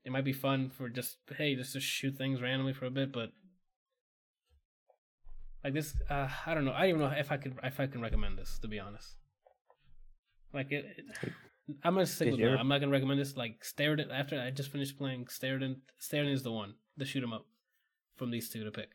[0.04, 3.12] it might be fun for just hey just to shoot things randomly for a bit,
[3.12, 3.30] but
[5.64, 6.72] like this, uh, I don't know.
[6.74, 9.16] I don't even know if I could if I can recommend this to be honest.
[10.54, 11.34] Like it, it-
[11.84, 12.52] I'm gonna stick Did with you no.
[12.54, 13.38] ever- I'm not gonna recommend this.
[13.38, 15.78] Like Steredenn after I just finished playing Steredenn.
[16.00, 17.46] Sterdan is the one, the shoot 'em up
[18.18, 18.90] from these two to pick.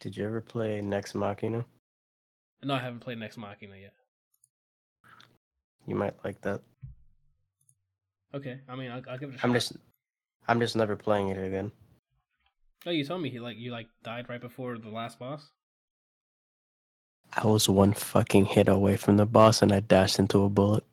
[0.00, 1.64] Did you ever play Nex Machina?
[2.62, 3.92] No, I haven't played Nex Machina yet.
[5.86, 6.62] You might like that.
[8.34, 9.44] Okay, I mean I'll, I'll give it a shot.
[9.46, 9.76] I'm just,
[10.46, 11.72] I'm just never playing it again.
[12.86, 15.50] Oh, you told me he like you like died right before the last boss.
[17.32, 20.84] I was one fucking hit away from the boss, and I dashed into a bullet.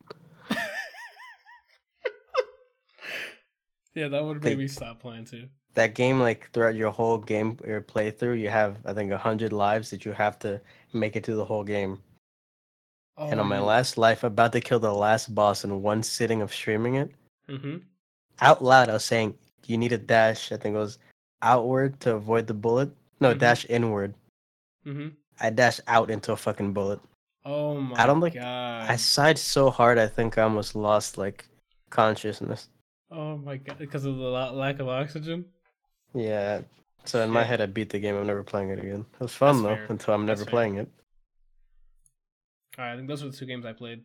[3.96, 5.48] Yeah, that would make me stop playing too.
[5.74, 9.52] That game, like throughout your whole game or playthrough, you have I think a hundred
[9.52, 10.60] lives that you have to
[10.92, 11.98] make it to the whole game.
[13.16, 16.42] Oh, and on my last life, about to kill the last boss in one sitting
[16.42, 17.10] of streaming it
[17.48, 17.76] Mm-hmm.
[18.40, 19.34] out loud, I was saying,
[19.66, 20.98] "You need a dash." I think it was
[21.40, 22.90] outward to avoid the bullet.
[23.20, 23.38] No, Mhm.
[23.38, 24.12] dash inward.
[24.86, 25.08] Mm-hmm.
[25.40, 27.00] I dashed out into a fucking bullet.
[27.46, 28.90] Oh my I don't think- god.
[28.90, 31.46] I sighed so hard, I think I almost lost like
[31.90, 32.68] consciousness.
[33.10, 35.44] Oh my god, because of the lack of oxygen.
[36.14, 36.62] Yeah.
[37.04, 38.16] So in my head, I beat the game.
[38.16, 39.06] I'm never playing it again.
[39.14, 39.86] It was fun That's though fair.
[39.90, 40.50] until I'm That's never fair.
[40.50, 40.90] playing it.
[42.78, 44.02] All right, I think those are the two games I played.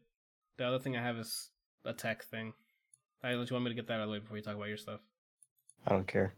[0.57, 1.49] The other thing I have is
[1.83, 2.53] a tech thing.
[3.23, 4.55] I let you want me to get that out of the way before you talk
[4.55, 4.99] about your stuff.
[5.87, 6.33] I don't care.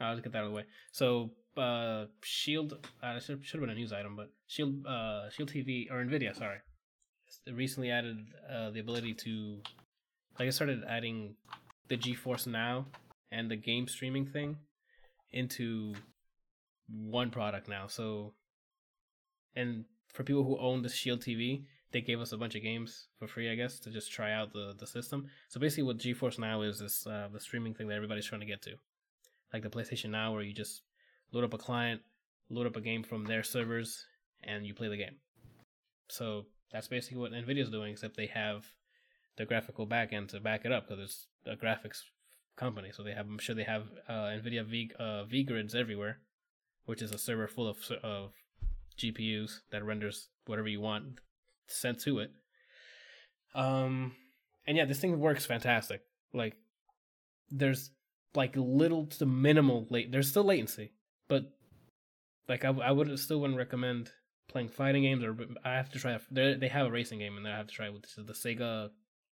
[0.00, 0.64] I'll just get that out of the way.
[0.92, 5.50] So, uh, Shield, uh, should should have been a news item, but Shield, uh, Shield
[5.50, 6.58] TV or Nvidia, sorry,
[7.52, 8.16] recently added
[8.50, 9.60] uh, the ability to,
[10.38, 11.34] like, I started adding
[11.90, 12.86] the GeForce Now
[13.30, 14.56] and the game streaming thing
[15.32, 15.94] into
[16.88, 17.88] one product now.
[17.88, 18.32] So,
[19.54, 23.08] and for people who own the Shield TV, they gave us a bunch of games
[23.18, 25.26] for free, I guess, to just try out the the system.
[25.48, 28.46] So basically, what GeForce Now is is uh, the streaming thing that everybody's trying to
[28.46, 28.76] get to
[29.52, 30.82] like the PlayStation Now, where you just
[31.32, 32.00] load up a client,
[32.48, 34.06] load up a game from their servers,
[34.44, 35.16] and you play the game.
[36.08, 38.64] So that's basically what Nvidia's doing, except they have
[39.36, 42.02] the graphical backend to back it up because it's a graphics
[42.56, 42.90] company.
[42.92, 46.18] So they have, I'm sure they have uh, Nvidia V uh, V grids everywhere,
[46.84, 48.32] which is a server full of of
[48.98, 51.20] GPUs that renders whatever you want
[51.66, 52.30] sent to it.
[53.54, 54.12] Um,
[54.66, 56.02] and yeah, this thing works fantastic.
[56.32, 56.54] Like,
[57.50, 57.90] there's
[58.34, 60.12] like little to minimal late.
[60.12, 60.92] There's still latency,
[61.28, 61.50] but
[62.48, 64.12] like I, I would still wouldn't recommend
[64.48, 66.18] playing fighting games or I have to try.
[66.30, 68.90] They have a racing game and I have to try with this is the Sega,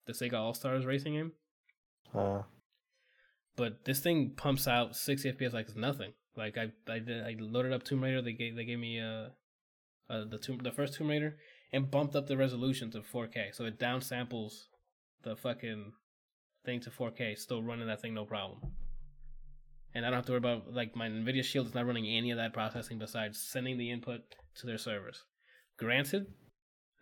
[0.05, 1.31] the Sega All Stars racing game.
[2.13, 2.43] Uh,
[3.55, 6.13] but this thing pumps out 60 FPS like it's nothing.
[6.35, 8.21] Like I I did, I loaded up Tomb Raider.
[8.21, 9.29] They gave they gave me uh,
[10.09, 11.37] uh the tomb the first Tomb Raider
[11.71, 13.53] and bumped up the resolution to 4K.
[13.53, 14.65] So it downsamples
[15.23, 15.93] the fucking
[16.65, 18.59] thing to 4K, still running that thing no problem.
[19.93, 22.31] And I don't have to worry about like my Nvidia Shield is not running any
[22.31, 24.21] of that processing besides sending the input
[24.55, 25.23] to their servers.
[25.77, 26.27] Granted,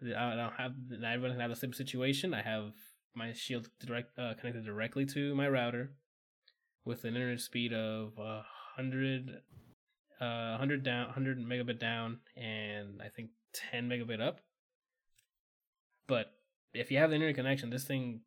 [0.02, 0.74] I don't have
[1.04, 2.34] I don't have the same situation.
[2.34, 2.74] I have
[3.16, 5.92] my Shield direct uh, connected directly to my router
[6.86, 8.44] with an internet speed of uh,
[8.76, 9.42] 100
[10.22, 13.30] uh 100 down 100 megabit down and I think
[13.72, 14.40] 10 megabit up.
[16.08, 16.34] But
[16.74, 18.22] if you have the internet connection, this thing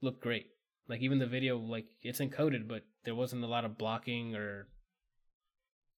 [0.00, 0.46] looked great.
[0.88, 4.68] Like even the video, like it's encoded, but there wasn't a lot of blocking or.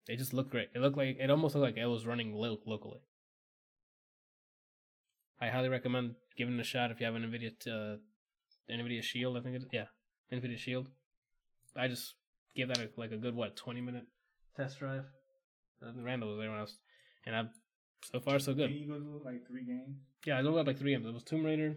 [0.08, 0.70] It just looked great.
[0.74, 3.00] It looked like it almost looked like it was running lo- locally.
[5.38, 7.98] I highly recommend giving it a shot if you have an Nvidia uh,
[8.70, 9.36] Nvidia Shield.
[9.36, 9.86] I think it's yeah,
[10.32, 10.88] Nvidia Shield.
[11.76, 12.14] I just
[12.54, 14.06] gave that a, like a good what twenty minute
[14.56, 15.04] test drive.
[15.80, 16.78] Randall was there when I was,
[17.24, 17.44] and I
[18.12, 18.70] so far so good.
[18.70, 19.96] Can you go do like three games?
[20.26, 21.06] Yeah, I loaded up like three games.
[21.06, 21.76] It was Tomb Raider.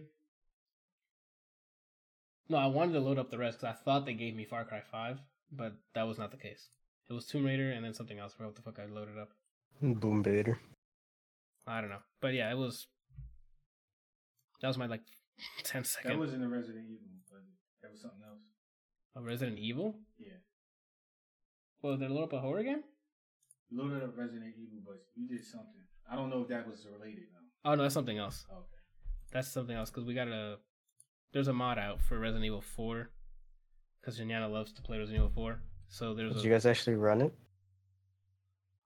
[2.48, 4.64] No, I wanted to load up the rest because I thought they gave me Far
[4.64, 5.20] Cry Five,
[5.50, 6.68] but that was not the case.
[7.08, 8.34] It was Tomb Raider and then something else.
[8.40, 9.30] I what the fuck I loaded up.
[9.80, 10.58] Boom Bader.
[11.66, 12.86] I don't know, but yeah, it was.
[14.60, 15.02] That was my like
[15.64, 16.10] 10 second.
[16.10, 17.42] That wasn't a Resident Evil, but
[17.82, 18.42] that was something else.
[19.16, 19.96] A Resident Evil?
[20.18, 20.40] Yeah.
[21.82, 22.82] Well, did it load up a horror game?
[23.70, 25.82] You loaded up Resident Evil, but you did something.
[26.10, 27.70] I don't know if that was related though.
[27.70, 28.44] Oh no, that's something else.
[28.50, 28.82] Okay.
[29.32, 30.58] That's something else because we got a.
[31.32, 33.08] There's a mod out for Resident Evil 4
[34.00, 35.60] because Janiana loves to play Resident Evil 4.
[35.88, 36.34] So there's.
[36.34, 37.34] Did a, you guys actually run it?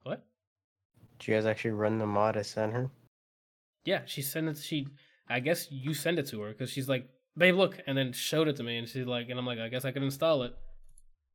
[0.05, 0.25] What?
[1.19, 2.91] Did you guys actually run the mod I sent her?
[3.85, 4.59] Yeah, she sent it.
[4.59, 4.87] She,
[5.29, 8.49] I guess you send it to her because she's like, "Babe, look," and then showed
[8.49, 10.55] it to me, and she's like, and I'm like, I guess I could install it.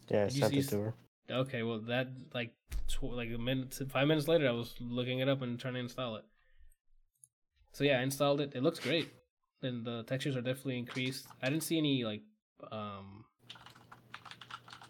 [0.10, 0.94] Yeah, I you sent see it to her.
[1.30, 2.54] Okay, well that like
[2.88, 5.80] tw- like a minute, five minutes later, I was looking it up and trying to
[5.80, 6.26] install it.
[7.74, 8.54] So yeah, I installed it.
[8.56, 9.10] It looks great,
[9.62, 11.28] and the textures are definitely increased.
[11.42, 12.22] I didn't see any like
[12.72, 13.26] um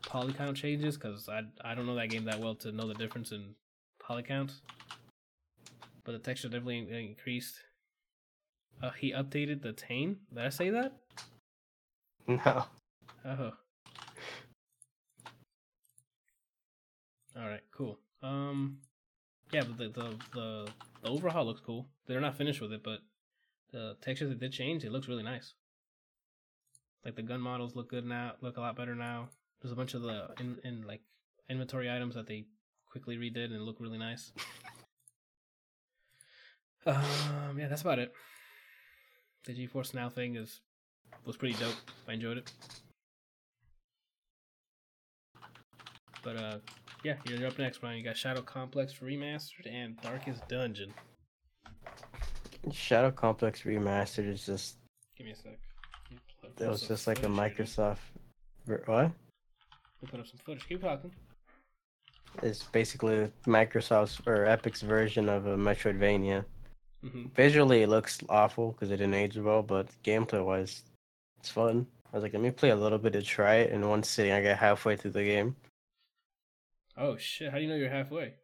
[0.03, 2.95] poly count changes because I I don't know that game that well to know the
[2.95, 3.55] difference in
[3.99, 4.61] poly counts.
[6.03, 7.55] But the texture definitely increased.
[8.81, 10.17] Uh, he updated the tane.
[10.33, 10.93] Did I say that?
[12.27, 12.65] No.
[13.25, 13.51] Oh.
[17.37, 17.99] All right, cool.
[18.23, 18.79] Um,
[19.51, 20.67] yeah, but the, the the
[21.03, 21.87] the overhaul looks cool.
[22.07, 22.99] They're not finished with it, but
[23.71, 25.53] the textures that did change, it looks really nice.
[27.05, 29.29] Like the gun models look good now, look a lot better now.
[29.61, 31.01] There's a bunch of the in, in like
[31.49, 32.45] inventory items that they
[32.89, 34.31] quickly redid and look really nice.
[36.83, 38.11] Um, yeah, that's about it.
[39.45, 40.61] The GeForce Now thing is
[41.25, 41.75] was pretty dope.
[42.07, 42.51] I enjoyed it.
[46.23, 46.57] But uh,
[47.03, 47.97] yeah, you're up next, Brian.
[47.97, 50.93] You got Shadow Complex Remastered and Darkest Dungeon.
[52.71, 54.77] Shadow Complex Remastered is just
[55.17, 55.45] Give me a sec.
[55.45, 57.27] Let me pull that was just like a.
[57.27, 57.97] Microsoft.
[58.65, 58.87] What?
[59.07, 59.11] Me
[60.09, 60.67] put up some footage.
[60.67, 61.11] Keep talking.
[62.43, 66.45] It's basically Microsoft's or Epic's version of a Metroidvania.
[67.03, 70.83] Hmm Visually, it looks awful because it didn't age well, but gameplay wise,
[71.39, 71.87] it's fun.
[72.13, 73.71] I was like, let me play a little bit to try it.
[73.71, 75.55] In one sitting, I got halfway through the game.
[76.95, 77.51] Oh shit!
[77.51, 78.35] How do you know you're halfway?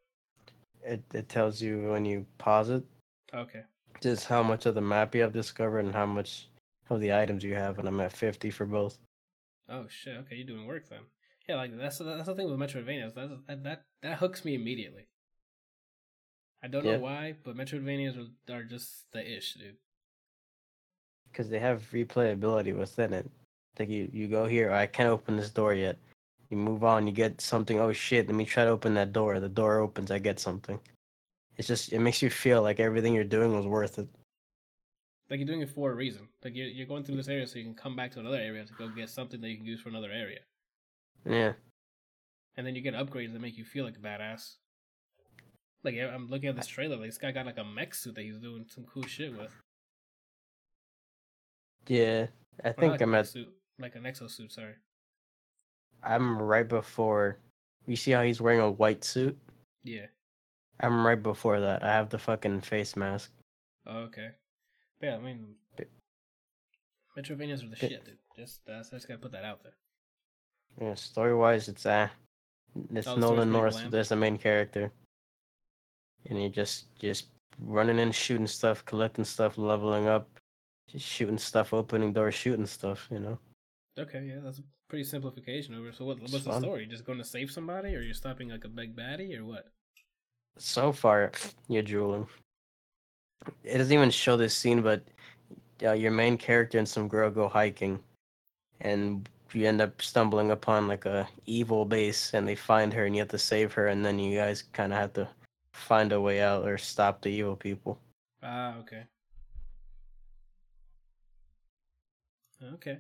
[0.81, 2.84] It it tells you when you pause it
[3.34, 3.63] Okay.
[4.01, 6.47] just how much of the map you have discovered and how much
[6.89, 8.97] of the items you have, and I'm at 50 for both.
[9.69, 10.17] Oh shit!
[10.17, 11.03] Okay, you're doing work then.
[11.47, 13.13] Yeah, like that's that's the thing with Metroidvanias.
[13.15, 15.07] That that that, that hooks me immediately.
[16.63, 16.93] I don't Yeah.
[16.97, 19.77] know why, but Metroidvanias are, are just the ish, dude.
[21.31, 23.29] because they have replayability within it.
[23.77, 25.97] Like you, you go here, I can't open this door yet.
[26.49, 27.79] You move on, you get something.
[27.79, 28.25] Oh shit!
[28.27, 29.39] Let me try to open that door.
[29.39, 30.09] The door opens.
[30.09, 30.79] I get something.
[31.57, 34.07] It's just it makes you feel like everything you're doing was worth it.
[35.29, 36.27] Like you're doing it for a reason.
[36.43, 38.65] Like you're you're going through this area so you can come back to another area
[38.65, 40.39] to go get something that you can use for another area,
[41.25, 41.53] Yeah,
[42.55, 44.55] and then you get upgrades that make you feel like a badass.
[45.84, 46.95] Like I'm looking at this trailer.
[46.98, 49.54] Like this guy got like a mech suit that he's doing some cool shit with.
[51.88, 52.28] Yeah,
[52.64, 53.28] I think like a I'm mech at.
[53.28, 53.48] suit,
[53.80, 54.52] like an exosuit.
[54.52, 54.74] Sorry.
[56.04, 57.38] I'm right before.
[57.86, 59.38] You see how he's wearing a white suit?
[59.84, 60.08] Yeah.
[60.80, 61.84] I'm right before that.
[61.84, 63.32] I have the fucking face mask.
[63.88, 64.30] Oh, okay.
[64.99, 65.90] But yeah, I mean, Bit-
[67.18, 68.18] Metroidvanias are the bit- shit, dude.
[68.36, 69.74] Just that's I just gotta put that out there.
[70.80, 72.10] Yeah, story wise, it's uh,
[72.94, 74.91] it's Oh, Nolan North as the main character,
[76.26, 77.27] and he just just
[77.60, 80.30] running in, shooting stuff, collecting stuff, leveling up,
[80.89, 83.07] just shooting stuff, opening doors, shooting stuff.
[83.11, 83.39] You know,
[83.99, 85.91] Okay, yeah, that's a pretty simplification over.
[85.91, 86.18] So what?
[86.22, 86.61] It's What's the fun.
[86.61, 86.85] story?
[86.85, 89.68] Just going to save somebody, or you're stopping like a big baddie, or what?
[90.60, 91.31] so far
[91.68, 92.27] you're drooling.
[93.64, 95.03] It doesn't even show this scene, but
[95.84, 97.99] uh, your main character and some girl go hiking,
[98.81, 103.15] and you end up stumbling upon like a evil base, and they find her, and
[103.15, 105.27] you have to save her, and then you guys kind of have to
[105.78, 107.99] find a way out or stop the evil people.
[108.44, 109.04] Ah, okay.
[112.74, 112.98] Okay.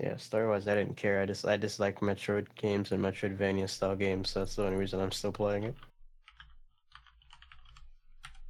[0.00, 1.22] Yeah, story wise, I didn't care.
[1.22, 4.30] I just I just like Metroid games and Metroidvania style games.
[4.30, 5.74] So that's the only reason I'm still playing it.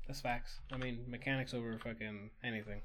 [0.07, 0.59] That's facts.
[0.73, 2.81] I mean, mechanics over fucking anything.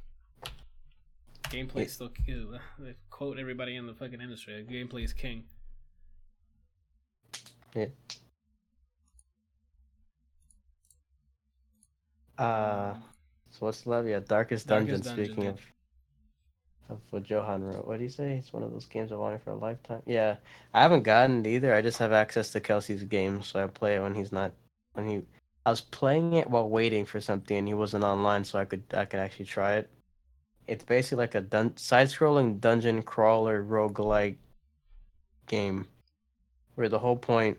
[1.46, 1.82] Gameplay Yeah.
[1.84, 4.66] is still uh, they quote everybody in the fucking industry.
[4.70, 5.44] Gameplay is king.
[12.42, 12.96] Uh,
[13.52, 14.08] so what's love?
[14.08, 15.02] Yeah, Darkest, Darkest Dungeon.
[15.02, 15.50] Dungeon, Speaking yeah.
[15.52, 15.60] of
[16.90, 18.34] of what Johan wrote, what do you say?
[18.34, 20.02] It's one of those games I wanted for a lifetime.
[20.06, 20.36] Yeah,
[20.74, 21.74] I haven't gotten it either.
[21.74, 24.52] I just have access to Kelsey's game, so I play it when he's not
[24.94, 25.22] when he.
[25.66, 28.84] I was playing it while waiting for something, and he wasn't online, so I could
[28.94, 29.90] I could actually try it.
[30.68, 34.38] It's basically like a dun- side-scrolling dungeon crawler roguelike
[35.48, 35.88] game,
[36.76, 37.58] where the whole point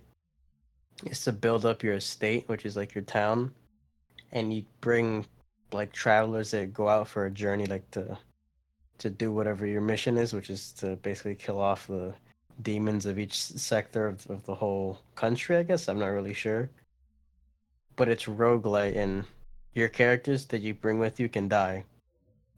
[1.06, 3.52] is to build up your estate, which is like your town,
[4.32, 5.26] and you bring
[5.72, 8.18] like travelers that go out for a journey, like to
[8.98, 12.14] to do whatever your mission is, which is to basically kill off the
[12.62, 15.56] demons of each sector of, of the whole country.
[15.56, 16.70] I guess I'm not really sure,
[17.96, 19.24] but it's roguelite, and
[19.74, 21.84] your characters that you bring with you can die.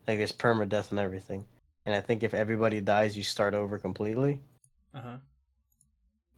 [0.06, 1.44] Like there's permadeath and everything.
[1.86, 4.40] And I think if everybody dies, you start over completely.
[4.94, 5.16] Uh huh.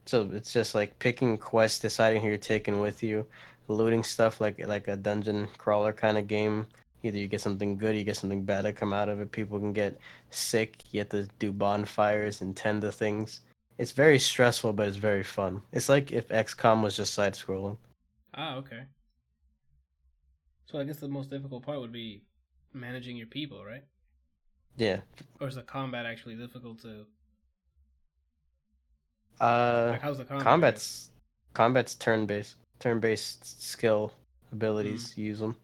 [0.06, 3.26] So it's just like picking quests, deciding who you're taking with you,
[3.68, 6.66] looting stuff like like a dungeon crawler kind of game.
[7.02, 9.30] Either you get something good, you get something bad to come out of it.
[9.30, 9.98] People can get
[10.30, 10.82] sick.
[10.92, 13.40] You have to do bonfires and tend to things.
[13.78, 15.62] It's very stressful, but it's very fun.
[15.72, 17.76] It's like if XCOM was just side scrolling.
[18.34, 18.82] Ah, okay.
[20.64, 22.22] So I guess the most difficult part would be
[22.72, 23.84] managing your people, right?
[24.76, 25.00] Yeah.
[25.40, 27.06] Or is the combat actually difficult to?
[29.40, 30.44] Uh, Like, how's the combat?
[30.44, 31.10] combat's
[31.52, 34.12] combat's turn based, turn based skill
[34.52, 35.12] abilities.
[35.16, 35.56] Use them.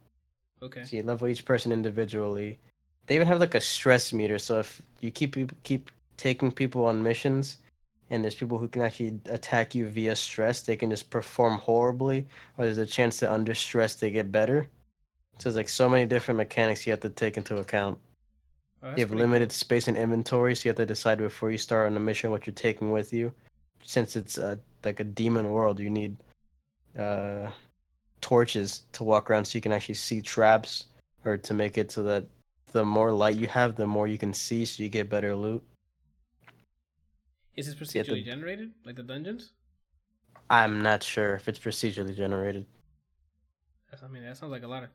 [0.62, 0.84] Okay.
[0.84, 2.58] So you level each person individually.
[3.06, 4.38] They even have like a stress meter.
[4.38, 7.58] So if you keep keep taking people on missions,
[8.10, 12.26] and there's people who can actually attack you via stress, they can just perform horribly,
[12.58, 14.68] or there's a chance that under stress they get better.
[15.38, 17.98] So there's like so many different mechanics you have to take into account.
[18.82, 21.90] Oh, you have limited space in inventory, so you have to decide before you start
[21.90, 23.32] on a mission what you're taking with you.
[23.84, 26.16] Since it's uh, like a demon world, you need
[26.98, 27.50] uh,
[28.20, 30.86] torches to walk around so you can actually see traps,
[31.24, 32.24] or to make it so that
[32.72, 35.62] the more light you have, the more you can see, so you get better loot.
[37.56, 39.52] Is this you have to- procedurally generated, like the dungeons?
[40.48, 42.66] I'm not sure if it's procedurally generated.
[43.90, 44.90] That's- I mean, that sounds like a lot of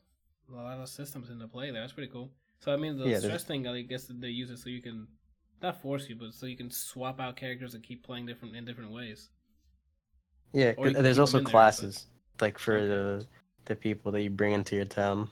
[0.49, 1.81] a lot of systems into play there.
[1.81, 2.31] That's pretty cool.
[2.59, 4.81] So I mean, the Yeah, there's- stress thing, I guess they use it so you
[4.81, 5.07] can
[5.61, 8.63] not force you, but so you can swap out characters and keep playing different in
[8.65, 9.29] different ways.
[10.53, 12.07] Yeah, Or you 'cause can there's also in there, but- classes
[12.41, 13.25] like for the
[13.65, 15.29] the people that you bring into your town.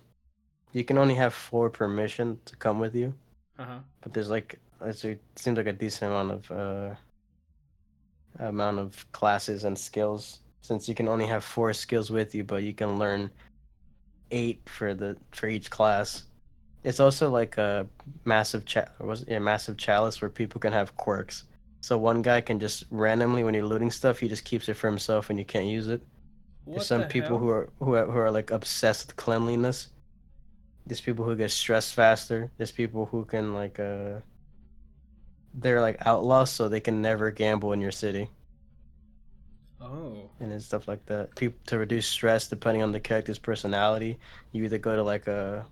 [0.73, 3.13] You can only have four permission to come with you.
[3.57, 3.79] Uh huh.
[4.01, 6.95] but there's like it seems like a decent amount of uh
[8.39, 12.63] amount of classes and skills since you can only have four skills with you but
[12.63, 13.31] you can learn
[14.31, 16.23] eight for the for each class
[16.83, 17.87] it's also like a
[18.25, 21.45] massive cha- or was it, yeah, massive chalice where people can have quirks
[21.85, 24.87] so one guy can just randomly when you're looting stuff he just keeps it for
[24.87, 26.01] himself and you can't use it
[26.65, 27.39] What there's some the people hell?
[27.39, 29.89] who are who are who are like obsessed with cleanliness.
[30.87, 32.51] There's people who get stressed faster.
[32.57, 34.21] There's people who can like uh
[35.53, 38.29] they're like outlaws so they can never gamble in your city
[39.79, 41.35] Oh, and then stuff like that.
[41.35, 44.19] People to reduce stress depending on the character's personality,
[44.51, 45.65] you either go to like a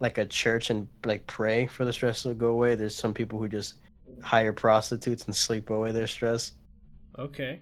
[0.00, 2.74] like a church and like pray for the stress to go away.
[2.74, 3.74] There's some people who just
[4.22, 6.52] hire prostitutes and sleep away their stress.
[7.18, 7.60] okay.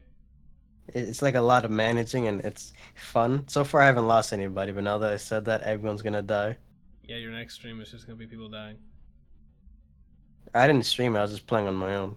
[0.89, 3.45] It's like a lot of managing and it's fun.
[3.47, 6.57] So far, I haven't lost anybody, but now that I said that, everyone's gonna die.
[7.05, 8.77] Yeah, your next stream is just gonna be people dying.
[10.55, 11.21] I didn't stream it.
[11.21, 12.17] I was just playing on my own.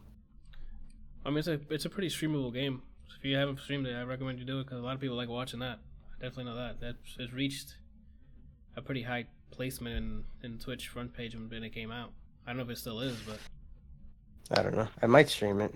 [1.26, 2.82] I mean, it's a it's a pretty streamable game.
[3.08, 5.00] So if you haven't streamed it, I recommend you do it because a lot of
[5.00, 5.80] people like watching that.
[6.20, 6.80] I definitely know that.
[6.82, 7.76] That it's reached
[8.76, 12.12] a pretty high placement in in Twitch front page when it came out.
[12.46, 13.38] I don't know if it still is, but
[14.52, 14.88] I don't know.
[15.02, 15.74] I might stream it.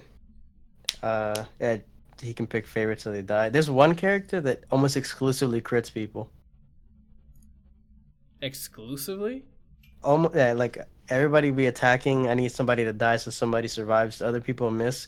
[1.02, 1.78] Uh, yeah,
[2.22, 3.50] he can pick favorites till they die.
[3.50, 6.30] There's one character that almost exclusively crits people.
[8.42, 9.44] exclusively.
[10.04, 10.78] Almost, yeah, like
[11.10, 12.30] everybody be attacking.
[12.30, 14.22] I need somebody to die so somebody survives.
[14.22, 15.08] Other people miss.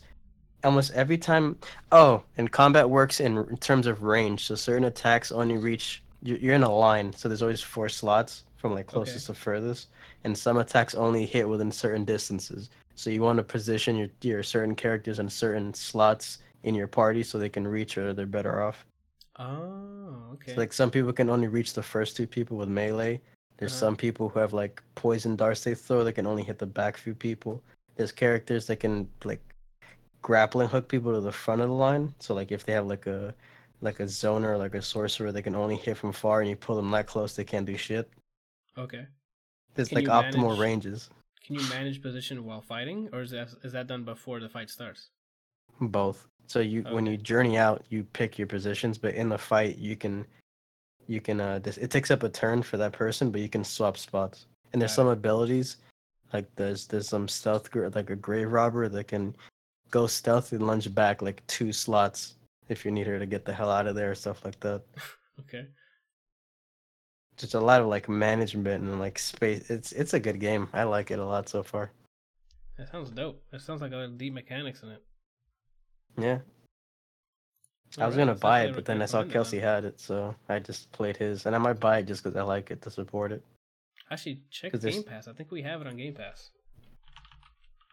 [0.63, 1.57] Almost every time.
[1.91, 4.45] Oh, and combat works in, in terms of range.
[4.45, 6.03] So certain attacks only reach.
[6.23, 9.88] You're, you're in a line, so there's always four slots from like closest to furthest,
[10.23, 12.69] and some attacks only hit within certain distances.
[13.02, 16.38] So you want to position your your certain characters in certain slots
[16.68, 18.86] in your party so they can reach or they're better off.
[19.40, 20.53] Oh, okay.
[20.53, 23.19] So, like some people can only reach the first two people with melee.
[23.57, 23.88] There's Uh-huh.
[23.88, 26.95] some people who have like poison darts they throw that can only hit the back
[26.95, 27.64] few people.
[27.95, 29.41] There's characters that can like
[30.22, 32.14] grappling hook people to the front of the line.
[32.19, 33.34] So like if they have like a
[33.82, 36.76] like a zoner like a sorcerer, they can only hit from far, and you pull
[36.76, 38.07] them that close, they can't do shit.
[38.78, 39.07] okay.
[39.73, 41.10] There's Can like optimal manage- ranges.
[41.45, 44.69] Can you manage position while fighting, or is that is that done before the fight
[44.69, 45.09] starts?
[45.80, 46.27] Both.
[46.47, 49.95] So you when you journey out, you pick your positions, but in the fight, you
[49.95, 50.26] can
[51.07, 53.63] you can uh this, it takes up a turn for that person, but you can
[53.63, 54.45] swap spots.
[54.72, 55.77] And there's some abilities
[56.34, 59.35] like there's there's some stealth like a grave robber that can
[59.89, 62.35] go stealth and lunge back like two slots
[62.69, 64.81] if you need her to get the hell out of there stuff like that.
[65.39, 65.65] Okay.
[67.41, 69.69] Just a lot of like management and like space.
[69.72, 70.69] It's it's a good game.
[70.73, 71.91] I like it a lot so far.
[72.77, 73.41] That sounds dope.
[73.51, 75.03] That sounds like a deep mechanics in it.
[76.18, 76.39] Yeah.
[77.97, 79.99] I was Alright, gonna buy it, but then I saw recommend it Kelsey had it,
[79.99, 82.81] so I just played his, and I might buy it just because I like it
[82.84, 83.43] to support it.
[84.09, 85.27] Actually, check 'Cause there's- Game Pass.
[85.27, 86.51] I think we have it on Game Pass.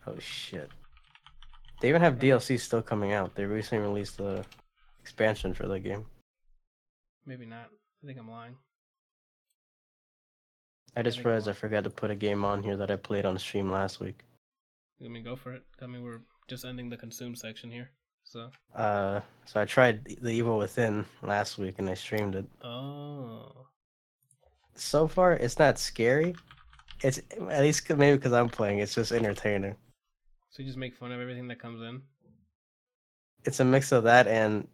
[0.07, 0.71] Oh shit!
[1.81, 2.19] They even have.
[2.19, 3.35] DLC still coming out.
[3.35, 4.45] They recently released the
[5.01, 6.07] expansion for the game.
[7.27, 7.71] Maybe not.
[8.03, 8.57] I think I'm lying.
[10.97, 13.39] I just realized I forgot to put a game on here that I played on
[13.39, 14.25] stream last week.
[15.01, 15.63] Let me go for it.
[15.81, 17.91] I mean, we're just ending the consume section here.
[18.25, 22.47] So, Uh, so I tried The Evil Within last week and I streamed it.
[22.63, 23.67] oh,
[24.75, 26.35] So far, it's not scary.
[27.03, 28.81] It's at least maybe because I'm playing.
[28.81, 29.77] It's just entertaining.
[30.51, 32.03] so you just make fun of everything that comes in.
[33.45, 34.67] it's a mix of that and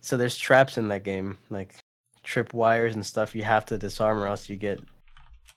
[0.00, 1.74] so there's traps in that game like
[2.22, 4.78] trip wires and stuff you have to disarm or else you get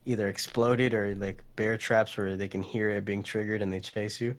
[0.05, 3.79] either exploded or like bear traps where they can hear it being triggered and they
[3.79, 4.35] chase you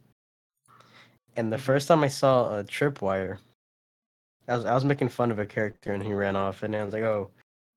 [1.36, 1.60] and the Mhm.
[1.60, 3.38] first time i saw a trip wire
[4.48, 6.82] I was, I was making fun of a character and he ran off and I
[6.82, 7.30] was like oh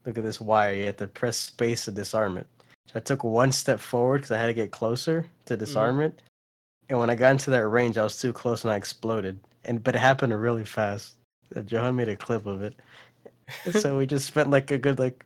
[0.06, 2.48] look at this wire you have to press space to disarm it
[2.88, 6.20] so i took one step forward because i had to get closer to disarm it
[6.90, 9.40] and when I got into that range, I was too close and I exploded.
[9.66, 11.16] And but it happened really fast.
[11.56, 12.76] Uh, Johan made a clip of it,
[13.72, 15.26] so we just spent like a good like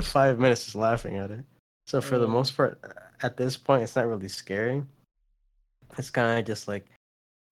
[0.00, 1.44] five minutes just laughing at it.
[1.86, 2.30] So for the Oh.
[2.30, 2.92] most part, uh,
[3.22, 4.84] at this point, it's not really scary.
[5.98, 6.86] It's kind of just like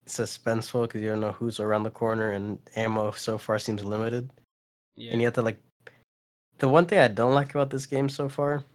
[0.05, 4.29] suspenseful because you don't know who's around the corner, and ammo so far seems limited.
[4.95, 5.11] yeah.
[5.11, 5.57] And you have to like.
[6.57, 8.65] The one thing I don't like about this game so far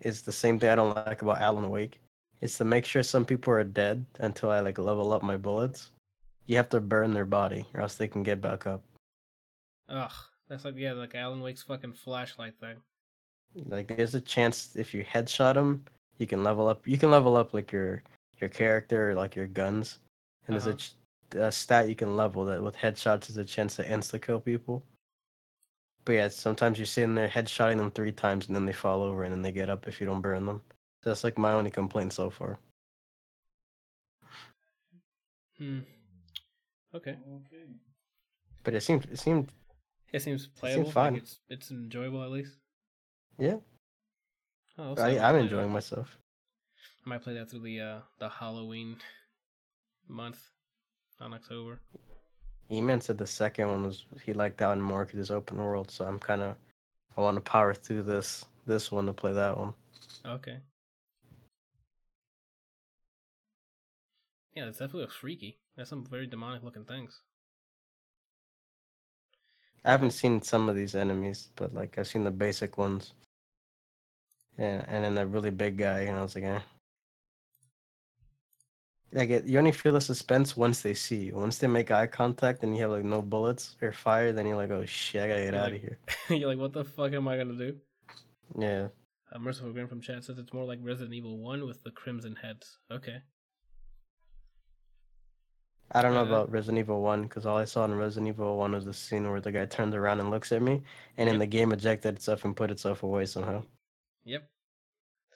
[0.00, 2.00] is the same thing I don't like about Alan Wake.
[2.40, 5.90] It's to make sure some people are dead until I like level up my bullets.
[6.46, 8.82] You have to burn their body, or else they can get back up.
[9.90, 10.12] Ugh,
[10.48, 12.76] that's like yeah, like Alan Wake's fucking flashlight thing.
[13.54, 15.84] Like there's a chance if you headshot them,
[16.18, 16.86] you can level up.
[16.86, 18.02] You can level up like your
[18.40, 19.98] your character, or, like your guns.
[20.46, 20.66] And Uh-huh.
[20.66, 20.94] there's
[21.34, 24.40] a, a stat you can level that with headshots is a chance to insta kill
[24.40, 24.84] people.
[26.04, 29.24] But yeah, sometimes you're sitting there headshotting them three times and then they fall over
[29.24, 30.62] and then they get up if you don't burn them.
[31.02, 32.58] That's like my only complaint so far.
[35.58, 35.80] Hmm.
[36.94, 37.10] Okay.
[37.10, 37.64] Okay.
[38.64, 39.52] But it seemed it seemed
[40.12, 40.84] It seems playable.
[40.84, 41.16] like fun.
[41.16, 42.59] it's it's enjoyable at least.
[43.40, 43.56] Yeah.
[44.78, 45.72] Oh, I, I'm enjoying that.
[45.72, 46.16] myself.
[47.04, 48.96] I might play that through the uh the Halloween
[50.08, 50.38] month
[51.20, 51.80] on October.
[52.70, 55.90] E-Man said the second one was he liked that one more because it's open world.
[55.90, 56.56] So I'm kind of
[57.16, 59.74] I want to power through this this one to play that one.
[60.24, 60.58] Okay.
[64.54, 65.58] Yeah, that definitely looks freaky.
[65.76, 67.20] There's some very demonic looking things.
[69.84, 73.14] I haven't seen some of these enemies, but like I've seen the basic ones.
[74.60, 76.60] Yeah, and then the really big guy, and I was like, eh.
[79.12, 81.34] Like it, you only feel the suspense once they see you.
[81.34, 84.56] Once they make eye contact and you have like no bullets or fire, then you're
[84.56, 85.98] like, oh shit, I gotta get You're out like- of here.
[86.38, 87.76] You're like, what the fuck am I gonna do?
[88.56, 88.88] Yeah.
[89.32, 92.36] Uh, Merciful Grin from chat says it's more like Resident Evil 1 with the crimson
[92.36, 92.78] heads.
[92.92, 93.16] Okay.
[95.92, 98.56] I don't know Uh, about Resident Evil One because all I saw in Resident Evil
[98.58, 100.82] One was the scene where the guy turns around and looks at me,
[101.16, 103.62] and then the game ejected itself and put itself away somehow.
[104.24, 104.48] Yep.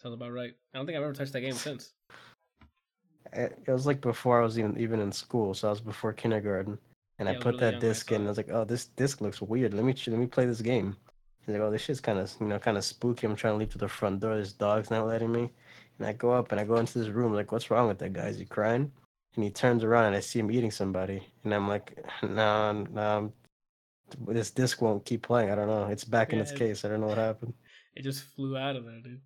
[0.02, 0.52] Sounds about right.
[0.72, 1.92] I don't think I've ever touched that game since.
[3.32, 6.12] It it was like before I was even even in school, so I was before
[6.12, 6.78] kindergarten,
[7.18, 8.16] and Yeah, I put that young when I disc in.
[8.16, 9.74] And I was like, oh, this disc looks weird.
[9.74, 10.96] Let me ch- let me play this game.
[11.44, 13.26] He's like, oh, this shit's kind of you know kind of spooky.
[13.26, 14.36] I'm trying to leave to the front door.
[14.36, 15.50] This dog's not letting me,
[15.98, 17.32] and I go up and I go into this room.
[17.32, 18.26] Like, what's wrong with that guy?
[18.28, 18.92] Is he crying?
[19.36, 23.32] And he turns around and I see him eating somebody, and I'm like, no, no,
[24.28, 25.50] this disc won't keep playing.
[25.50, 25.86] I don't know.
[25.86, 26.84] It's back in Yeah, its it- case.
[26.84, 27.54] I don't know what happened.
[27.94, 29.20] It just flew out of there, dude.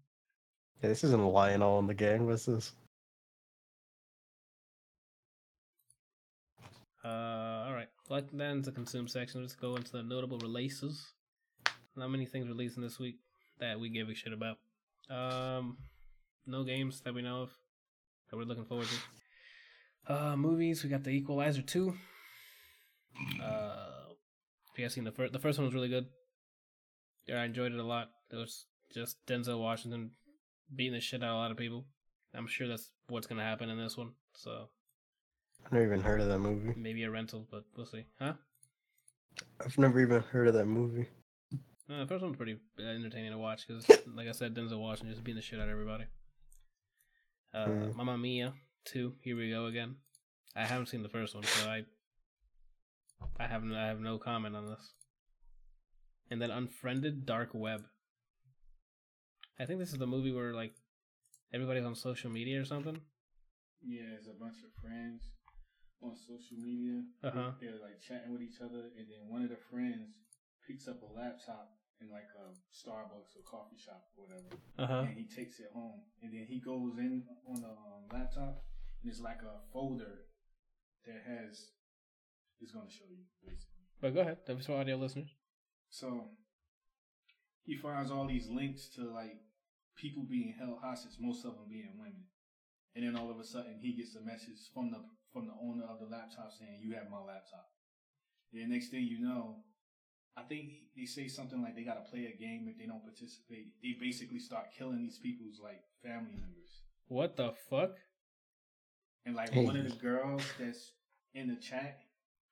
[0.82, 2.26] Yeah, this isn't all in the gang.
[2.26, 2.72] What's this?
[7.04, 7.08] Uh,
[7.66, 7.88] all right.
[8.08, 9.40] Like that ends the consume section.
[9.40, 11.12] Let's go into the notable releases.
[11.96, 13.16] Not many things releasing this week
[13.60, 14.58] that we give a shit about.
[15.10, 15.78] Um,
[16.46, 17.50] no games that we know of
[18.30, 18.86] that we're looking forward
[20.06, 20.14] to.
[20.14, 20.84] Uh, movies.
[20.84, 21.94] We got The Equalizer two.
[23.42, 24.12] Uh,
[24.72, 26.06] if you guys seen the first, the first one was really good.
[27.26, 28.10] Yeah, I enjoyed it a lot.
[28.30, 30.10] It was just Denzel Washington
[30.74, 31.86] beating the shit out of a lot of people.
[32.34, 34.12] I'm sure that's what's gonna happen in this one.
[34.34, 34.68] So
[35.64, 36.74] I've never even heard of that movie.
[36.76, 38.04] maybe a rental, but we'll see.
[38.18, 38.34] Huh?
[39.64, 41.08] I've never even heard of that movie.
[41.88, 45.12] No, the first one's pretty uh, entertaining to watch because, like I said, Denzel Washington
[45.14, 46.04] just beating the shit out of everybody.
[47.54, 47.94] Uh, Mm.
[47.94, 48.52] Mamma Mia
[48.84, 49.14] two.
[49.22, 49.96] Here we go again.
[50.54, 51.84] I haven't seen the first one, so I,
[53.38, 54.92] I have I have no comment on this.
[56.30, 57.84] And then Unfriended Dark Web.
[59.60, 60.74] I think this is the movie where like
[61.52, 62.98] everybody's on social media or something.
[63.82, 65.30] Yeah, it's a bunch of friends
[66.02, 67.02] on social media.
[67.24, 67.50] Uh-huh.
[67.60, 70.14] They're like chatting with each other, and then one of the friends
[70.66, 75.06] picks up a laptop in like a Starbucks or coffee shop or whatever, Uh huh.
[75.08, 78.62] and he takes it home, and then he goes in on the um, laptop,
[79.02, 80.26] and it's like a folder
[81.06, 81.70] that has.
[82.60, 83.86] It's gonna show you basically.
[84.00, 84.38] But go ahead.
[84.46, 85.30] That was for audio listeners.
[85.90, 86.30] So
[87.62, 89.38] he finds all these links to like
[89.98, 92.24] people being held hostage, most of them being women.
[92.94, 94.98] And then all of a sudden he gets a message from the
[95.32, 97.66] from the owner of the laptop saying, You have my laptop.
[98.52, 99.56] Then next thing you know,
[100.36, 103.74] I think they say something like they gotta play a game if they don't participate.
[103.82, 106.82] They basically start killing these people's like family members.
[107.08, 107.90] What the fuck?
[109.26, 109.64] And like Hey.
[109.64, 110.92] one of the girls that's
[111.34, 111.98] in the chat,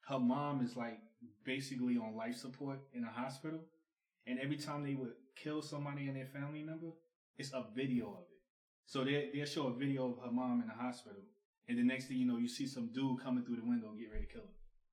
[0.09, 0.99] her mom is like
[1.45, 3.61] basically on life support in a hospital.
[4.27, 6.93] And every time they would kill somebody in their family member,
[7.39, 8.39] it's a video of it.
[8.87, 11.23] So they they'll show a video of her mom in the hospital.
[11.69, 13.99] And the next thing you know, you see some dude coming through the window and
[13.99, 14.49] get ready to kill her.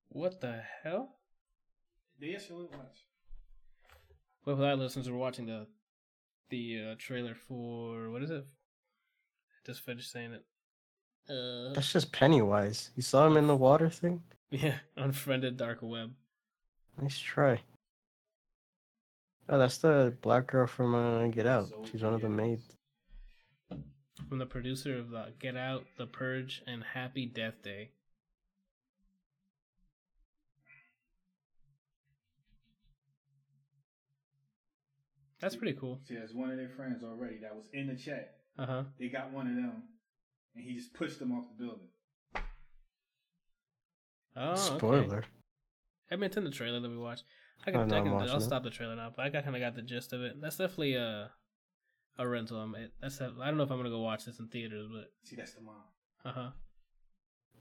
[0.08, 1.16] What the hell?
[2.20, 3.06] They'll show it watch.
[4.44, 5.66] Well, for that listeners, we're watching the
[6.50, 8.46] the uh, trailer for what is it?
[9.64, 10.44] Just finished saying it.
[11.28, 12.90] Uh, That's just Pennywise.
[12.96, 14.22] You saw him in the water thing?
[14.50, 16.12] yeah, unfriended dark web.
[17.00, 17.60] Nice try.
[19.48, 21.68] Oh, that's the black girl from uh, Get Out.
[21.90, 22.34] She's one of the yeah.
[22.34, 22.76] maids.
[24.28, 27.90] From the producer of the Get Out, The Purge, and Happy Death Day.
[35.40, 36.00] That's pretty cool.
[36.08, 38.36] See, that's one of their friends already that was in the chat.
[38.58, 38.82] Uh huh.
[38.98, 39.82] They got one of them,
[40.54, 41.88] and he just pushed them off the building.
[44.36, 44.78] Oh, okay.
[44.78, 45.24] Spoiler.
[46.10, 47.24] I meant in the trailer that we watched.
[47.66, 48.42] I can, no, I I'm can watching I'll it.
[48.42, 50.40] stop the trailer now, but I kind of got the gist of it.
[50.40, 51.30] That's definitely a
[52.18, 52.74] a rental.
[52.76, 55.10] It, that's a, I don't know if I'm gonna go watch this in theaters, but
[55.22, 55.74] See, that's the mom.
[56.24, 56.50] uh huh.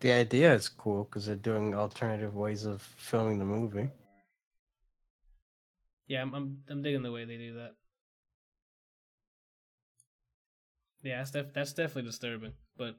[0.01, 3.89] The idea is cool because they're doing alternative ways of filming the movie.
[6.07, 7.75] Yeah, I'm, I'm I'm digging the way they do that.
[11.03, 12.97] Yeah, that's def- that's definitely disturbing, but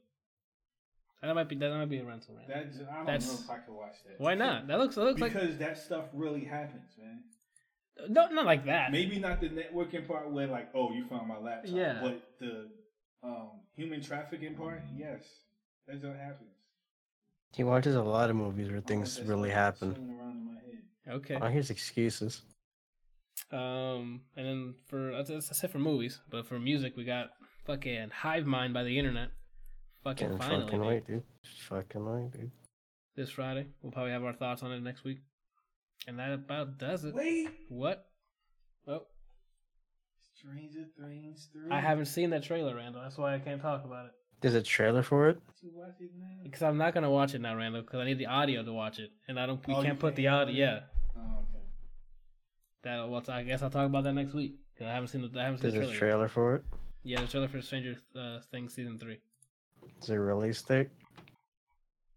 [1.26, 2.34] that might be that might be a rental.
[2.36, 2.48] Right?
[2.48, 4.20] That I don't That's- know if I can watch that.
[4.20, 4.66] Why not?
[4.66, 7.22] That looks that looks like because that stuff really happens, man.
[8.08, 8.90] no, not like that.
[8.92, 11.74] Maybe not the networking part where like, oh, you found my laptop.
[11.74, 12.00] Yeah.
[12.02, 12.68] But the
[13.22, 15.24] um, human trafficking part, yes,
[15.86, 16.50] that just happens.
[17.54, 19.94] He watches a lot of movies where things That's really like happen.
[19.94, 21.16] swimming around in my head.
[21.20, 21.38] Okay.
[21.40, 22.42] Oh, here's excuses.
[23.52, 27.30] Um, and then for that's, that's it for movies, but for music we got
[27.64, 29.28] fucking Hive Mind by the Internet.
[30.04, 30.88] Fucking Can't finally, fucking dude.
[30.88, 31.22] wait, dude.
[31.68, 32.50] Fucking wait, dude.
[33.16, 33.66] this Friday.
[33.82, 35.20] We'll probably have our thoughts on it next week,
[36.06, 37.14] and that about does it.
[37.14, 38.06] Wait, What?
[38.86, 39.06] Oh,
[40.36, 41.70] Stranger Things three.
[41.70, 43.02] I haven't seen that trailer, Randall.
[43.02, 44.12] That's why I can't talk about it.
[44.40, 45.38] There's a trailer for it.
[45.62, 46.26] To watch it now.
[46.42, 48.98] because I'm not gonna watch it now, Randall, because I need the audio to watch
[48.98, 49.66] it, and I don't.
[49.66, 50.54] We Oh, can't put can't the audio.
[50.54, 50.80] Yeah,
[51.16, 51.64] Oh, okay.
[52.82, 53.08] that.
[53.08, 54.56] Well, I guess I'll talk about that next week.
[54.78, 55.40] Cause I haven't seen the.
[55.40, 55.98] I haven't seen There's the a trailer.
[55.98, 56.64] trailer for it.
[57.04, 59.18] Yeah, the trailer for Stranger uh, Things season three.
[60.04, 60.90] Is there a release date?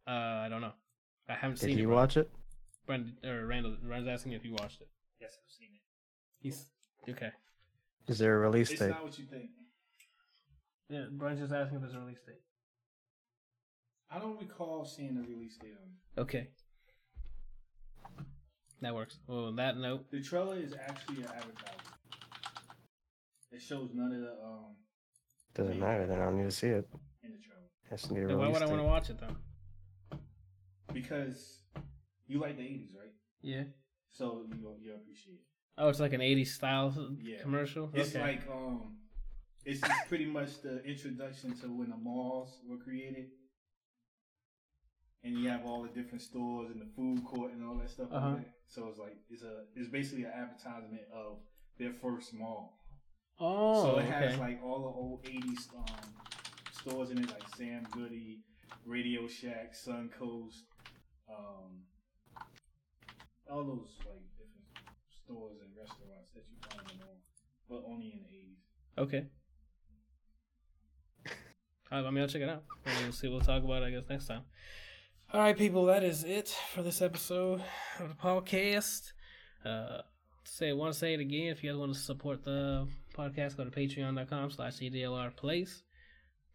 [0.05, 0.11] Uh,
[0.43, 0.73] I don't know.
[1.29, 1.73] I haven't Did seen it.
[1.75, 1.95] Did you bro.
[1.95, 2.29] watch it?
[2.85, 3.77] Brendan or Randall.
[3.81, 4.89] Randall's asking if you watched it.
[5.21, 5.79] Yes, I've seen it.
[6.41, 6.65] He's
[7.09, 7.29] okay.
[8.09, 8.89] Is there a release It's date?
[8.89, 9.51] not what you think.
[10.89, 12.41] Yeah, Brian's just asking if there's a release date.
[14.11, 16.21] I don't recall seeing a release date on it.
[16.21, 16.49] Okay.
[18.81, 19.17] That works.
[19.27, 21.87] Well, on that note, The trailer is actually an advertisement.
[23.53, 24.75] It shows none of the um
[25.55, 26.05] Doesn't matter.
[26.05, 26.85] Then I don't need to see it.
[27.23, 27.56] in the trailer
[27.91, 30.17] I just need a then why would I want to watch it though?
[30.93, 31.59] because
[32.27, 33.13] you like the '80s, right?
[33.41, 33.63] Yeah.
[34.09, 35.41] So you you appreciate it.
[35.77, 37.41] Oh, it's like an '80s style Yeah.
[37.41, 37.89] commercial.
[37.93, 38.21] It's okay.
[38.21, 38.97] like um,
[39.65, 43.27] it's pretty much the introduction to when the malls were created,
[45.23, 48.07] and you have all the different stores and the food court and all that stuff.
[48.11, 48.35] over Uh-huh.
[48.35, 48.53] there.
[48.67, 51.39] So it's like it's a it's basically an advertisement of
[51.77, 52.79] their first mall.
[53.39, 54.11] oh, so it okay.
[54.11, 56.11] has like all the old '80s um,
[56.87, 58.39] stores in it, like Sam Goody,
[58.85, 60.63] Radio Shack, Suncoast,
[61.29, 61.83] um,
[63.49, 64.67] all those like different
[65.09, 67.17] stores and restaurants that you find in the mall,
[67.69, 69.03] but only in the '80s.
[69.03, 69.25] okay.
[71.89, 72.65] I mean, I'll check it out.
[72.85, 73.29] We'll see.
[73.29, 74.41] We'll talk about it, I guess, next time.
[75.31, 75.85] All right, people.
[75.85, 77.63] That is it for this episode
[77.99, 79.13] of the podcast.
[79.63, 80.01] Uh,
[80.43, 81.47] say want to say it again.
[81.47, 85.83] If you guys want to support the podcast, go to patreon.com slash ADLR Plays.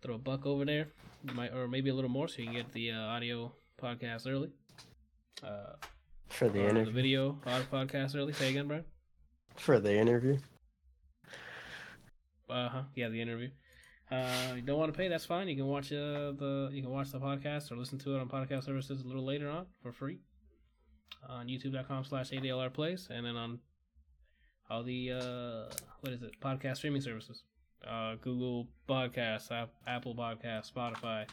[0.03, 0.89] Throw a buck over there.
[1.35, 4.51] Might, or maybe a little more so you can get the uh, audio podcast early.
[5.43, 5.75] Uh,
[6.29, 6.93] For the or the interview.
[6.93, 8.33] video podcast early.
[8.33, 8.85] Say again, Brian.
[9.57, 10.39] For the interview.
[12.51, 12.83] Uh huh.
[12.97, 13.51] Yeah, the interview.
[14.11, 15.09] Uh, you don't want to pay?
[15.09, 15.49] That's fine.
[15.49, 18.29] You can watch uh, the you can watch the podcast or listen to it on
[18.29, 20.19] podcast services a little later on for free
[21.29, 23.59] on YouTube.com slash ADLR Plays and then on
[24.69, 27.43] all the uh, what is it podcast streaming services,
[27.89, 31.27] uh, Google Podcasts, App- Apple Podcasts, Spotify,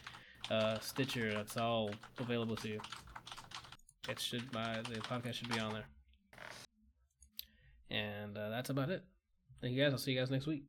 [0.49, 1.33] uh, Stitcher.
[1.33, 2.79] That's all available to you.
[4.07, 5.85] It should my the podcast should be on there.
[7.91, 9.03] And uh, that's about it.
[9.61, 9.91] Thank you guys.
[9.91, 10.63] I'll see you guys next week.